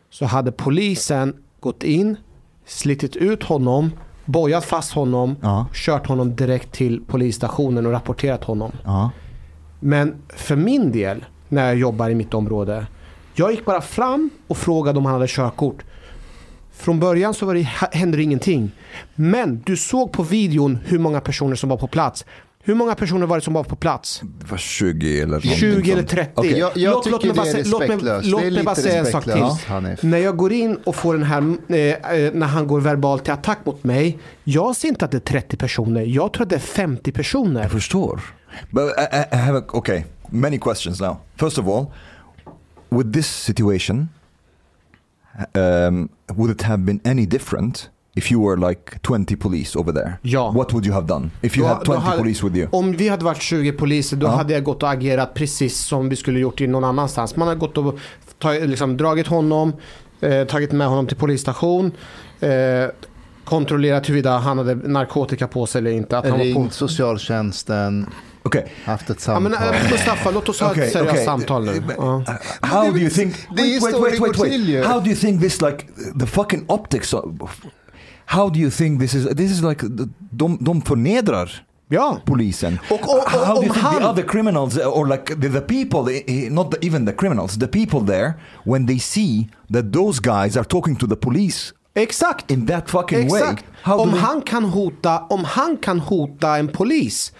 så 0.09 0.25
hade 0.25 0.51
polisen 0.51 1.35
gått 1.59 1.83
in, 1.83 2.17
slitit 2.65 3.15
ut 3.15 3.43
honom, 3.43 3.91
bojat 4.25 4.65
fast 4.65 4.91
honom, 4.93 5.35
Ja. 5.41 5.65
kört 5.73 6.07
honom 6.07 6.35
direkt 6.35 6.71
till 6.71 7.01
polisstationen 7.07 7.85
och 7.85 7.91
rapporterat 7.91 8.43
honom. 8.43 8.71
Ja. 8.83 9.11
Men 9.79 10.15
för 10.35 10.55
min 10.55 10.91
del, 10.91 11.25
när 11.49 11.65
jag 11.65 11.75
jobbar 11.75 12.09
i 12.09 12.15
mitt 12.15 12.33
område, 12.33 12.87
jag 13.35 13.51
gick 13.51 13.65
bara 13.65 13.81
fram 13.81 14.29
och 14.47 14.57
frågade 14.57 14.97
om 14.99 15.05
han 15.05 15.13
hade 15.13 15.27
körkort. 15.27 15.83
Från 16.71 16.99
början 16.99 17.33
så 17.33 17.45
var 17.45 17.53
det, 17.53 17.61
hände 17.97 18.17
det 18.17 18.23
ingenting. 18.23 18.71
Men 19.15 19.61
du 19.65 19.77
såg 19.77 20.11
på 20.11 20.23
videon 20.23 20.77
hur 20.85 20.99
många 20.99 21.21
personer 21.21 21.55
som 21.55 21.69
var 21.69 21.77
på 21.77 21.87
plats. 21.87 22.25
Hur 22.65 22.75
många 22.75 22.95
personer 22.95 23.27
var 23.27 23.37
det 23.37 23.41
som 23.41 23.53
var 23.53 23.63
på 23.63 23.75
plats? 23.75 24.21
Det 24.39 24.51
var 24.51 24.57
20 24.57 25.17
eller 25.17 25.25
någonting 25.27 25.51
20 25.51 25.91
eller 25.91 26.01
sånt. 26.01 26.09
30. 26.09 26.31
Okej. 26.35 26.57
Jag- 26.59 26.77
jag 26.77 27.03
tycker 27.03 27.25
mig 27.27 27.35
bara 27.35 27.45
säga- 27.45 27.63
låt 27.67 27.87
mig-. 27.87 28.21
Låt 28.23 28.41
mig 28.53 28.63
bara 28.63 28.75
säga 28.75 28.99
en 28.99 29.05
sak 29.05 29.23
till. 29.23 29.33
Hanif. 29.67 30.03
När 30.03 30.17
jag 30.17 30.37
går 30.37 30.53
in 30.53 30.75
och 30.75 30.95
får 30.95 31.13
den 31.13 31.23
här, 31.23 31.41
eh, 31.67 31.77
eh, 32.25 32.33
när 32.33 32.47
han 32.47 32.67
går 32.67 32.81
verbalt 32.81 33.23
till 33.23 33.33
attack 33.33 33.59
mot 33.65 33.83
mig. 33.83 34.19
Jag 34.43 34.75
ser 34.75 34.87
inte 34.87 35.05
att 35.05 35.11
det 35.11 35.17
är 35.17 35.19
30 35.19 35.57
personer. 35.57 36.01
Jag 36.01 36.33
tror 36.33 36.43
att 36.43 36.49
det 36.49 36.55
är 36.55 36.59
50 36.59 37.11
personer. 37.11 37.61
Jag 37.61 37.71
förstår. 37.71 38.21
But 38.71 38.83
I, 38.83 39.15
I- 39.17 39.35
I 39.35 39.37
have 39.37 39.59
a, 39.59 39.63
okay, 39.73 40.03
many 40.29 40.59
questions 40.59 41.01
now. 41.01 41.17
First 41.35 41.57
of 41.57 41.67
all, 41.67 41.85
with 42.89 43.11
this 43.11 43.27
situation, 43.27 44.09
um, 45.53 46.09
would 46.35 46.51
it 46.51 46.61
have 46.61 46.77
been 46.83 46.99
any 47.05 47.25
different 47.25 47.89
if 48.15 48.31
you 48.31 48.49
were 48.49 48.69
like 48.69 48.99
20 49.01 49.35
police 49.35 49.79
over 49.79 49.93
there, 49.93 50.13
Ja. 50.21 50.51
what 50.51 50.71
would 50.73 50.85
you 50.85 50.93
have 50.95 51.07
done? 51.07 51.29
If 51.41 51.57
you 51.57 51.67
Då- 51.67 51.73
had 51.73 51.85
då 51.85 51.93
20 51.93 51.97
hade- 51.99 52.17
police 52.17 52.45
with 52.45 52.57
you? 52.57 52.67
Om 52.71 52.91
vi 52.97 53.09
hade 53.09 53.25
varit 53.25 53.41
20 53.41 53.71
poliser 53.71 54.17
då 54.17 54.27
Ja. 54.27 54.31
hade 54.31 54.53
jag 54.53 54.63
gått 54.63 54.83
och 54.83 54.91
agerat 54.91 55.33
precis 55.33 55.77
som 55.85 56.09
vi 56.09 56.15
skulle 56.15 56.39
gjort 56.39 56.61
i 56.61 56.67
någon 56.67 56.83
annanstans. 56.83 57.35
Man 57.35 57.47
hade 57.47 57.59
gått 57.59 57.77
och 57.77 57.97
tagit, 58.39 58.69
liksom, 58.69 58.97
dragit 58.97 59.27
honom, 59.27 59.73
eh, 60.21 60.43
tagit 60.43 60.71
med 60.71 60.87
honom 60.87 61.07
till 61.07 61.17
polisstation, 61.17 61.91
eh, 62.39 62.49
kontrollerat 63.45 64.09
huruvida 64.09 64.37
han 64.37 64.57
hade 64.57 64.75
narkotika 64.75 65.47
på 65.47 65.65
sig 65.65 65.79
eller 65.79 65.91
inte. 65.91 66.17
Att 66.17 66.29
han 66.29 66.39
var 66.39 66.53
på... 66.53 66.69
Socialtjänsten, 66.71 68.09
okay. 68.43 68.61
haft 68.85 69.09
ett 69.09 69.17
Ja, 69.19 69.21
samtal. 69.21 69.43
men, 69.43 69.53
äh, 69.53 69.91
Mustafa, 69.91 70.31
låt 70.31 70.49
oss 70.49 70.59
ha 70.59 70.71
Okay, 70.71 70.83
ett 70.83 70.91
seriöst 70.91 71.11
okay. 71.13 71.25
samtal 71.25 71.65
nu. 71.65 71.83
Ja. 71.97 72.23
How 72.61 72.91
do 72.91 72.97
you 72.97 73.09
think? 73.09 73.33
Wait, 73.57 73.83
wait, 73.83 73.93
wait, 74.01 74.19
wait, 74.19 74.39
wait. 74.39 74.85
How 74.85 74.99
do 74.99 75.05
you 75.07 75.15
think 75.15 75.41
this 75.41 75.61
like 75.61 75.85
the 76.19 76.25
fucking 76.25 76.65
optics? 76.67 77.13
Of, 77.13 77.23
how 78.25 78.49
do 78.49 78.59
you 78.59 78.71
think 78.71 79.01
this 79.01 79.13
is? 79.13 79.27
This 79.35 79.51
is 79.51 79.61
like 79.61 79.85
de, 80.31 80.57
de 80.61 80.81
förnedrar 80.81 81.65
Ja. 81.89 82.17
polisen. 82.25 82.79
Och- 82.89 83.01
och- 83.01 83.17
och- 83.17 83.29
how 83.31 83.55
do 83.55 83.63
you 83.63 83.73
think 83.73 83.85
han- 83.85 83.99
the 84.01 84.05
other 84.07 84.23
criminals 84.23 84.77
or 84.77 85.07
like 85.07 85.35
the, 85.35 85.49
the 85.49 85.61
people, 85.61 86.13
eh, 86.13 86.43
eh, 86.45 86.51
not 86.51 86.71
the, 86.71 86.87
even 86.87 87.05
the 87.05 87.13
criminals, 87.13 87.59
the 87.59 87.67
people 87.67 87.99
there, 88.07 88.33
when 88.65 88.87
they 88.87 88.99
see 88.99 89.49
that 89.73 89.93
those 89.93 90.21
guys 90.21 90.57
are 90.57 90.63
talking 90.65 90.95
to 90.95 91.07
the 91.07 91.15
police 91.15 91.73
Exakt. 91.95 92.51
in 92.51 92.67
that 92.67 92.89
fucking 92.89 93.29
way, 93.31 93.41
Exakt. 93.41 93.65
do 93.85 93.91
Om 93.91 94.09
they- 94.09 94.17
han, 94.19 94.41
kan 94.41 94.63
hota, 94.63 95.19
om 95.29 95.43
han 95.45 95.77
kan 95.77 95.99
hota 95.99 96.57
en 96.57 96.67
polis, 96.67 97.33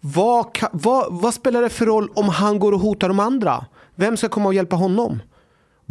vad, 0.00 0.46
vad, 0.72 1.06
vad 1.10 1.34
spelar 1.34 1.62
det 1.62 1.68
för 1.70 1.86
roll 1.86 2.08
om 2.14 2.28
han 2.28 2.58
går 2.58 2.72
och 2.72 2.80
hotar 2.80 3.08
de 3.08 3.20
andra? 3.20 3.64
Vem 3.96 4.16
ska 4.16 4.28
komma 4.28 4.46
och 4.46 4.54
hjälpa 4.54 4.76
honom? 4.76 5.10
Om 5.12 5.20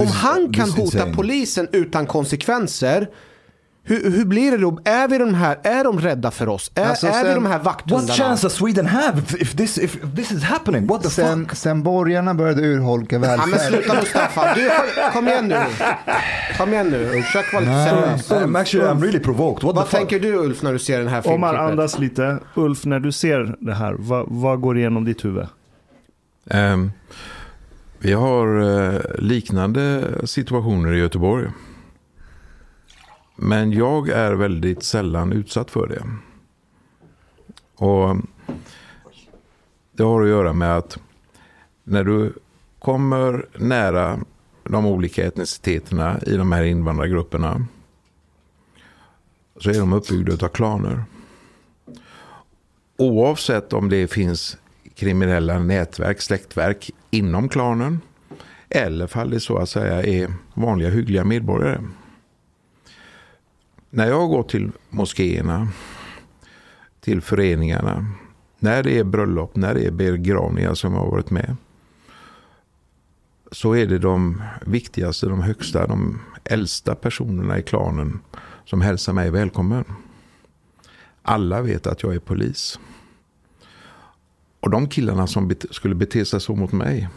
This 0.06 0.10
is- 0.10 0.22
han 0.22 0.54
kan 0.54 0.70
hota 0.72 1.14
polisen 1.14 1.68
utan 1.72 2.06
konsekvenser, 2.08 3.10
hur, 3.84 4.12
hur 4.12 4.26
blir 4.26 4.52
det 4.52 4.58
då? 4.58 4.80
Är, 4.86 5.08
vi 5.08 5.18
de 5.18 5.34
här, 5.34 5.58
är 5.64 5.84
de 5.84 6.00
rädda 6.00 6.32
för 6.32 6.50
oss? 6.50 6.72
Är, 6.76 6.86
Alltså, 6.90 7.08
är 7.08 7.12
vi 7.12 7.26
sen- 7.26 7.36
de 7.36 7.46
här 7.46 7.58
What 7.58 7.66
vakthundarna? 7.66 8.14
chance 8.14 8.46
does 8.46 8.54
Sweden 8.54 8.86
have 8.88 9.22
if, 9.40 9.56
this 9.56 9.78
if 9.78 9.98
this 10.16 10.32
is 10.32 10.44
happening? 10.44 10.88
What 10.88 11.04
the 11.04 11.10
Sen, 11.10 11.46
fuck? 11.46 11.58
sen 11.58 11.84
borgarna 11.84 12.34
började 12.34 12.62
urholka 12.62 13.16
Ja, 13.16 13.20
men 13.20 13.30
välfärden. 13.30 13.60
sluta 13.60 13.94
Mustafa, 13.94 14.54
du, 14.56 14.70
kom 15.14 15.28
igen 15.28 15.48
nu. 15.48 15.56
Kom 16.58 16.74
igen 16.74 16.88
nu, 16.90 17.22
försök 17.22 17.54
vara 17.54 17.62
lite 17.62 17.90
seriös. 17.90 18.32
I'm 18.32 18.60
actually 18.60 18.88
I'm 18.88 19.02
really 19.02 19.20
provoked. 19.20 19.64
What 19.64 19.76
Vad 19.76 19.86
the 19.86 19.90
fuck? 19.92 20.00
tänker 20.00 20.20
du 20.20 20.36
Ulf 20.36 20.62
när 20.62 20.74
du 20.74 20.80
ser 20.80 21.00
den 21.00 21.08
här 21.08 21.28
Omar, 21.28 21.50
filmklippet? 21.50 21.72
andas 21.72 22.00
lite. 22.00 22.38
Ulf, 22.56 22.86
när 22.86 23.00
du 23.00 23.12
ser 23.12 23.56
det 23.60 23.74
här, 23.74 23.96
vad, 24.00 24.26
vad 24.30 24.62
går 24.62 24.78
igenom 24.78 25.06
ditt 25.06 25.26
huvud? 25.26 25.46
Ehm, 26.50 26.92
vi 28.00 28.14
har 28.14 28.62
eh, 28.94 29.00
liknande 29.20 30.02
situationer 30.26 30.94
i 30.94 31.00
Göteborg. 31.00 31.48
Men 33.44 33.72
jag 33.72 34.10
är 34.10 34.34
väldigt 34.34 34.84
sällan 34.84 35.32
utsatt 35.32 35.72
för 35.72 35.88
det. 35.88 36.04
Och 37.76 38.16
Det 39.92 40.04
har 40.04 40.22
att 40.22 40.30
göra 40.30 40.54
med 40.54 40.78
att 40.78 40.98
när 41.84 42.04
du 42.04 42.34
kommer 42.80 43.46
nära 43.58 44.20
de 44.64 44.86
olika 44.86 45.28
etniciteterna 45.28 46.20
i 46.28 46.38
de 46.38 46.52
här 46.52 46.64
invandrargrupperna 46.64 47.66
så 49.58 49.70
är 49.70 49.80
de 49.80 49.94
uppbyggda 49.94 50.46
av 50.46 50.50
klaner. 50.50 51.04
Oavsett 52.98 53.74
om 53.74 53.90
det 53.90 54.08
finns 54.08 54.58
kriminella 54.96 55.60
nätverk, 55.60 56.22
släktverk 56.22 56.92
inom 57.10 57.50
klanen 57.50 58.02
eller 58.70 59.08
fall 59.08 59.30
det 59.30 59.40
så 59.40 59.58
att 59.58 59.70
säga 59.70 60.04
är 60.04 60.34
vanliga 60.54 60.90
hyggliga 60.90 61.24
medborgare. 61.24 61.80
När 63.94 64.08
jag 64.08 64.30
går 64.30 64.44
till 64.44 64.72
moskéerna, 64.90 65.68
till 67.00 67.22
föreningarna, 67.22 68.06
när 68.60 68.84
det 68.84 69.00
är 69.00 69.04
bröllop, 69.04 69.56
när 69.56 69.74
det 69.74 69.86
är 69.86 69.92
begravningar 69.92 70.74
som 70.74 70.94
jag 70.94 71.00
har 71.00 71.12
varit 71.12 71.30
med, 71.30 71.56
så 73.52 73.74
är 73.74 73.86
det 73.86 74.00
de 74.00 74.42
viktigaste, 74.66 75.26
de 75.28 75.42
högsta, 75.42 75.88
de 75.88 76.20
äldsta 76.44 76.96
personerna 76.96 77.60
i 77.60 77.64
klanen 77.64 78.20
som 78.66 78.82
hälsar 78.82 79.14
mig 79.14 79.32
välkommen. 79.32 79.86
Alla 81.22 81.62
vet 81.62 81.88
att 81.88 82.04
jag 82.04 82.16
är 82.16 82.20
polis. 82.20 82.80
Och 84.60 84.70
de 84.70 84.90
killarna 84.90 85.28
som 85.28 85.52
bete- 85.52 85.74
skulle 85.74 85.96
bete 85.96 86.26
sig 86.26 86.42
så 86.42 86.56
mot 86.56 86.72
mig, 86.72 87.10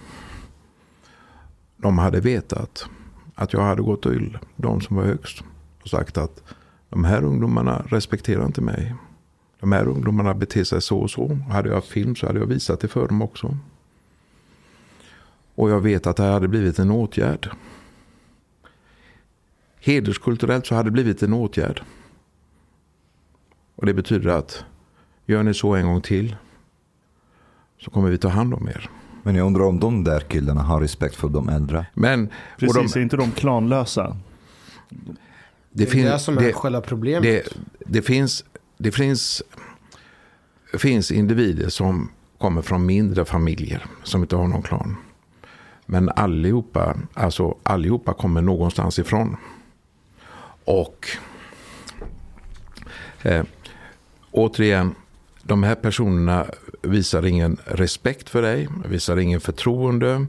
de 1.77 1.99
hade 1.99 2.21
vetat 2.21 2.87
att 3.35 3.53
jag 3.53 3.61
hade 3.61 3.83
gått 3.83 4.03
till 4.03 4.39
de 4.57 4.81
som 4.81 4.97
var 4.97 5.05
högst 5.05 5.45
och 5.83 5.89
sagt 5.89 6.19
att 6.19 6.43
de 6.95 7.05
här 7.05 7.25
ungdomarna 7.25 7.83
respekterar 7.89 8.47
inte 8.47 8.61
mig. 8.61 8.95
De 9.61 9.73
här 9.73 9.89
ungdomarna 9.89 10.35
beter 10.35 10.65
sig 10.65 10.83
så 10.83 10.99
och 10.99 11.11
så. 11.11 11.39
Hade 11.51 11.69
jag 11.69 11.85
film 11.85 12.17
så 12.17 12.27
hade 12.27 12.39
jag 12.39 12.47
visat 12.47 12.81
det 12.81 12.89
för 12.89 13.09
dem 13.09 13.23
också. 13.23 13.57
Och 15.55 15.71
jag 15.71 15.81
vet 15.81 16.07
att 16.07 16.17
det 16.17 16.23
hade 16.23 16.49
blivit 16.49 16.79
en 16.79 16.91
åtgärd. 16.91 17.51
Hederskulturellt 19.81 20.67
så 20.67 20.75
hade 20.75 20.87
det 20.87 20.93
blivit 20.93 21.23
en 21.23 21.33
åtgärd. 21.33 21.83
Och 23.77 23.87
det 23.87 23.95
betyder 23.95 24.31
att 24.31 24.65
gör 25.27 25.43
ni 25.43 25.55
så 25.55 25.75
en 25.75 25.87
gång 25.87 26.01
till 26.01 26.37
så 27.81 27.91
kommer 27.91 28.11
vi 28.11 28.19
ta 28.19 28.29
hand 28.29 28.55
om 28.55 28.69
er. 28.69 28.91
Men 29.23 29.35
jag 29.35 29.47
undrar 29.47 29.65
om 29.65 29.81
de 29.81 30.05
där 30.05 30.21
killarna 30.21 30.63
har 30.63 30.81
respekt 30.81 31.15
för 31.17 31.29
de 31.29 31.49
äldre. 31.49 31.87
Men, 31.95 32.29
Precis, 32.59 32.93
de- 32.93 32.99
är 32.99 33.03
inte 33.03 33.17
de 33.17 33.31
klanlösa? 33.31 34.17
Det 35.77 35.83
är 35.83 35.87
fin- 35.91 36.05
det 36.05 36.19
som 36.19 36.39
är 36.39 36.53
själva 36.53 36.81
problemet. 36.81 37.23
Det, 37.23 37.49
det, 37.87 38.03
finns, 38.03 38.45
det 38.79 38.93
finns, 38.93 39.43
finns 40.79 41.11
individer 41.11 41.69
som 41.69 42.11
kommer 42.39 42.63
från 42.63 42.87
mindre 42.87 43.25
familjer 43.25 43.87
som 44.03 44.23
inte 44.23 44.37
har 44.37 44.47
någon 44.49 44.63
klan. 44.63 44.97
Men 45.87 46.09
allihopa, 46.09 46.97
alltså 47.15 47.57
allihopa 47.63 48.13
kommer 48.13 48.43
någonstans 48.43 48.99
ifrån. 48.99 49.37
Och 50.65 51.09
eh, 53.23 53.45
återigen, 54.31 54.95
de 55.43 55.63
här 55.63 55.75
personerna 55.75 56.47
visar 56.83 57.27
ingen 57.27 57.57
respekt 57.65 58.29
för 58.29 58.43
dig, 58.43 58.69
visar 58.89 59.17
ingen 59.17 59.41
förtroende. 59.41 60.27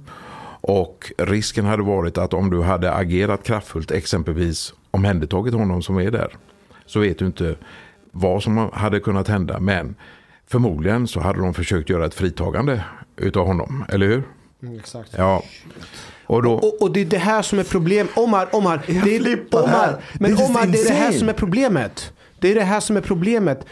Och 0.62 1.12
risken 1.18 1.66
hade 1.66 1.84
varit 1.84 2.18
att 2.18 2.34
om 2.34 2.50
du 2.50 2.62
hade 2.62 2.94
agerat 2.94 3.44
kraftfullt, 3.44 3.92
exempelvis 3.92 4.74
omhändertagit 4.96 5.54
honom 5.54 5.82
som 5.82 5.98
är 5.98 6.12
där, 6.12 6.30
så 6.86 7.00
vet 7.00 7.20
du 7.20 7.26
inte 7.26 7.56
vad 8.12 8.44
som 8.44 8.70
hade 8.74 9.00
kunnat 9.00 9.28
hända. 9.28 9.60
Men 9.60 9.96
förmodligen 10.48 11.08
så 11.08 11.20
hade 11.20 11.40
de 11.40 11.54
försökt 11.54 11.90
göra 11.90 12.06
ett 12.06 12.14
fritagande 12.14 12.84
utav 13.18 13.48
honom, 13.48 13.86
eller 13.90 14.08
hur? 14.08 14.24
Mm, 14.64 14.80
exakt. 14.80 15.16
Ja. 15.18 15.44
Och 16.26 16.44
då, 16.44 16.54
Och, 16.54 16.82
och 16.82 16.92
det 16.92 17.02
är 17.02 17.06
det 17.06 17.18
här 17.18 17.42
som 17.42 17.60
är 17.60 17.64
problem. 17.64 18.08
Omar, 18.16 18.48
Omar. 18.52 18.82
Det 18.88 19.16
är, 19.16 19.20
flippar 19.20 19.64
Omar 19.64 19.72
här. 19.72 19.96
men 20.14 20.34
is 20.34 20.50
Omar, 20.50 20.66
det 20.66 20.82
är 20.82 20.90
det 20.90 20.96
här 20.96 21.12
som 21.12 21.30
är 21.30 21.34
problemet. 21.34 22.14
Det 22.40 22.52
är 22.52 22.56
det 22.56 22.64
här 22.64 22.80
som 22.80 22.98
är 22.98 23.02
problemet. 23.02 23.66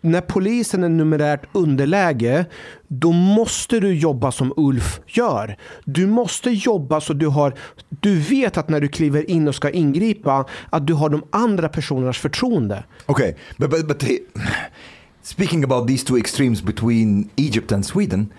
När 0.00 0.20
polisen 0.20 0.84
är 0.84 0.88
numerärt 0.88 1.42
underläge, 1.52 2.44
då 2.88 3.12
måste 3.12 3.80
du 3.80 3.94
jobba 3.94 4.32
som 4.32 4.52
Ulf 4.56 5.00
gör. 5.06 5.56
Du 5.84 6.06
måste 6.06 6.50
jobba 6.50 7.00
så 7.00 7.12
du 7.12 7.26
har, 7.26 7.54
du 8.00 8.18
vet 8.18 8.56
att 8.58 8.68
när 8.68 8.80
du 8.80 8.88
kliver 8.88 9.30
in 9.30 9.48
och 9.48 9.54
ska 9.54 9.70
ingripa, 9.70 10.44
att 10.70 10.86
du 10.86 10.94
har 10.94 11.08
de 11.08 11.22
andra 11.30 11.68
personernas 11.68 12.18
förtroende. 12.18 12.84
Okay, 13.06 13.34
but 13.58 13.70
but, 13.70 13.88
but 13.88 14.02
he- 14.02 14.18
speaking 15.22 15.64
about 15.64 15.88
these 15.88 16.06
two 16.06 16.16
extremes 16.18 16.62
between 16.62 17.28
Egypt 17.36 17.72
and 17.72 17.86
Sweden, 17.86 18.32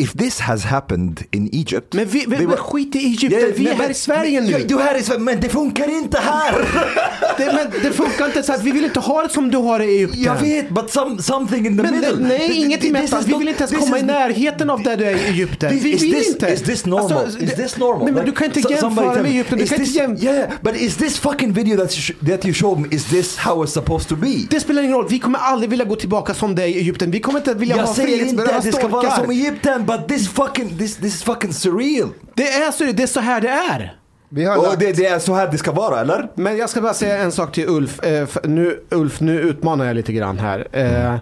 if 0.00 0.12
this 0.12 0.40
has 0.40 0.64
happened 0.64 1.22
in 1.30 1.48
Egypt, 1.52 1.94
Men 1.94 2.06
vi, 2.08 2.26
men 2.26 2.46
were- 2.50 2.56
skit 2.56 2.96
i 2.96 2.98
Egypten, 2.98 3.38
Yeah, 3.40 3.52
vi 3.56 3.68
är 3.68 3.74
här 3.74 3.90
i 3.90 3.94
Sverige 3.94 4.40
nu. 4.40 4.64
Du 4.68 4.74
är 4.74 4.84
här 4.84 4.98
i 4.98 5.02
Sverige, 5.02 5.20
men 5.20 5.40
det 5.40 5.48
funkar 5.48 5.88
inte 5.98 6.18
här! 6.18 6.54
Det, 7.38 7.46
men 7.46 7.82
det 7.82 7.90
funkar 7.92 8.26
inte 8.26 8.42
så 8.42 8.52
att 8.52 8.62
vi 8.62 8.70
vill 8.70 8.84
inte 8.84 9.00
ha 9.00 9.22
det 9.22 9.28
som 9.28 9.50
du 9.50 9.58
har 9.58 9.78
det 9.78 9.84
i 9.84 9.96
Egypten. 9.96 10.22
Jag 10.22 10.34
vet, 10.40 10.70
but 10.70 10.90
some, 10.90 11.22
something 11.22 11.66
in 11.66 11.76
the 11.76 11.82
Men 11.82 11.94
middle. 12.00 12.16
nej, 12.28 12.52
inget 12.52 12.84
emellan. 12.84 13.20
is 13.20 13.26
Vi 13.26 13.34
vill 13.38 13.48
inte 13.48 13.64
ens 13.64 13.76
komma 13.84 13.98
i 13.98 14.02
närheten 14.02 14.70
av 14.70 14.82
där 14.82 14.96
du 14.96 15.04
är 15.04 15.16
i 15.16 15.28
Egypten. 15.28 15.70
Vi 15.74 15.78
vill 15.78 16.12
this, 16.12 16.28
inte. 16.28 16.46
Is 16.48 16.62
this 16.62 16.86
normal? 16.86 17.12
Alltså, 17.12 17.38
is 17.38 17.54
this 17.54 17.76
normal? 17.76 18.04
Nej, 18.04 18.12
men 18.14 18.24
du 18.24 18.32
kan 18.32 18.46
inte 18.46 18.60
so- 18.60 18.70
jämföra 18.70 19.12
med 19.14 19.22
me, 19.22 19.28
Egypten. 19.28 19.58
Du 19.58 19.66
kan 19.66 19.80
inte 19.80 19.92
jäm... 19.92 20.16
Yeah, 20.20 20.50
but 20.60 20.76
is 20.76 20.96
this 20.96 21.18
fucking 21.18 21.52
video 21.52 21.76
that 21.76 21.92
you, 21.96 22.00
sh- 22.00 22.28
that 22.30 22.44
you 22.44 22.54
showed 22.54 22.78
me, 22.80 22.88
is 22.90 23.04
this 23.04 23.36
how 23.36 23.64
it's 23.64 23.66
supposed 23.66 24.08
to 24.08 24.16
be? 24.16 24.34
Det 24.50 24.60
spelar 24.60 24.82
ingen 24.82 24.94
roll. 24.96 25.06
Vi 25.10 25.18
kommer 25.18 25.38
aldrig 25.38 25.70
vilja 25.70 25.84
gå 25.84 25.96
tillbaka 25.96 26.34
som 26.34 26.52
är 26.58 26.62
i 26.66 26.78
Egypten. 26.78 27.10
Vi 27.10 27.20
kommer 27.20 27.38
inte 27.38 27.54
vilja 27.54 27.76
Jag 27.76 27.84
ha 27.86 27.94
säger 27.94 28.26
inte 28.26 28.54
att 28.56 28.62
det 28.64 28.72
ska 28.72 28.88
vara 28.88 29.02
som 29.02 29.10
storkar. 29.24 29.32
Egypten, 29.32 29.86
but 29.90 30.08
this 30.08 30.28
fucking, 30.28 30.78
this, 30.78 30.96
this 30.96 31.14
is 31.14 31.22
fucking 31.22 31.52
surreal. 31.52 32.08
Det 32.34 32.48
är 32.48 32.70
så, 32.70 32.84
det 32.84 33.02
är 33.02 33.06
så 33.06 33.20
här 33.20 33.40
det 33.40 33.48
är. 33.48 33.96
Vi 34.28 34.44
har 34.44 34.56
Och 34.56 34.62
lagt, 34.62 34.80
det, 34.80 34.92
det 34.92 35.06
är 35.06 35.18
så 35.18 35.34
här 35.34 35.50
det 35.50 35.58
ska 35.58 35.72
vara, 35.72 36.00
eller? 36.00 36.28
Men 36.34 36.56
jag 36.56 36.70
ska 36.70 36.80
bara 36.80 36.94
säga 36.94 37.18
en 37.18 37.32
sak 37.32 37.52
till 37.52 37.68
Ulf. 37.68 38.04
Eh, 38.04 38.28
nu, 38.44 38.80
Ulf, 38.90 39.20
nu 39.20 39.40
utmanar 39.40 39.84
jag 39.84 39.96
lite 39.96 40.12
grann 40.12 40.38
här. 40.38 40.68
Eh, 40.72 41.16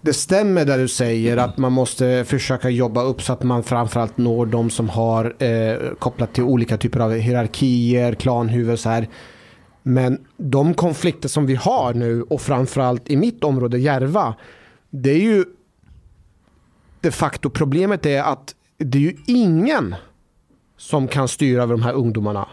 det 0.00 0.12
stämmer 0.12 0.64
där 0.64 0.78
du 0.78 0.88
säger 0.88 1.36
att 1.36 1.58
man 1.58 1.72
måste 1.72 2.24
försöka 2.24 2.70
jobba 2.70 3.02
upp 3.02 3.22
så 3.22 3.32
att 3.32 3.42
man 3.42 3.62
framförallt 3.62 4.18
når 4.18 4.46
de 4.46 4.70
som 4.70 4.88
har 4.88 5.42
eh, 5.42 5.76
kopplat 5.98 6.34
till 6.34 6.44
olika 6.44 6.76
typer 6.76 7.00
av 7.00 7.12
hierarkier, 7.12 8.14
klanhuvud 8.14 8.78
så 8.78 8.88
här. 8.88 9.08
Men 9.82 10.18
de 10.36 10.74
konflikter 10.74 11.28
som 11.28 11.46
vi 11.46 11.54
har 11.54 11.94
nu 11.94 12.22
och 12.22 12.40
framförallt 12.40 13.10
i 13.10 13.16
mitt 13.16 13.44
område 13.44 13.78
Järva. 13.78 14.34
Det 14.90 15.10
är 15.10 15.20
ju 15.20 15.44
de 17.08 17.12
facto 17.12 17.50
problemet 17.50 18.06
är 18.06 18.22
att 18.22 18.54
det 18.78 18.98
är 18.98 19.02
ju 19.02 19.16
ingen 19.26 19.94
som 20.76 21.08
kan 21.08 21.28
styra 21.28 21.62
över 21.62 21.74
de 21.74 21.82
här 21.82 21.92
ungdomarna. 21.92 22.48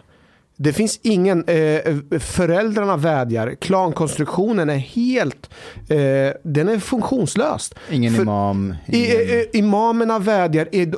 Det 0.57 0.73
finns 0.73 0.99
ingen, 1.03 1.43
eh, 1.47 1.95
föräldrarna 2.19 2.97
vädjar, 2.97 3.55
klankonstruktionen 3.61 4.69
är 4.69 4.77
helt, 4.77 5.49
eh, 5.89 6.33
den 6.43 6.69
är 6.69 6.79
funktionslös. 6.79 7.73
Ingen 7.91 8.13
För- 8.13 8.21
imam. 8.21 8.75
Ingen... 8.87 9.11
i, 9.11 9.49
imamerna 9.53 10.19
vädjar, 10.19 10.67
i, 10.71 10.93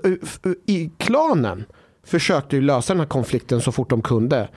i 0.66 0.92
klanen 0.98 1.66
försökte 2.06 2.56
ju 2.56 2.62
lösa 2.62 2.94
den 2.94 3.00
här 3.00 3.08
konflikten 3.08 3.62
så 3.62 3.72
fort 3.72 3.90
de 3.90 4.02
kunde. 4.02 4.50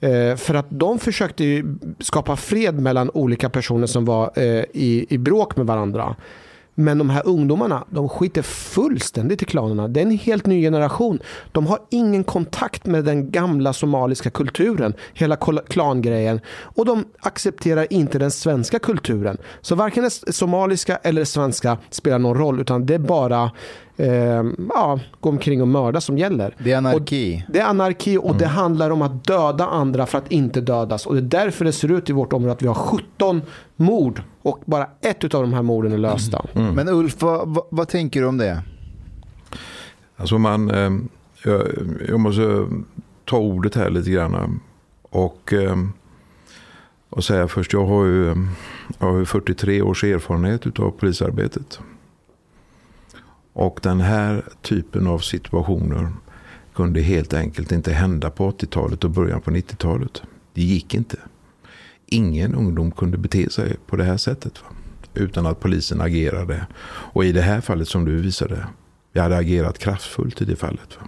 Eh, 0.00 0.36
för 0.36 0.54
att 0.54 0.66
de 0.70 0.98
försökte 0.98 1.44
ju 1.44 1.76
skapa 2.00 2.36
fred 2.36 2.80
mellan 2.80 3.10
olika 3.10 3.50
personer 3.50 3.86
som 3.86 4.04
var 4.04 4.32
eh, 4.36 4.64
i, 4.72 5.06
i 5.08 5.18
bråk 5.18 5.56
med 5.56 5.66
varandra. 5.66 6.16
Men 6.80 6.98
de 6.98 7.10
här 7.10 7.26
ungdomarna, 7.26 7.84
de 7.90 8.08
skiter 8.08 8.42
fullständigt 8.42 9.42
i 9.42 9.44
klanerna. 9.44 9.88
Det 9.88 10.00
är 10.00 10.04
en 10.04 10.18
helt 10.18 10.46
ny 10.46 10.62
generation. 10.62 11.18
De 11.52 11.66
har 11.66 11.78
ingen 11.90 12.24
kontakt 12.24 12.86
med 12.86 13.04
den 13.04 13.30
gamla 13.30 13.72
somaliska 13.72 14.30
kulturen, 14.30 14.94
hela 15.14 15.36
klangrejen. 15.68 16.40
Och 16.48 16.84
de 16.84 17.04
accepterar 17.20 17.92
inte 17.92 18.18
den 18.18 18.30
svenska 18.30 18.78
kulturen. 18.78 19.38
Så 19.60 19.74
varken 19.74 20.04
det 20.04 20.34
somaliska 20.34 20.96
eller 20.96 21.24
svenska 21.24 21.78
spelar 21.90 22.18
någon 22.18 22.38
roll, 22.38 22.60
utan 22.60 22.86
det 22.86 22.94
är 22.94 22.98
bara 22.98 23.50
eh, 23.98 24.44
ja, 24.68 25.00
gå 25.20 25.28
omkring 25.28 25.62
och 25.62 25.68
mörda 25.68 26.00
som 26.00 26.18
gäller. 26.18 26.54
Det 26.58 26.72
är 26.72 26.76
anarki. 26.78 27.44
Och 27.46 27.52
det 27.52 27.58
är 27.58 27.64
anarki 27.64 28.16
och 28.16 28.36
det 28.36 28.46
handlar 28.46 28.90
om 28.90 29.02
att 29.02 29.24
döda 29.24 29.66
andra 29.66 30.06
för 30.06 30.18
att 30.18 30.32
inte 30.32 30.60
dödas. 30.60 31.06
Och 31.06 31.14
det 31.14 31.20
är 31.20 31.44
därför 31.44 31.64
det 31.64 31.72
ser 31.72 31.92
ut 31.92 32.10
i 32.10 32.12
vårt 32.12 32.32
område 32.32 32.52
att 32.52 32.62
vi 32.62 32.66
har 32.66 32.74
17 32.74 33.42
mord 33.76 34.22
och 34.42 34.60
bara 34.64 34.86
ett 35.00 35.34
av 35.34 35.42
de 35.42 35.52
här 35.52 35.62
morden 35.62 35.92
är 35.92 35.98
lösta. 35.98 36.44
Men 36.74 36.88
Ulf, 36.88 37.22
vad, 37.22 37.48
vad, 37.48 37.64
vad 37.70 37.88
tänker 37.88 38.20
du 38.20 38.26
om 38.26 38.38
det? 38.38 38.62
Alltså 40.16 40.38
man, 40.38 40.70
eh, 40.70 40.90
jag, 41.44 41.62
jag 42.08 42.20
måste 42.20 42.66
ta 43.24 43.38
ordet 43.38 43.74
här 43.74 43.90
lite 43.90 44.10
grann. 44.10 44.60
Och, 45.02 45.52
eh, 45.52 45.76
och 47.10 47.24
säga 47.24 47.48
först, 47.48 47.72
jag 47.72 47.86
har 47.86 48.04
ju, 48.04 48.30
eh, 48.30 48.36
jag 48.98 49.06
har 49.06 49.18
ju 49.18 49.24
43 49.24 49.82
års 49.82 50.04
erfarenhet 50.04 50.78
av 50.78 50.90
polisarbetet. 50.90 51.80
Och 53.58 53.80
den 53.82 54.00
här 54.00 54.42
typen 54.62 55.06
av 55.06 55.18
situationer 55.18 56.08
kunde 56.74 57.00
helt 57.00 57.34
enkelt 57.34 57.72
inte 57.72 57.92
hända 57.92 58.30
på 58.30 58.50
80-talet 58.50 59.04
och 59.04 59.10
början 59.10 59.40
på 59.40 59.50
90-talet. 59.50 60.22
Det 60.54 60.62
gick 60.62 60.94
inte. 60.94 61.16
Ingen 62.06 62.54
ungdom 62.54 62.90
kunde 62.90 63.18
bete 63.18 63.50
sig 63.50 63.76
på 63.86 63.96
det 63.96 64.04
här 64.04 64.16
sättet. 64.16 64.62
Va? 64.62 64.68
Utan 65.14 65.46
att 65.46 65.60
polisen 65.60 66.00
agerade. 66.00 66.66
Och 66.88 67.24
i 67.24 67.32
det 67.32 67.40
här 67.42 67.60
fallet 67.60 67.88
som 67.88 68.04
du 68.04 68.16
visade. 68.16 68.66
Jag 69.12 69.22
hade 69.22 69.36
agerat 69.36 69.78
kraftfullt 69.78 70.42
i 70.42 70.44
det 70.44 70.56
fallet. 70.56 70.96
Va? 71.00 71.06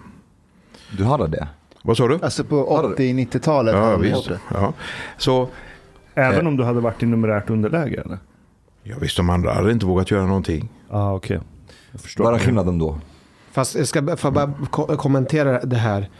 Du 0.96 1.04
hade 1.04 1.26
det? 1.26 1.48
Vad 1.82 1.96
sa 1.96 2.08
du? 2.08 2.18
Alltså 2.22 2.44
på 2.44 2.82
80-90-talet? 2.98 3.74
Ja, 3.74 3.96
visst. 3.96 4.30
Ja. 4.54 4.72
Så, 5.18 5.48
Även 6.14 6.40
Eh. 6.40 6.46
om 6.46 6.56
du 6.56 6.64
hade 6.64 6.80
varit 6.80 7.02
i 7.02 7.06
numerärt 7.06 7.50
underläge 7.50 8.00
eller? 8.04 8.18
ja, 8.82 8.96
visst, 9.00 9.16
de 9.16 9.30
andra 9.30 9.54
hade 9.54 9.72
inte 9.72 9.86
vågat 9.86 10.10
göra 10.10 10.26
någonting. 10.26 10.68
Ja, 10.90 10.96
ah, 10.96 11.14
okej. 11.14 11.40
Vad 12.18 12.34
är 12.34 12.38
skillnaden 12.38 12.78
då? 12.78 12.98
Fast 13.52 13.74
jag 13.74 13.88
ska 13.88 13.98
jag 14.22 14.32
bara 14.32 14.52
ko- 14.70 14.96
kommentera 14.96 15.60
det 15.64 15.76
här. 15.76 16.10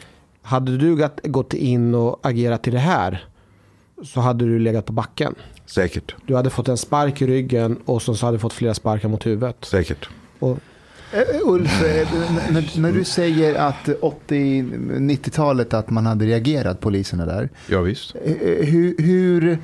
Hade 0.42 0.76
du 0.76 0.96
gått- 0.96 1.20
gått 1.24 1.54
in 1.54 1.94
och 1.94 2.20
agerat 2.22 2.68
i 2.68 2.70
det 2.70 2.78
här 2.78 3.24
så 4.04 4.20
hade 4.20 4.44
du 4.44 4.58
legat 4.58 4.86
på 4.86 4.92
backen. 4.92 5.34
Säkert. 5.66 6.14
Du 6.26 6.36
hade 6.36 6.50
fått 6.50 6.68
en 6.68 6.76
spark 6.76 7.22
i 7.22 7.26
ryggen 7.26 7.78
och 7.84 8.02
så 8.02 8.12
hade 8.26 8.36
du 8.36 8.38
fått 8.40 8.52
flera 8.52 8.74
sparkar 8.74 9.08
mot 9.08 9.26
huvudet. 9.26 9.56
Säkert. 9.64 10.08
Och, 10.38 10.58
Eh, 11.12 11.20
Ulf, 11.44 11.82
eh, 11.82 12.08
när, 12.50 12.80
när 12.80 12.92
du 12.92 13.04
säger 13.04 13.54
att 13.54 13.88
80-90-talet 14.00 15.74
att 15.74 15.90
man 15.90 16.06
hade 16.06 16.24
reagerat, 16.24 16.80
poliserna 16.80 17.26
där. 17.26 17.48
Ja, 17.66 17.80
visst. 17.80 18.14
Eh, 18.24 18.66
Hur, 18.66 18.94
hur, 19.02 19.58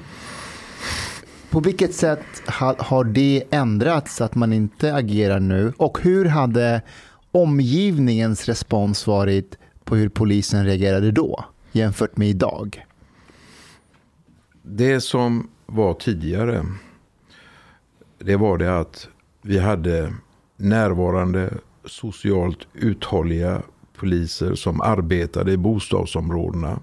på 1.51 1.61
vilket 1.61 1.95
sätt 1.95 2.43
har 2.79 3.05
det 3.05 3.45
ändrats 3.51 4.21
att 4.21 4.35
man 4.35 4.53
inte 4.53 4.95
agerar 4.95 5.41
nu? 5.41 5.73
Och 5.77 5.99
hur 6.03 6.25
hade 6.25 6.83
omgivningens 7.33 8.49
respons 8.49 9.07
varit 9.07 9.59
på 9.85 9.97
hur 9.97 10.09
polisen 10.09 10.65
reagerade 10.65 11.13
då 11.13 11.45
jämfört 11.73 12.17
med 12.17 12.29
idag? 12.29 12.87
Det 14.63 15.01
som 15.01 15.49
var 15.67 15.95
tidigare. 15.95 16.67
Det 18.19 18.37
var 18.37 18.59
det 18.59 18.79
att 18.79 19.09
vi 19.43 19.59
hade 19.59 20.13
närvarande 20.57 21.55
socialt 21.85 22.59
uthålliga 22.73 23.63
poliser 23.99 24.55
som 24.55 24.81
arbetade 24.81 25.53
i 25.53 25.57
bostadsområdena. 25.57 26.81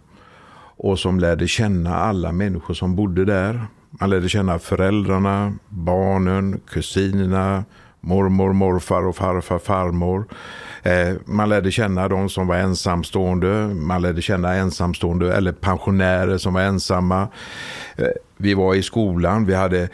Och 0.78 1.00
som 1.00 1.20
lärde 1.20 1.48
känna 1.48 1.96
alla 1.96 2.32
människor 2.32 2.74
som 2.74 2.96
bodde 2.96 3.26
där. 3.26 3.68
Man 4.00 4.10
lärde 4.10 4.30
känna 4.30 4.60
föräldrarna, 4.60 5.54
barnen, 5.70 6.62
kusinerna, 6.70 7.66
mormor, 8.02 8.54
morfar 8.54 9.06
och 9.08 9.16
farfar, 9.16 9.60
farmor. 9.60 10.26
Eh, 10.84 11.16
man 11.26 11.50
lärde 11.50 11.72
känna 11.72 12.08
de 12.08 12.30
som 12.30 12.48
var 12.48 12.56
ensamstående. 12.56 13.68
Man 13.68 14.02
lärde 14.02 14.22
känna 14.22 14.54
ensamstående 14.54 15.34
eller 15.34 15.52
pensionärer 15.52 16.38
som 16.38 16.54
var 16.54 16.62
ensamma. 16.62 17.28
Eh, 17.96 18.08
vi 18.38 18.54
var 18.54 18.76
i 18.76 18.84
skolan. 18.84 19.46
Vi 19.46 19.54
hade, 19.54 19.90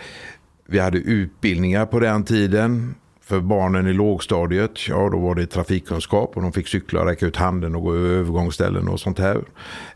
vi 0.65 0.79
hade 0.79 0.97
utbildningar 0.97 1.85
på 1.85 1.99
den 1.99 2.23
tiden. 2.23 2.95
För 3.30 3.39
barnen 3.39 3.88
i 3.88 3.93
lågstadiet, 3.93 4.88
ja 4.88 5.09
då 5.09 5.19
var 5.19 5.36
det 5.36 5.45
trafikkunskap 5.45 6.38
och 6.38 6.41
de 6.41 6.51
fick 6.51 6.67
cykla 6.67 7.01
och 7.01 7.07
räcka 7.07 7.25
ut 7.25 7.36
handen 7.36 7.75
och 7.75 7.82
gå 7.82 7.95
över 7.95 8.09
övergångsställen 8.09 8.88
och 8.88 8.99
sånt 8.99 9.19
här. 9.19 9.41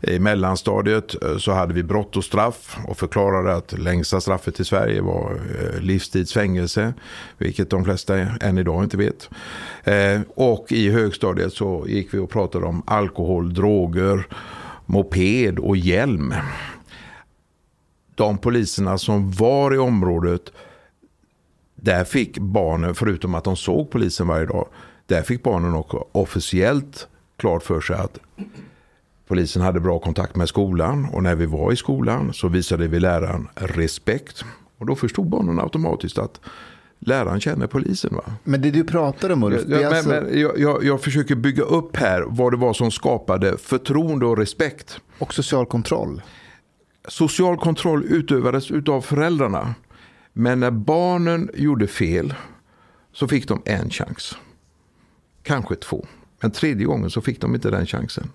I 0.00 0.18
mellanstadiet 0.18 1.22
eh, 1.22 1.36
så 1.36 1.52
hade 1.52 1.74
vi 1.74 1.82
brott 1.82 2.16
och 2.16 2.24
straff 2.24 2.76
och 2.88 2.96
förklarade 2.96 3.54
att 3.54 3.78
längsta 3.78 4.20
straffet 4.20 4.60
i 4.60 4.64
Sverige 4.64 5.00
var 5.00 5.32
eh, 5.32 5.80
livstidsfängelse. 5.80 6.94
Vilket 7.38 7.70
de 7.70 7.84
flesta 7.84 8.16
än 8.18 8.58
idag 8.58 8.84
inte 8.84 8.96
vet. 8.96 9.30
Eh, 9.84 10.20
och 10.34 10.72
i 10.72 10.90
högstadiet 10.90 11.52
så 11.52 11.84
gick 11.88 12.14
vi 12.14 12.18
och 12.18 12.30
pratade 12.30 12.66
om 12.66 12.82
alkohol, 12.86 13.54
droger, 13.54 14.26
moped 14.86 15.58
och 15.58 15.76
hjälm. 15.76 16.34
De 18.14 18.38
poliserna 18.38 18.98
som 18.98 19.32
var 19.32 19.74
i 19.74 19.78
området 19.78 20.52
där 21.84 22.04
fick 22.04 22.38
barnen, 22.38 22.94
förutom 22.94 23.34
att 23.34 23.44
de 23.44 23.56
såg 23.56 23.90
polisen 23.90 24.26
varje 24.26 24.46
dag, 24.46 24.68
där 25.06 25.22
fick 25.22 25.42
barnen 25.42 25.74
också 25.74 26.04
officiellt 26.12 27.08
klart 27.36 27.62
för 27.62 27.80
sig 27.80 27.96
att 27.96 28.18
polisen 29.28 29.62
hade 29.62 29.80
bra 29.80 29.98
kontakt 29.98 30.36
med 30.36 30.48
skolan. 30.48 31.08
Och 31.12 31.22
när 31.22 31.34
vi 31.34 31.46
var 31.46 31.72
i 31.72 31.76
skolan 31.76 32.32
så 32.32 32.48
visade 32.48 32.88
vi 32.88 33.00
läraren 33.00 33.48
respekt. 33.54 34.44
Och 34.78 34.86
då 34.86 34.94
förstod 34.94 35.28
barnen 35.28 35.60
automatiskt 35.60 36.18
att 36.18 36.40
läraren 36.98 37.40
känner 37.40 37.66
polisen. 37.66 38.14
Va? 38.14 38.22
Men 38.44 38.62
det 38.62 38.70
du 38.70 38.84
pratar 38.84 39.30
om 39.30 39.42
Ulf, 39.42 39.60
Ja, 39.68 39.76
är 39.76 39.82
men, 39.82 39.92
alltså... 39.92 40.10
men 40.10 40.40
jag, 40.40 40.58
jag, 40.58 40.84
jag 40.84 41.00
försöker 41.00 41.34
bygga 41.34 41.62
upp 41.62 41.96
här 41.96 42.24
vad 42.28 42.52
det 42.52 42.56
var 42.56 42.72
som 42.72 42.90
skapade 42.90 43.58
förtroende 43.58 44.26
och 44.26 44.38
respekt. 44.38 45.00
Och 45.18 45.34
social 45.34 45.66
kontroll. 45.66 46.22
Social 47.08 47.56
kontroll 47.56 48.04
utövades 48.04 48.70
utav 48.70 49.00
föräldrarna. 49.00 49.74
Men 50.36 50.60
när 50.60 50.70
barnen 50.70 51.50
gjorde 51.54 51.86
fel 51.86 52.34
så 53.12 53.28
fick 53.28 53.48
de 53.48 53.62
en 53.64 53.90
chans. 53.90 54.36
Kanske 55.42 55.74
två. 55.74 56.06
Men 56.40 56.50
tredje 56.50 56.86
gången 56.86 57.10
så 57.10 57.20
fick 57.20 57.40
de 57.40 57.54
inte 57.54 57.70
den 57.70 57.86
chansen. 57.86 58.30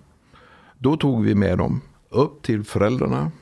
Då 0.78 0.96
tog 0.96 1.24
vi 1.24 1.34
med 1.34 1.58
dem 1.58 1.80
upp 2.08 2.42
till 2.42 2.64
föräldrarna. 2.64 3.32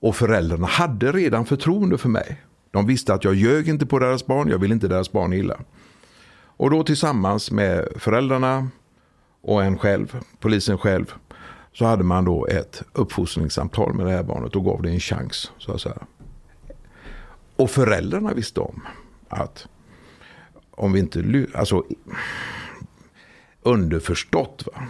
Och 0.00 0.16
föräldrarna 0.16 0.66
hade 0.66 1.12
redan 1.12 1.46
förtroende 1.46 1.98
för 1.98 2.08
mig. 2.08 2.42
De 2.70 2.86
visste 2.86 3.14
att 3.14 3.24
jag 3.24 3.34
ljög 3.34 3.68
inte 3.68 3.86
på 3.86 3.98
deras 3.98 4.26
barn, 4.26 4.48
jag 4.48 4.58
ville 4.58 4.74
inte 4.74 4.88
deras 4.88 5.12
barn 5.12 5.32
illa. 5.32 5.56
Och 6.56 6.70
då 6.70 6.84
tillsammans 6.84 7.50
med 7.50 7.88
föräldrarna 7.96 8.68
och 9.40 9.64
en 9.64 9.78
själv, 9.78 10.20
polisen 10.40 10.78
själv, 10.78 11.14
så 11.72 11.84
hade 11.84 12.04
man 12.04 12.24
då 12.24 12.46
ett 12.46 12.82
uppfostringssamtal 12.92 13.94
med 13.94 14.06
det 14.06 14.12
här 14.12 14.22
barnet 14.22 14.56
och 14.56 14.64
gav 14.64 14.82
det 14.82 14.90
en 14.90 15.00
chans. 15.00 15.52
Så 15.58 15.72
att 15.72 15.80
säga. 15.80 15.98
Och 17.56 17.70
föräldrarna 17.70 18.34
visste 18.34 18.60
om 18.60 18.82
att 19.28 19.66
om 20.70 20.92
vi 20.92 21.00
inte, 21.00 21.46
alltså 21.54 21.84
underförstått 23.62 24.64
va, 24.66 24.82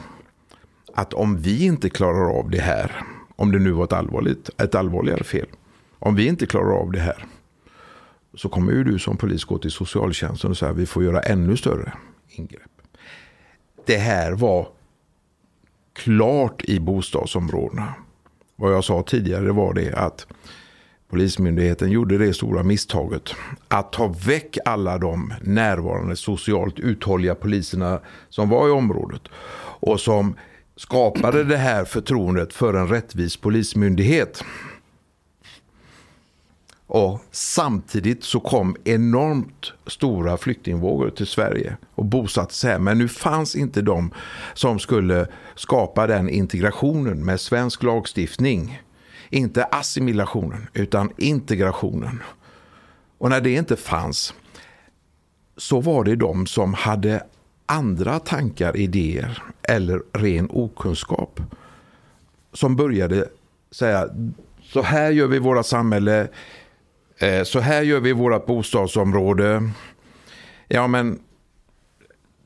att 0.94 1.14
om 1.14 1.36
vi 1.36 1.64
inte 1.64 1.90
klarar 1.90 2.38
av 2.38 2.50
det 2.50 2.60
här, 2.60 3.02
om 3.36 3.52
det 3.52 3.58
nu 3.58 3.70
var 3.70 3.84
ett, 3.84 3.92
allvarligt, 3.92 4.50
ett 4.60 4.74
allvarligare 4.74 5.24
fel, 5.24 5.46
om 5.98 6.14
vi 6.14 6.26
inte 6.26 6.46
klarar 6.46 6.80
av 6.80 6.92
det 6.92 7.00
här, 7.00 7.26
så 8.34 8.48
kommer 8.48 8.72
ju 8.72 8.84
du 8.84 8.98
som 8.98 9.16
polis 9.16 9.44
gå 9.44 9.58
till 9.58 9.70
socialtjänsten 9.70 10.50
och 10.50 10.56
säga 10.56 10.70
att 10.70 10.76
vi 10.76 10.86
får 10.86 11.04
göra 11.04 11.20
ännu 11.20 11.56
större 11.56 11.92
ingrepp. 12.28 12.70
Det 13.86 13.96
här 13.96 14.32
var 14.32 14.68
klart 15.92 16.64
i 16.64 16.80
bostadsområdena. 16.80 17.94
vad 18.56 18.72
jag 18.72 18.84
sa 18.84 19.02
tidigare 19.02 19.52
var 19.52 19.74
det 19.74 19.92
att 19.92 20.26
Polismyndigheten 21.08 21.90
gjorde 21.90 22.18
det 22.18 22.34
stora 22.34 22.62
misstaget 22.62 23.34
att 23.68 23.92
ta 23.92 24.14
väck 24.26 24.58
alla 24.64 24.98
de 24.98 25.34
närvarande 25.40 26.16
socialt 26.16 26.78
uthålliga 26.78 27.34
poliserna 27.34 28.00
som 28.28 28.48
var 28.48 28.68
i 28.68 28.70
området 28.70 29.22
och 29.80 30.00
som 30.00 30.34
skapade 30.76 31.44
det 31.44 31.56
här 31.56 31.84
förtroendet 31.84 32.52
för 32.52 32.74
en 32.74 32.88
rättvis 32.88 33.36
polismyndighet. 33.36 34.44
Och 36.86 37.20
samtidigt 37.30 38.24
så 38.24 38.40
kom 38.40 38.76
enormt 38.84 39.72
stora 39.86 40.36
flyktingvågor 40.36 41.10
till 41.10 41.26
Sverige 41.26 41.76
och 41.94 42.04
bosatte 42.04 42.54
sig 42.54 42.70
här. 42.70 42.78
Men 42.78 42.98
nu 42.98 43.08
fanns 43.08 43.56
inte 43.56 43.82
de 43.82 44.10
som 44.54 44.78
skulle 44.78 45.26
skapa 45.54 46.06
den 46.06 46.28
integrationen 46.28 47.24
med 47.24 47.40
svensk 47.40 47.82
lagstiftning. 47.82 48.82
Inte 49.30 49.64
assimilationen 49.64 50.66
utan 50.74 51.10
integrationen. 51.16 52.22
Och 53.18 53.30
när 53.30 53.40
det 53.40 53.54
inte 53.54 53.76
fanns 53.76 54.34
så 55.56 55.80
var 55.80 56.04
det 56.04 56.16
de 56.16 56.46
som 56.46 56.74
hade 56.74 57.24
andra 57.66 58.18
tankar, 58.18 58.76
idéer 58.76 59.42
eller 59.62 60.02
ren 60.12 60.48
okunskap 60.50 61.40
som 62.52 62.76
började 62.76 63.28
säga 63.70 64.08
så 64.62 64.82
här 64.82 65.10
gör 65.10 65.26
vi 65.26 65.38
våra 65.38 65.62
samhälle, 65.62 66.28
eh, 67.18 67.42
så 67.42 67.60
här 67.60 67.82
gör 67.82 68.00
vi 68.00 68.12
vårt 68.12 68.46
bostadsområde. 68.46 69.70
Ja 70.68 70.86
men 70.86 71.18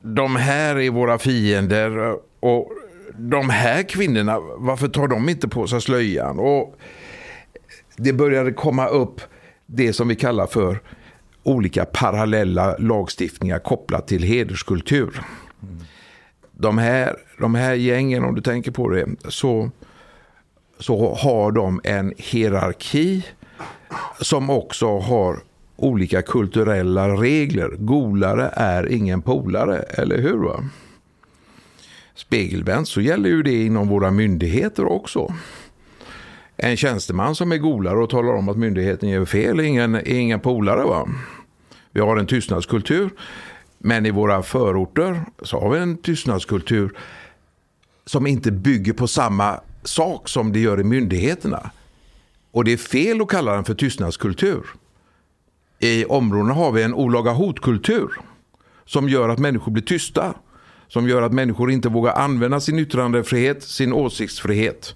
de 0.01 0.35
här 0.35 0.79
är 0.79 0.89
våra 0.89 1.17
fiender 1.17 2.17
och 2.39 2.71
de 3.29 3.49
här 3.49 3.83
kvinnorna, 3.83 4.39
varför 4.39 4.87
tar 4.87 5.07
de 5.07 5.29
inte 5.29 5.47
på 5.47 5.67
sig 5.67 5.81
slöjan? 5.81 6.39
Och 6.39 6.75
det 7.97 8.13
började 8.13 8.51
komma 8.51 8.87
upp 8.87 9.21
det 9.65 9.93
som 9.93 10.07
vi 10.07 10.15
kallar 10.15 10.47
för 10.47 10.79
olika 11.43 11.85
parallella 11.85 12.77
lagstiftningar 12.77 13.59
kopplat 13.59 14.07
till 14.07 14.23
hederskultur. 14.23 15.21
De, 16.51 16.77
här, 16.77 17.15
de 17.39 17.55
här 17.55 17.73
gängen, 17.73 18.23
om 18.23 18.35
du 18.35 18.41
tänker 18.41 18.71
på 18.71 18.89
det, 18.89 19.07
så, 19.27 19.71
så 20.79 21.15
har 21.15 21.51
de 21.51 21.81
en 21.83 22.13
hierarki 22.17 23.25
som 24.19 24.49
också 24.49 24.99
har 24.99 25.39
olika 25.75 26.21
kulturella 26.21 27.09
regler. 27.09 27.69
Golare 27.69 28.49
är 28.53 28.91
ingen 28.91 29.21
polare, 29.21 29.77
eller 29.77 30.17
hur? 30.17 30.37
Va? 30.37 30.63
Spegelvänt 32.15 32.87
så 32.87 33.01
gäller 33.01 33.29
ju 33.29 33.43
det 33.43 33.65
inom 33.65 33.87
våra 33.87 34.11
myndigheter 34.11 34.85
också. 34.85 35.33
En 36.57 36.77
tjänsteman 36.77 37.35
som 37.35 37.51
är 37.51 37.57
golare 37.57 37.97
och 37.97 38.09
talar 38.09 38.33
om 38.33 38.49
att 38.49 38.57
myndigheten 38.57 39.09
gör 39.09 39.25
fel 39.25 39.59
är 39.59 39.63
ingen, 39.63 39.95
är 39.95 40.19
ingen 40.19 40.39
polare. 40.39 40.83
Va? 40.83 41.07
Vi 41.91 42.01
har 42.01 42.17
en 42.17 42.27
tystnadskultur. 42.27 43.09
Men 43.77 44.05
i 44.05 44.11
våra 44.11 44.43
förorter 44.43 45.21
så 45.41 45.59
har 45.59 45.69
vi 45.69 45.79
en 45.79 45.97
tystnadskultur 45.97 46.97
som 48.05 48.27
inte 48.27 48.51
bygger 48.51 48.93
på 48.93 49.07
samma 49.07 49.59
sak 49.83 50.29
som 50.29 50.53
det 50.53 50.59
gör 50.59 50.79
i 50.79 50.83
myndigheterna. 50.83 51.71
Och 52.51 52.63
det 52.63 52.73
är 52.73 52.77
fel 52.77 53.21
att 53.21 53.27
kalla 53.27 53.55
den 53.55 53.63
för 53.63 53.73
tystnadskultur. 53.73 54.65
I 55.79 56.05
områdena 56.05 56.53
har 56.53 56.71
vi 56.71 56.83
en 56.83 56.93
olaga 56.93 57.31
hotkultur 57.31 58.11
som 58.85 59.09
gör 59.09 59.29
att 59.29 59.39
människor 59.39 59.71
blir 59.71 59.83
tysta. 59.83 60.33
Som 60.93 61.07
gör 61.07 61.21
att 61.21 61.33
människor 61.33 61.71
inte 61.71 61.89
vågar 61.89 62.13
använda 62.13 62.59
sin 62.59 62.79
yttrandefrihet, 62.79 63.63
sin 63.63 63.93
åsiktsfrihet. 63.93 64.95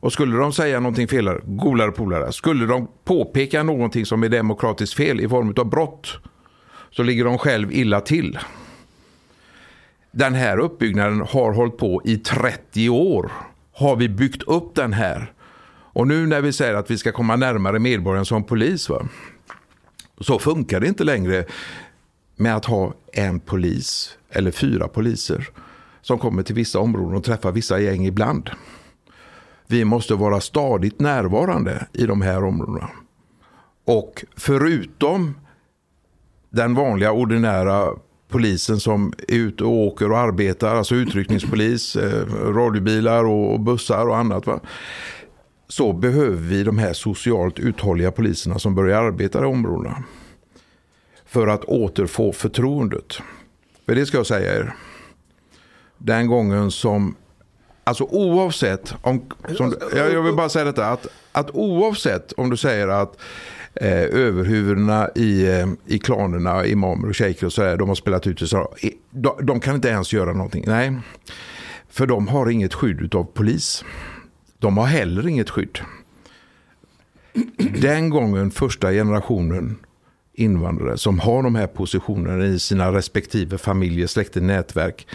Och 0.00 0.12
skulle 0.12 0.36
de 0.36 0.52
säga 0.52 0.80
någonting 0.80 1.08
fel, 1.08 1.40
golare 1.44 1.92
polare, 1.92 2.32
skulle 2.32 2.66
de 2.66 2.88
påpeka 3.04 3.62
någonting 3.62 4.06
som 4.06 4.22
är 4.22 4.28
demokratiskt 4.28 4.94
fel 4.94 5.20
i 5.20 5.28
form 5.28 5.54
av 5.56 5.70
brott 5.70 6.18
så 6.90 7.02
ligger 7.02 7.24
de 7.24 7.38
själv 7.38 7.72
illa 7.72 8.00
till. 8.00 8.38
Den 10.10 10.34
här 10.34 10.58
uppbyggnaden 10.58 11.20
har 11.20 11.52
hållit 11.52 11.76
på 11.76 12.02
i 12.04 12.16
30 12.16 12.88
år. 12.88 13.32
Har 13.72 13.96
vi 13.96 14.08
byggt 14.08 14.42
upp 14.42 14.74
den 14.74 14.92
här. 14.92 15.32
Och 15.68 16.06
nu 16.06 16.26
när 16.26 16.40
vi 16.40 16.52
säger 16.52 16.74
att 16.74 16.90
vi 16.90 16.98
ska 16.98 17.12
komma 17.12 17.36
närmare 17.36 17.78
medborgaren 17.78 18.24
som 18.24 18.44
polis. 18.44 18.88
Va? 18.88 19.08
Så 20.20 20.38
funkar 20.38 20.80
det 20.80 20.88
inte 20.88 21.04
längre 21.04 21.44
med 22.36 22.56
att 22.56 22.64
ha 22.64 22.94
en 23.12 23.40
polis 23.40 24.18
eller 24.30 24.50
fyra 24.50 24.88
poliser 24.88 25.48
som 26.02 26.18
kommer 26.18 26.42
till 26.42 26.54
vissa 26.54 26.78
områden 26.78 27.16
och 27.16 27.24
träffar 27.24 27.52
vissa 27.52 27.80
gäng 27.80 28.06
ibland. 28.06 28.50
Vi 29.66 29.84
måste 29.84 30.14
vara 30.14 30.40
stadigt 30.40 31.00
närvarande 31.00 31.86
i 31.92 32.06
de 32.06 32.22
här 32.22 32.44
områdena. 32.44 32.88
Och 33.84 34.24
förutom 34.36 35.34
den 36.50 36.74
vanliga 36.74 37.12
ordinära 37.12 37.88
polisen 38.28 38.80
som 38.80 39.12
är 39.28 39.36
ute 39.36 39.64
och 39.64 39.72
åker 39.72 40.10
och 40.10 40.18
arbetar, 40.18 40.76
alltså 40.76 40.94
utryckningspolis, 40.94 41.96
eh, 41.96 42.26
radiobilar 42.52 43.24
och 43.24 43.60
bussar 43.60 44.06
och 44.06 44.16
annat. 44.16 44.46
Va? 44.46 44.60
Så 45.68 45.92
behöver 45.92 46.36
vi 46.36 46.64
de 46.64 46.78
här 46.78 46.92
socialt 46.92 47.58
uthålliga 47.58 48.12
poliserna 48.12 48.58
som 48.58 48.74
börjar 48.74 49.02
arbeta 49.02 49.42
i 49.42 49.44
områdena. 49.44 50.04
För 51.36 51.46
att 51.46 51.64
återfå 51.64 52.32
förtroendet. 52.32 53.18
För 53.86 53.94
det 53.94 54.06
ska 54.06 54.16
jag 54.16 54.26
säga 54.26 54.54
er. 54.54 54.74
Den 55.98 56.26
gången 56.26 56.70
som, 56.70 57.16
alltså 57.84 58.04
oavsett, 58.04 58.94
om, 59.02 59.26
som, 59.56 59.74
jag 59.94 60.22
vill 60.22 60.34
bara 60.34 60.48
säga 60.48 60.64
detta, 60.64 60.86
att, 60.86 61.06
att 61.32 61.50
oavsett 61.50 62.32
om 62.32 62.50
du 62.50 62.56
säger 62.56 62.88
att 62.88 63.16
eh, 63.74 64.02
överhuvudena 64.02 65.10
i, 65.14 65.46
eh, 65.46 65.66
i 65.86 65.98
klanerna, 65.98 66.66
imamer 66.66 67.08
och 67.08 67.16
shejker 67.16 67.46
och 67.46 67.52
sådär, 67.52 67.76
de 67.76 67.88
har 67.88 67.96
spelat 67.96 68.26
ut 68.26 68.38
det 68.38 68.46
så. 68.46 68.74
De, 69.10 69.46
de 69.46 69.60
kan 69.60 69.74
inte 69.74 69.88
ens 69.88 70.12
göra 70.12 70.32
någonting. 70.32 70.64
Nej, 70.66 70.98
för 71.88 72.06
de 72.06 72.28
har 72.28 72.50
inget 72.50 72.74
skydd 72.74 73.14
av 73.14 73.24
polis. 73.24 73.84
De 74.58 74.76
har 74.76 74.86
heller 74.86 75.28
inget 75.28 75.50
skydd. 75.50 75.78
Den 77.80 78.10
gången 78.10 78.50
första 78.50 78.90
generationen 78.90 79.78
invandrare 80.36 80.98
som 80.98 81.18
har 81.18 81.42
de 81.42 81.54
här 81.54 81.66
positionerna 81.66 82.44
i 82.44 82.58
sina 82.58 82.92
respektive 82.92 83.58
familjer, 83.58 84.06
släkter, 84.06 84.40
nätverk. 84.40 85.06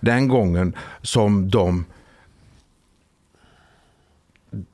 Den 0.00 0.28
gången 0.28 0.76
som 1.02 1.50
de 1.50 1.84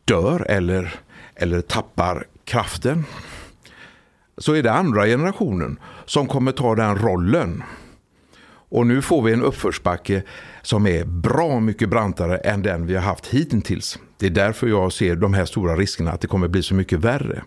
dör 0.05 0.47
eller, 0.49 0.95
eller 1.35 1.61
tappar 1.61 2.27
kraften 2.45 3.05
så 4.39 4.53
är 4.53 4.63
det 4.63 4.73
andra 4.73 5.07
generationen 5.07 5.79
som 6.05 6.27
kommer 6.27 6.53
ta 6.53 6.75
den 6.75 6.99
rollen. 6.99 7.63
Och 8.69 8.87
nu 8.87 9.03
får 9.03 9.23
vi 9.23 9.33
en 9.33 9.43
uppförsbacke 9.43 10.23
som 10.63 10.87
är 10.87 11.05
bra 11.05 11.61
mycket 11.61 11.89
brantare 11.89 12.37
än 12.37 12.63
den 12.63 12.87
vi 12.87 12.95
har 12.95 13.03
haft 13.03 13.27
hittills. 13.27 13.99
Det 14.19 14.27
är 14.27 14.31
därför 14.31 14.67
jag 14.67 14.93
ser 14.93 15.17
de 15.17 15.35
här 15.35 15.45
stora 15.45 15.77
riskerna 15.77 16.13
att 16.13 16.21
det 16.21 16.27
kommer 16.27 16.49
bli 16.49 16.63
så 16.63 16.75
mycket 16.75 16.99
värre. 16.99 17.43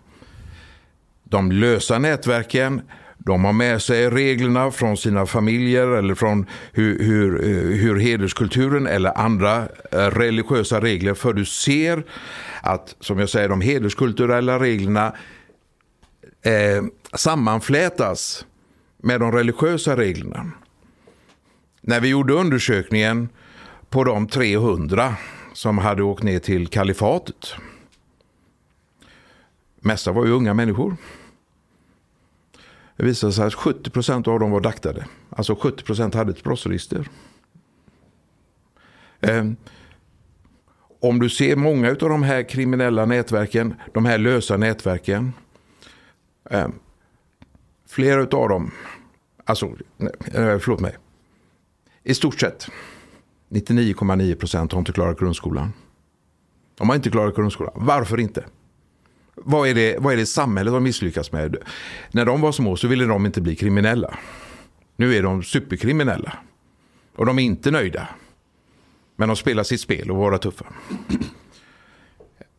De 1.30 1.52
lösa 1.52 1.98
nätverken, 1.98 2.82
de 3.18 3.44
har 3.44 3.52
med 3.52 3.82
sig 3.82 4.10
reglerna 4.10 4.70
från 4.70 4.96
sina 4.96 5.26
familjer 5.26 5.86
eller 5.86 6.14
från 6.14 6.46
hur, 6.72 7.04
hur, 7.04 7.44
eh, 7.44 7.78
hur 7.78 7.96
hederskulturen 7.96 8.86
eller 8.86 9.18
andra 9.18 9.68
eh, 9.92 9.98
religiösa 9.98 10.80
regler. 10.80 11.14
För 11.14 11.32
du 11.32 11.44
ser 11.44 12.02
att, 12.62 12.96
som 13.00 13.18
jag 13.18 13.28
säger, 13.28 13.48
de 13.48 13.60
hederskulturella 13.60 14.58
reglerna 14.58 15.14
eh, 16.42 16.84
sammanflätas 17.14 18.46
med 19.02 19.20
de 19.20 19.32
religiösa 19.32 19.96
reglerna. 19.96 20.52
När 21.80 22.00
vi 22.00 22.08
gjorde 22.08 22.32
undersökningen 22.32 23.28
på 23.88 24.04
de 24.04 24.28
300 24.28 25.14
som 25.52 25.78
hade 25.78 26.02
åkt 26.02 26.22
ner 26.22 26.38
till 26.38 26.68
kalifatet. 26.68 27.54
Mesta 29.80 30.12
var 30.12 30.26
ju 30.26 30.32
unga 30.32 30.54
människor. 30.54 30.96
Det 33.00 33.06
visade 33.06 33.32
sig 33.32 33.46
att 33.46 33.54
70 33.54 33.90
procent 33.90 34.28
av 34.28 34.40
dem 34.40 34.50
var 34.50 34.60
daktade. 34.60 35.06
Alltså 35.30 35.54
70 35.54 35.84
procent 35.84 36.14
hade 36.14 36.30
ett 36.30 36.42
brottsregister. 36.42 37.08
Eh, 39.20 39.44
om 41.00 41.20
du 41.20 41.30
ser 41.30 41.56
många 41.56 41.90
av 41.90 41.96
de 41.96 42.22
här 42.22 42.48
kriminella 42.48 43.04
nätverken, 43.06 43.74
de 43.94 44.04
här 44.04 44.18
lösa 44.18 44.56
nätverken. 44.56 45.32
Eh, 46.50 46.68
flera 47.88 48.20
av 48.20 48.48
dem, 48.48 48.70
alltså, 49.44 49.76
förlåt 50.34 50.80
mig. 50.80 50.96
I 52.02 52.14
stort 52.14 52.40
sett 52.40 52.68
99,9 53.48 54.34
procent 54.34 54.72
har 54.72 54.78
inte 54.78 54.92
klarat 54.92 55.18
grundskolan. 55.18 55.72
De 56.74 56.88
har 56.88 56.96
inte 56.96 57.10
klarat 57.10 57.36
grundskolan. 57.36 57.72
Varför 57.76 58.20
inte? 58.20 58.44
Vad 59.44 59.68
är, 59.68 59.74
det, 59.74 59.98
vad 59.98 60.12
är 60.12 60.16
det 60.16 60.26
samhället 60.26 60.72
har 60.72 60.80
misslyckats 60.80 61.32
med? 61.32 61.56
När 62.10 62.24
de 62.24 62.40
var 62.40 62.52
små 62.52 62.76
så 62.76 62.88
ville 62.88 63.04
de 63.04 63.26
inte 63.26 63.40
bli 63.40 63.56
kriminella. 63.56 64.18
Nu 64.96 65.14
är 65.14 65.22
de 65.22 65.42
superkriminella. 65.42 66.38
Och 67.16 67.26
de 67.26 67.38
är 67.38 67.42
inte 67.42 67.70
nöjda. 67.70 68.08
Men 69.16 69.28
de 69.28 69.36
spelar 69.36 69.62
sitt 69.62 69.80
spel 69.80 70.10
och 70.10 70.16
vara 70.16 70.38
tuffa. 70.38 70.66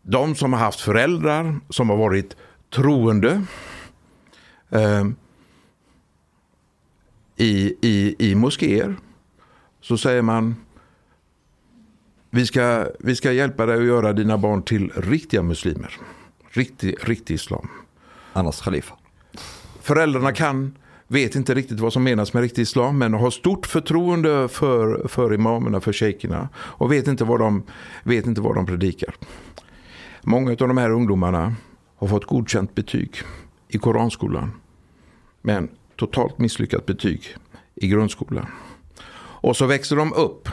de 0.02 0.36
som 0.36 0.54
har 0.54 0.60
haft 0.60 0.82
föräldrar 0.82 1.60
som 1.70 1.90
har 1.90 1.98
varit 1.98 2.36
troende 2.70 3.46
eh, 4.70 5.06
i, 7.36 7.76
i, 7.82 8.16
i 8.20 8.36
moskéer 8.36 8.96
så 9.82 9.98
säger 9.98 10.22
man 10.22 10.56
vi 12.30 12.46
ska, 12.46 12.88
vi 13.00 13.16
ska 13.16 13.32
hjälpa 13.32 13.66
dig 13.66 13.78
att 13.78 13.86
göra 13.86 14.14
dina 14.14 14.38
barn 14.38 14.64
till 14.64 14.92
riktiga 14.96 15.44
muslimer. 15.44 15.98
Riktig, 16.54 16.96
riktig 17.10 17.34
islam. 17.34 17.70
Annars 18.34 18.62
khalifa. 18.62 18.96
Föräldrarna 19.82 20.32
kan, 20.32 20.78
vet 21.08 21.36
inte 21.36 21.54
riktigt 21.54 21.80
vad 21.80 21.94
som 21.94 22.04
menas 22.04 22.34
med 22.34 22.42
riktig 22.42 22.62
islam 22.62 22.98
men 22.98 23.14
har 23.14 23.30
stort 23.30 23.66
förtroende 23.66 24.48
för, 24.48 25.08
för 25.08 25.34
imamerna, 25.34 25.82
för 25.82 25.94
shejkerna 25.94 26.50
och 26.56 26.92
vet 26.92 27.08
inte, 27.08 27.24
vad 27.24 27.40
de, 27.40 27.64
vet 28.04 28.26
inte 28.26 28.42
vad 28.42 28.56
de 28.56 28.66
predikar. 28.66 29.16
Många 30.22 30.52
av 30.52 30.58
de 30.58 30.78
här 30.78 30.92
ungdomarna 30.92 31.56
har 31.96 32.08
fått 32.08 32.26
godkänt 32.26 32.76
betyg 32.76 33.16
i 33.68 33.78
koranskolan 33.78 34.52
men 35.42 35.70
totalt 35.96 36.38
misslyckat 36.38 36.86
betyg 36.86 37.36
i 37.76 37.88
grundskolan. 37.88 38.48
Och 39.18 39.58
så 39.58 39.66
växer 39.66 39.96
de 39.96 40.14
upp 40.14 40.50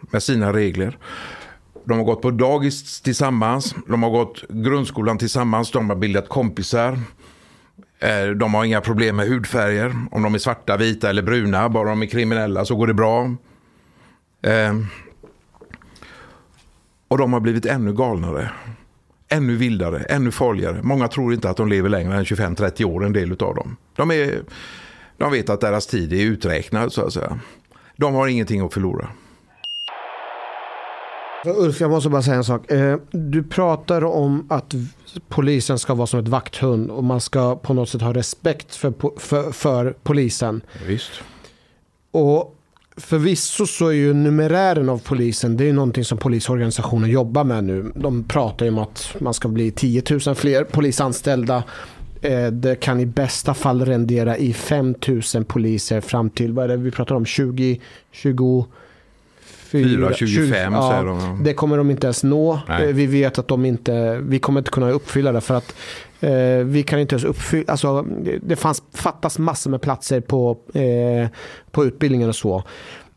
med 0.00 0.22
sina 0.22 0.52
regler. 0.52 0.98
De 1.84 1.98
har 1.98 2.04
gått 2.04 2.22
på 2.22 2.30
dagis 2.30 3.00
tillsammans, 3.00 3.74
de 3.88 4.02
har 4.02 4.10
gått 4.10 4.44
grundskolan 4.48 5.18
tillsammans, 5.18 5.70
de 5.70 5.88
har 5.88 5.96
bildat 5.96 6.28
kompisar. 6.28 6.98
Eh, 7.98 8.26
de 8.36 8.54
har 8.54 8.64
inga 8.64 8.80
problem 8.80 9.16
med 9.16 9.28
hudfärger, 9.28 9.96
om 10.10 10.22
de 10.22 10.34
är 10.34 10.38
svarta, 10.38 10.76
vita 10.76 11.10
eller 11.10 11.22
bruna, 11.22 11.68
bara 11.68 11.88
de 11.88 12.02
är 12.02 12.06
kriminella 12.06 12.64
så 12.64 12.76
går 12.76 12.86
det 12.86 12.94
bra. 12.94 13.34
Eh, 14.42 14.74
och 17.08 17.18
de 17.18 17.32
har 17.32 17.40
blivit 17.40 17.66
ännu 17.66 17.92
galnare, 17.92 18.50
ännu 19.28 19.56
vildare, 19.56 20.02
ännu 20.02 20.30
farligare. 20.30 20.82
Många 20.82 21.08
tror 21.08 21.34
inte 21.34 21.50
att 21.50 21.56
de 21.56 21.68
lever 21.68 21.88
längre 21.88 22.16
än 22.16 22.24
25-30 22.24 22.84
år, 22.84 23.04
en 23.04 23.12
del 23.12 23.32
av 23.32 23.54
dem. 23.54 23.76
De, 23.96 24.10
är, 24.10 24.42
de 25.16 25.32
vet 25.32 25.50
att 25.50 25.60
deras 25.60 25.86
tid 25.86 26.12
är 26.12 26.22
uträknad 26.22 26.92
så 26.92 27.06
att 27.06 27.12
säga. 27.12 27.40
De 27.96 28.14
har 28.14 28.28
ingenting 28.28 28.60
att 28.60 28.74
förlora. 28.74 29.08
Ulf, 31.46 31.80
jag 31.80 31.90
måste 31.90 32.08
bara 32.08 32.22
säga 32.22 32.36
en 32.36 32.44
sak. 32.44 32.70
Eh, 32.70 32.98
du 33.10 33.42
pratar 33.42 34.04
om 34.04 34.46
att 34.50 34.74
polisen 35.28 35.78
ska 35.78 35.94
vara 35.94 36.06
som 36.06 36.20
ett 36.20 36.28
vakthund 36.28 36.90
och 36.90 37.04
man 37.04 37.20
ska 37.20 37.56
på 37.56 37.74
något 37.74 37.88
sätt 37.88 38.02
ha 38.02 38.14
respekt 38.14 38.74
för, 38.74 39.18
för, 39.18 39.52
för 39.52 39.94
polisen. 40.02 40.60
Visst. 40.86 41.10
Och 42.10 42.56
förvisso 42.96 43.66
så 43.66 43.88
är 43.88 43.92
ju 43.92 44.14
numerären 44.14 44.88
av 44.88 44.98
polisen, 44.98 45.56
det 45.56 45.68
är 45.68 45.72
någonting 45.72 46.04
som 46.04 46.18
polisorganisationen 46.18 47.10
jobbar 47.10 47.44
med 47.44 47.64
nu. 47.64 47.92
De 47.94 48.24
pratar 48.24 48.66
ju 48.66 48.72
om 48.72 48.78
att 48.78 49.16
man 49.18 49.34
ska 49.34 49.48
bli 49.48 49.70
10 49.70 50.02
000 50.26 50.34
fler 50.34 50.64
polisanställda. 50.64 51.64
Eh, 52.22 52.46
det 52.46 52.80
kan 52.80 53.00
i 53.00 53.06
bästa 53.06 53.54
fall 53.54 53.84
rendera 53.84 54.36
i 54.36 54.52
5 54.52 54.94
000 55.34 55.44
poliser 55.44 56.00
fram 56.00 56.30
till, 56.30 56.52
vad 56.52 56.64
är 56.64 56.68
det 56.68 56.76
vi 56.76 56.90
pratar 56.90 57.14
om, 57.14 57.26
20, 57.26 57.80
20 58.12 58.66
4, 59.72 60.14
25 60.14 60.72
ja, 60.72 60.90
säger 60.90 61.04
de. 61.04 61.44
Det 61.44 61.54
kommer 61.54 61.76
de 61.76 61.90
inte 61.90 62.06
ens 62.06 62.24
nå. 62.24 62.60
Nej. 62.68 62.88
Eh, 62.88 62.94
vi 62.94 63.06
vet 63.06 63.38
att 63.38 63.48
de 63.48 63.64
inte, 63.64 64.18
vi 64.22 64.38
kommer 64.38 64.60
inte 64.60 64.70
kunna 64.70 64.90
uppfylla 64.90 65.32
det 65.32 65.40
för 65.40 65.54
att 65.54 65.74
eh, 66.20 66.32
vi 66.64 66.82
kan 66.82 66.98
inte 66.98 67.14
ens 67.14 67.24
uppfylla, 67.24 67.72
alltså 67.72 68.02
det 68.42 68.56
fanns, 68.56 68.82
fattas 68.94 69.38
massor 69.38 69.70
med 69.70 69.80
platser 69.80 70.20
på, 70.20 70.58
eh, 70.74 71.28
på 71.70 71.84
utbildningen 71.84 72.28
och 72.28 72.36
så. 72.36 72.64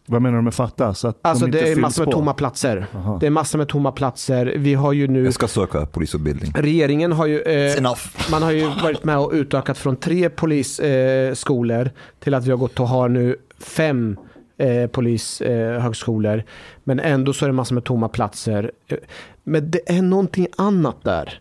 Vad 0.07 0.21
menar 0.21 0.37
du 0.37 0.41
med 0.41 0.53
fattas? 0.53 1.05
Att 1.05 1.17
alltså 1.21 1.45
de 1.45 1.51
det 1.51 1.71
är 1.71 1.75
massor 1.75 2.01
med 2.01 2.13
på? 2.13 2.19
tomma 2.19 2.33
platser. 2.33 2.85
Aha. 2.95 3.17
Det 3.21 3.25
är 3.25 3.29
massor 3.29 3.57
med 3.57 3.67
tomma 3.67 3.91
platser. 3.91 4.53
Vi 4.57 4.73
har 4.73 4.93
ju 4.93 5.07
nu... 5.07 5.25
Jag 5.25 5.33
ska 5.33 5.47
söka 5.47 5.85
polisutbildning. 5.85 6.51
Regeringen 6.55 7.11
har 7.11 7.25
ju... 7.25 7.41
Eh, 7.41 7.95
man 8.31 8.43
har 8.43 8.51
ju 8.51 8.65
varit 8.83 9.03
med 9.03 9.17
och 9.17 9.31
utökat 9.33 9.77
från 9.77 9.95
tre 9.95 10.29
polisskolor 10.29 11.81
eh, 11.85 11.91
till 12.19 12.33
att 12.33 12.45
vi 12.45 12.51
har 12.51 12.57
gått 12.57 12.79
och 12.79 12.87
har 12.87 13.09
nu 13.09 13.35
fem 13.59 14.17
eh, 14.57 14.87
polishögskolor. 14.87 16.37
Eh, 16.37 16.43
men 16.83 16.99
ändå 16.99 17.33
så 17.33 17.45
är 17.45 17.49
det 17.49 17.53
massor 17.53 17.75
med 17.75 17.83
tomma 17.83 18.09
platser. 18.09 18.71
Eh, 18.87 18.97
men 19.43 19.71
det 19.71 19.91
är 19.91 20.01
någonting 20.01 20.47
annat 20.57 21.03
där. 21.03 21.39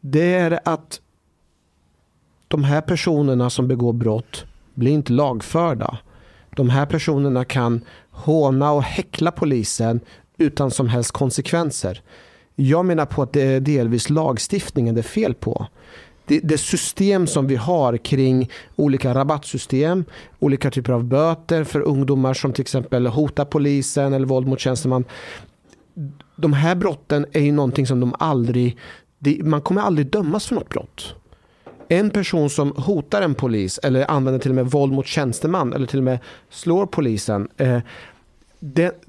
Det 0.00 0.34
är 0.34 0.60
att 0.64 1.00
de 2.48 2.64
här 2.64 2.80
personerna 2.80 3.50
som 3.50 3.68
begår 3.68 3.92
brott 3.92 4.44
blir 4.74 4.92
inte 4.92 5.12
lagförda. 5.12 5.98
De 6.56 6.70
här 6.70 6.86
personerna 6.86 7.44
kan 7.44 7.84
håna 8.10 8.72
och 8.72 8.82
häckla 8.82 9.30
polisen 9.30 10.00
utan 10.38 10.70
som 10.70 10.88
helst 10.88 11.12
konsekvenser. 11.12 12.02
Jag 12.54 12.84
menar 12.84 13.06
på 13.06 13.22
att 13.22 13.32
det 13.32 13.42
är 13.42 13.60
delvis 13.60 14.10
lagstiftningen 14.10 14.94
det 14.94 15.00
är 15.00 15.02
fel 15.02 15.34
på 15.34 15.66
det, 16.32 16.40
det, 16.42 16.58
system 16.58 17.26
som 17.26 17.46
vi 17.46 17.56
har 17.56 17.96
kring 17.96 18.50
olika 18.76 19.14
rabattsystem, 19.14 20.04
olika 20.38 20.70
typer 20.70 20.92
av 20.92 21.04
böter 21.04 21.64
för 21.64 21.80
ungdomar 21.80 22.34
som 22.34 22.52
till 22.52 22.62
exempel 22.62 23.06
hotar 23.06 23.44
polisen 23.44 24.12
eller 24.12 24.26
våld 24.26 24.46
mot 24.46 24.60
tjänsteman. 24.60 25.04
De 26.36 26.52
här 26.52 26.74
brotten 26.74 27.26
är 27.32 27.40
ju 27.40 27.52
någonting 27.52 27.86
som 27.86 28.00
de 28.00 28.14
aldrig, 28.18 28.78
man 29.42 29.60
kommer 29.60 29.82
aldrig 29.82 30.06
dömas 30.06 30.46
för 30.46 30.54
något 30.54 30.68
brott. 30.68 31.14
En 31.88 32.10
person 32.10 32.50
som 32.50 32.72
hotar 32.76 33.22
en 33.22 33.34
polis 33.34 33.78
eller 33.82 34.10
använder 34.10 34.40
till 34.40 34.50
och 34.50 34.54
med 34.54 34.66
våld 34.66 34.92
mot 34.92 35.06
tjänsteman 35.06 35.72
eller 35.72 35.86
till 35.86 35.98
och 35.98 36.04
med 36.04 36.18
slår 36.50 36.86
polisen. 36.86 37.48
Eh, 37.56 37.78
det, 38.60 39.04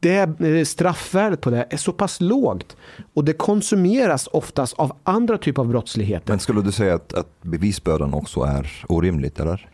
det 0.00 0.68
straffvärdet 0.68 1.40
på 1.40 1.50
det 1.50 1.66
är 1.70 1.76
så 1.76 1.92
pass 1.92 2.20
lågt 2.20 2.76
och 3.14 3.24
det 3.24 3.32
konsumeras 3.32 4.28
oftast 4.32 4.74
av 4.74 4.96
andra 5.02 5.38
typer 5.38 5.62
av 5.62 5.68
brottsligheter. 5.68 6.32
Men 6.32 6.38
skulle 6.38 6.62
du 6.62 6.72
säga 6.72 6.94
att, 6.94 7.14
att 7.14 7.42
bevisbördan 7.42 8.14
också 8.14 8.40
är 8.40 8.84
orimligt 8.88 9.40
eller? 9.40 9.68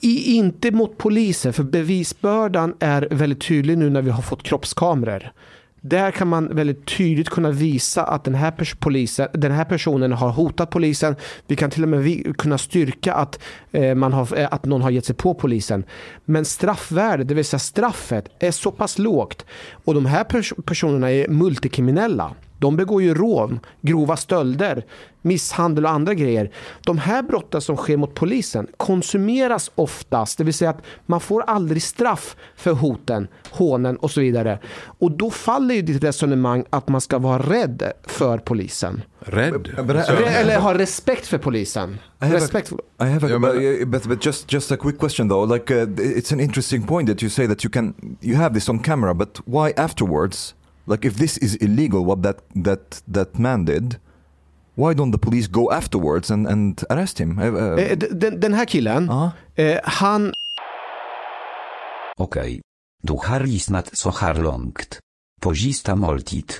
I, 0.00 0.34
inte 0.36 0.70
mot 0.70 0.98
poliser, 0.98 1.52
för 1.52 1.62
bevisbördan 1.62 2.74
är 2.80 3.08
väldigt 3.10 3.40
tydlig 3.48 3.78
nu 3.78 3.90
när 3.90 4.02
vi 4.02 4.10
har 4.10 4.22
fått 4.22 4.42
kroppskameror. 4.42 5.32
Där 5.84 6.10
kan 6.10 6.28
man 6.28 6.56
väldigt 6.56 6.86
tydligt 6.86 7.28
kunna 7.28 7.50
visa 7.50 8.04
att 8.04 8.24
den 8.24 8.34
här, 8.34 8.74
polisen, 8.80 9.28
den 9.32 9.52
här 9.52 9.64
personen 9.64 10.12
har 10.12 10.30
hotat 10.30 10.70
polisen. 10.70 11.16
Vi 11.46 11.56
kan 11.56 11.70
till 11.70 11.82
och 11.82 11.88
med 11.88 12.36
kunna 12.36 12.58
styrka 12.58 13.14
att, 13.14 13.38
eh, 13.72 13.94
man 13.94 14.12
har, 14.12 14.38
eh, 14.38 14.48
att 14.50 14.64
någon 14.64 14.82
har 14.82 14.90
gett 14.90 15.04
sig 15.04 15.16
på 15.16 15.34
polisen. 15.34 15.84
Men 16.24 16.44
straffvärdet, 16.44 17.28
det 17.28 17.34
vill 17.34 17.44
säga 17.44 17.58
straffet, 17.58 18.28
är 18.38 18.50
så 18.50 18.70
pass 18.70 18.98
lågt. 18.98 19.44
Och 19.84 19.94
de 19.94 20.06
här 20.06 20.24
pers 20.24 20.52
personerna 20.64 21.10
är 21.10 21.28
multikriminella. 21.28 22.34
De 22.62 22.76
begår 22.76 23.02
ju 23.02 23.14
rån, 23.14 23.60
grova 23.80 24.16
stölder, 24.16 24.84
misshandel 25.22 25.84
och 25.84 25.90
andra 25.90 26.14
grejer. 26.14 26.50
De 26.84 26.98
här 26.98 27.22
brotten 27.22 27.60
som 27.60 27.76
sker 27.76 27.96
mot 27.96 28.14
polisen 28.14 28.66
konsumeras 28.76 29.70
oftast, 29.74 30.38
det 30.38 30.44
vill 30.44 30.54
säga 30.54 30.70
att 30.70 30.82
man 31.06 31.20
får 31.20 31.42
aldrig 31.42 31.82
straff 31.82 32.36
för 32.56 32.72
hoten, 32.72 33.28
hånen 33.50 33.96
och 33.96 34.10
så 34.10 34.20
vidare. 34.20 34.58
Och 34.98 35.10
då 35.10 35.30
faller 35.30 35.74
ju 35.74 35.82
ditt 35.82 36.04
resonemang 36.04 36.64
att 36.70 36.88
man 36.88 37.00
ska 37.00 37.18
vara 37.18 37.38
rädd 37.38 37.92
för 38.02 38.38
polisen. 38.38 39.02
Rädd? 39.18 39.68
Eller 40.26 40.58
ha 40.58 40.78
respekt 40.78 41.26
för 41.26 41.38
polisen. 41.38 41.98
I 42.22 42.24
have, 42.24 42.36
respect. 42.36 42.72
A, 42.72 43.06
I 43.06 43.10
have 43.10 43.34
a, 43.34 43.38
but, 43.38 43.88
but, 43.88 44.02
but 44.04 44.26
just 44.26 44.52
just 44.52 44.72
a 44.72 44.76
quick 44.76 44.98
question 44.98 45.28
though. 45.28 45.54
Like 45.54 45.74
uh, 45.74 45.86
it's 45.98 46.32
an 46.32 46.40
interesting 46.40 46.86
point 46.86 47.08
that 47.08 47.22
you 47.22 47.30
say 47.30 47.46
that 47.46 47.64
you 47.64 47.70
can 47.70 47.94
you 48.20 48.36
have 48.36 48.54
this 48.54 48.68
on 48.68 48.78
camera, 48.78 49.14
but 49.14 49.40
why 49.46 49.72
afterwards? 49.76 50.54
Like 50.92 51.08
if 51.08 51.16
this 51.16 51.38
is 51.38 51.56
illegal, 51.56 52.04
what 52.04 52.22
that 52.22 52.38
that 52.64 53.02
that 53.14 53.38
man 53.38 53.64
did, 53.64 53.96
why 54.74 54.94
don't 54.94 55.12
the 55.12 55.18
police 55.18 55.48
go 55.48 55.70
afterwards 55.70 56.30
and, 56.30 56.46
and 56.46 56.84
arrest 56.90 57.18
him? 57.18 57.38
Uh, 57.38 57.96
den, 58.10 58.40
den, 58.40 58.54
här 58.54 58.64
killen, 58.64 59.10
uh 59.10 59.30
-huh. 59.56 59.80
han... 59.84 60.32
Okej. 62.16 62.42
Okay. 62.42 62.60
Du 63.02 63.12
har 63.12 63.40
lyssnat 63.40 63.96
så 63.96 64.10
här 64.10 64.34
långt. 64.34 64.98
Pozista 65.40 65.96
måltid. 65.96 66.52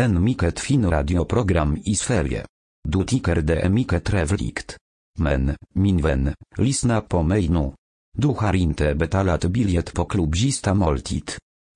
En 0.00 0.24
mycket 0.24 0.60
fin 0.60 0.90
radioprogram 0.90 1.78
i 1.84 1.94
Sverige. 1.94 2.44
Du 2.88 3.04
tycker 3.04 3.42
det 3.42 3.60
är 3.60 3.68
mycket 3.68 4.04
trevligt. 4.04 4.76
Men, 5.18 5.56
min 5.74 6.02
vän, 6.02 6.34
lyssna 6.56 7.00
på 7.00 7.22
mig 7.22 7.48
nu. 7.48 7.72
Du 8.18 8.28
har 8.28 8.54
inte 8.56 8.94
betalat 8.94 9.44
biljett 9.44 9.94
på 9.94 10.04
klubbista 10.04 10.74
måltid. 10.74 11.30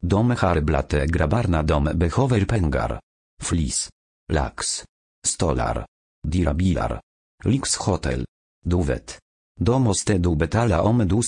Dom 0.07 0.35
harblate 0.37 1.07
grabarna 1.07 1.63
dom 1.63 1.89
behover 1.95 2.45
pengar. 2.45 3.01
Flis. 3.43 3.89
Lax. 4.33 4.85
Stolar. 5.27 5.87
Dirabilar. 6.21 7.01
Lix 7.45 7.77
hotel. 7.77 8.27
Duwet. 8.63 9.19
Domoste 9.57 10.19
du 10.19 10.37
betala 10.37 10.83
om 10.83 11.07
du 11.09 11.21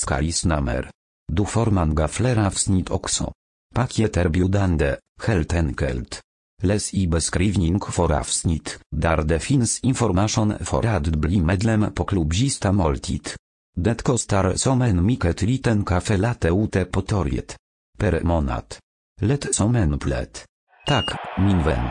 namer. 0.44 0.90
Du 1.32 1.44
forman 1.44 1.94
gaflera 1.94 2.50
wsnit 2.50 2.90
okso. 2.90 3.32
Pakieter 3.74 4.28
biudande, 4.28 4.98
helt 5.26 5.52
enkelt. 5.52 6.20
Les 6.62 6.92
i 6.94 7.06
beskrivning 7.06 7.80
for 7.80 8.12
avsnit, 8.12 8.78
dar 8.90 9.24
defins 9.24 9.80
information 9.82 10.56
for 10.60 10.86
ad 10.86 11.16
bli 11.16 11.40
medlem 11.40 11.92
po 11.94 12.04
klubzista 12.04 12.72
moltit. 12.72 13.36
Detko 13.74 14.16
star 14.18 14.58
somen 14.58 15.04
miket 15.04 15.42
liten 15.42 15.84
kafe 15.84 16.16
late 16.16 16.50
ute 16.50 16.84
potoriet 16.84 17.56
per 17.96 18.20
monat. 18.24 18.78
Let 19.20 19.54
somen 19.54 19.98
plet. 19.98 20.44
Tak, 20.86 21.16
minwen. 21.36 21.90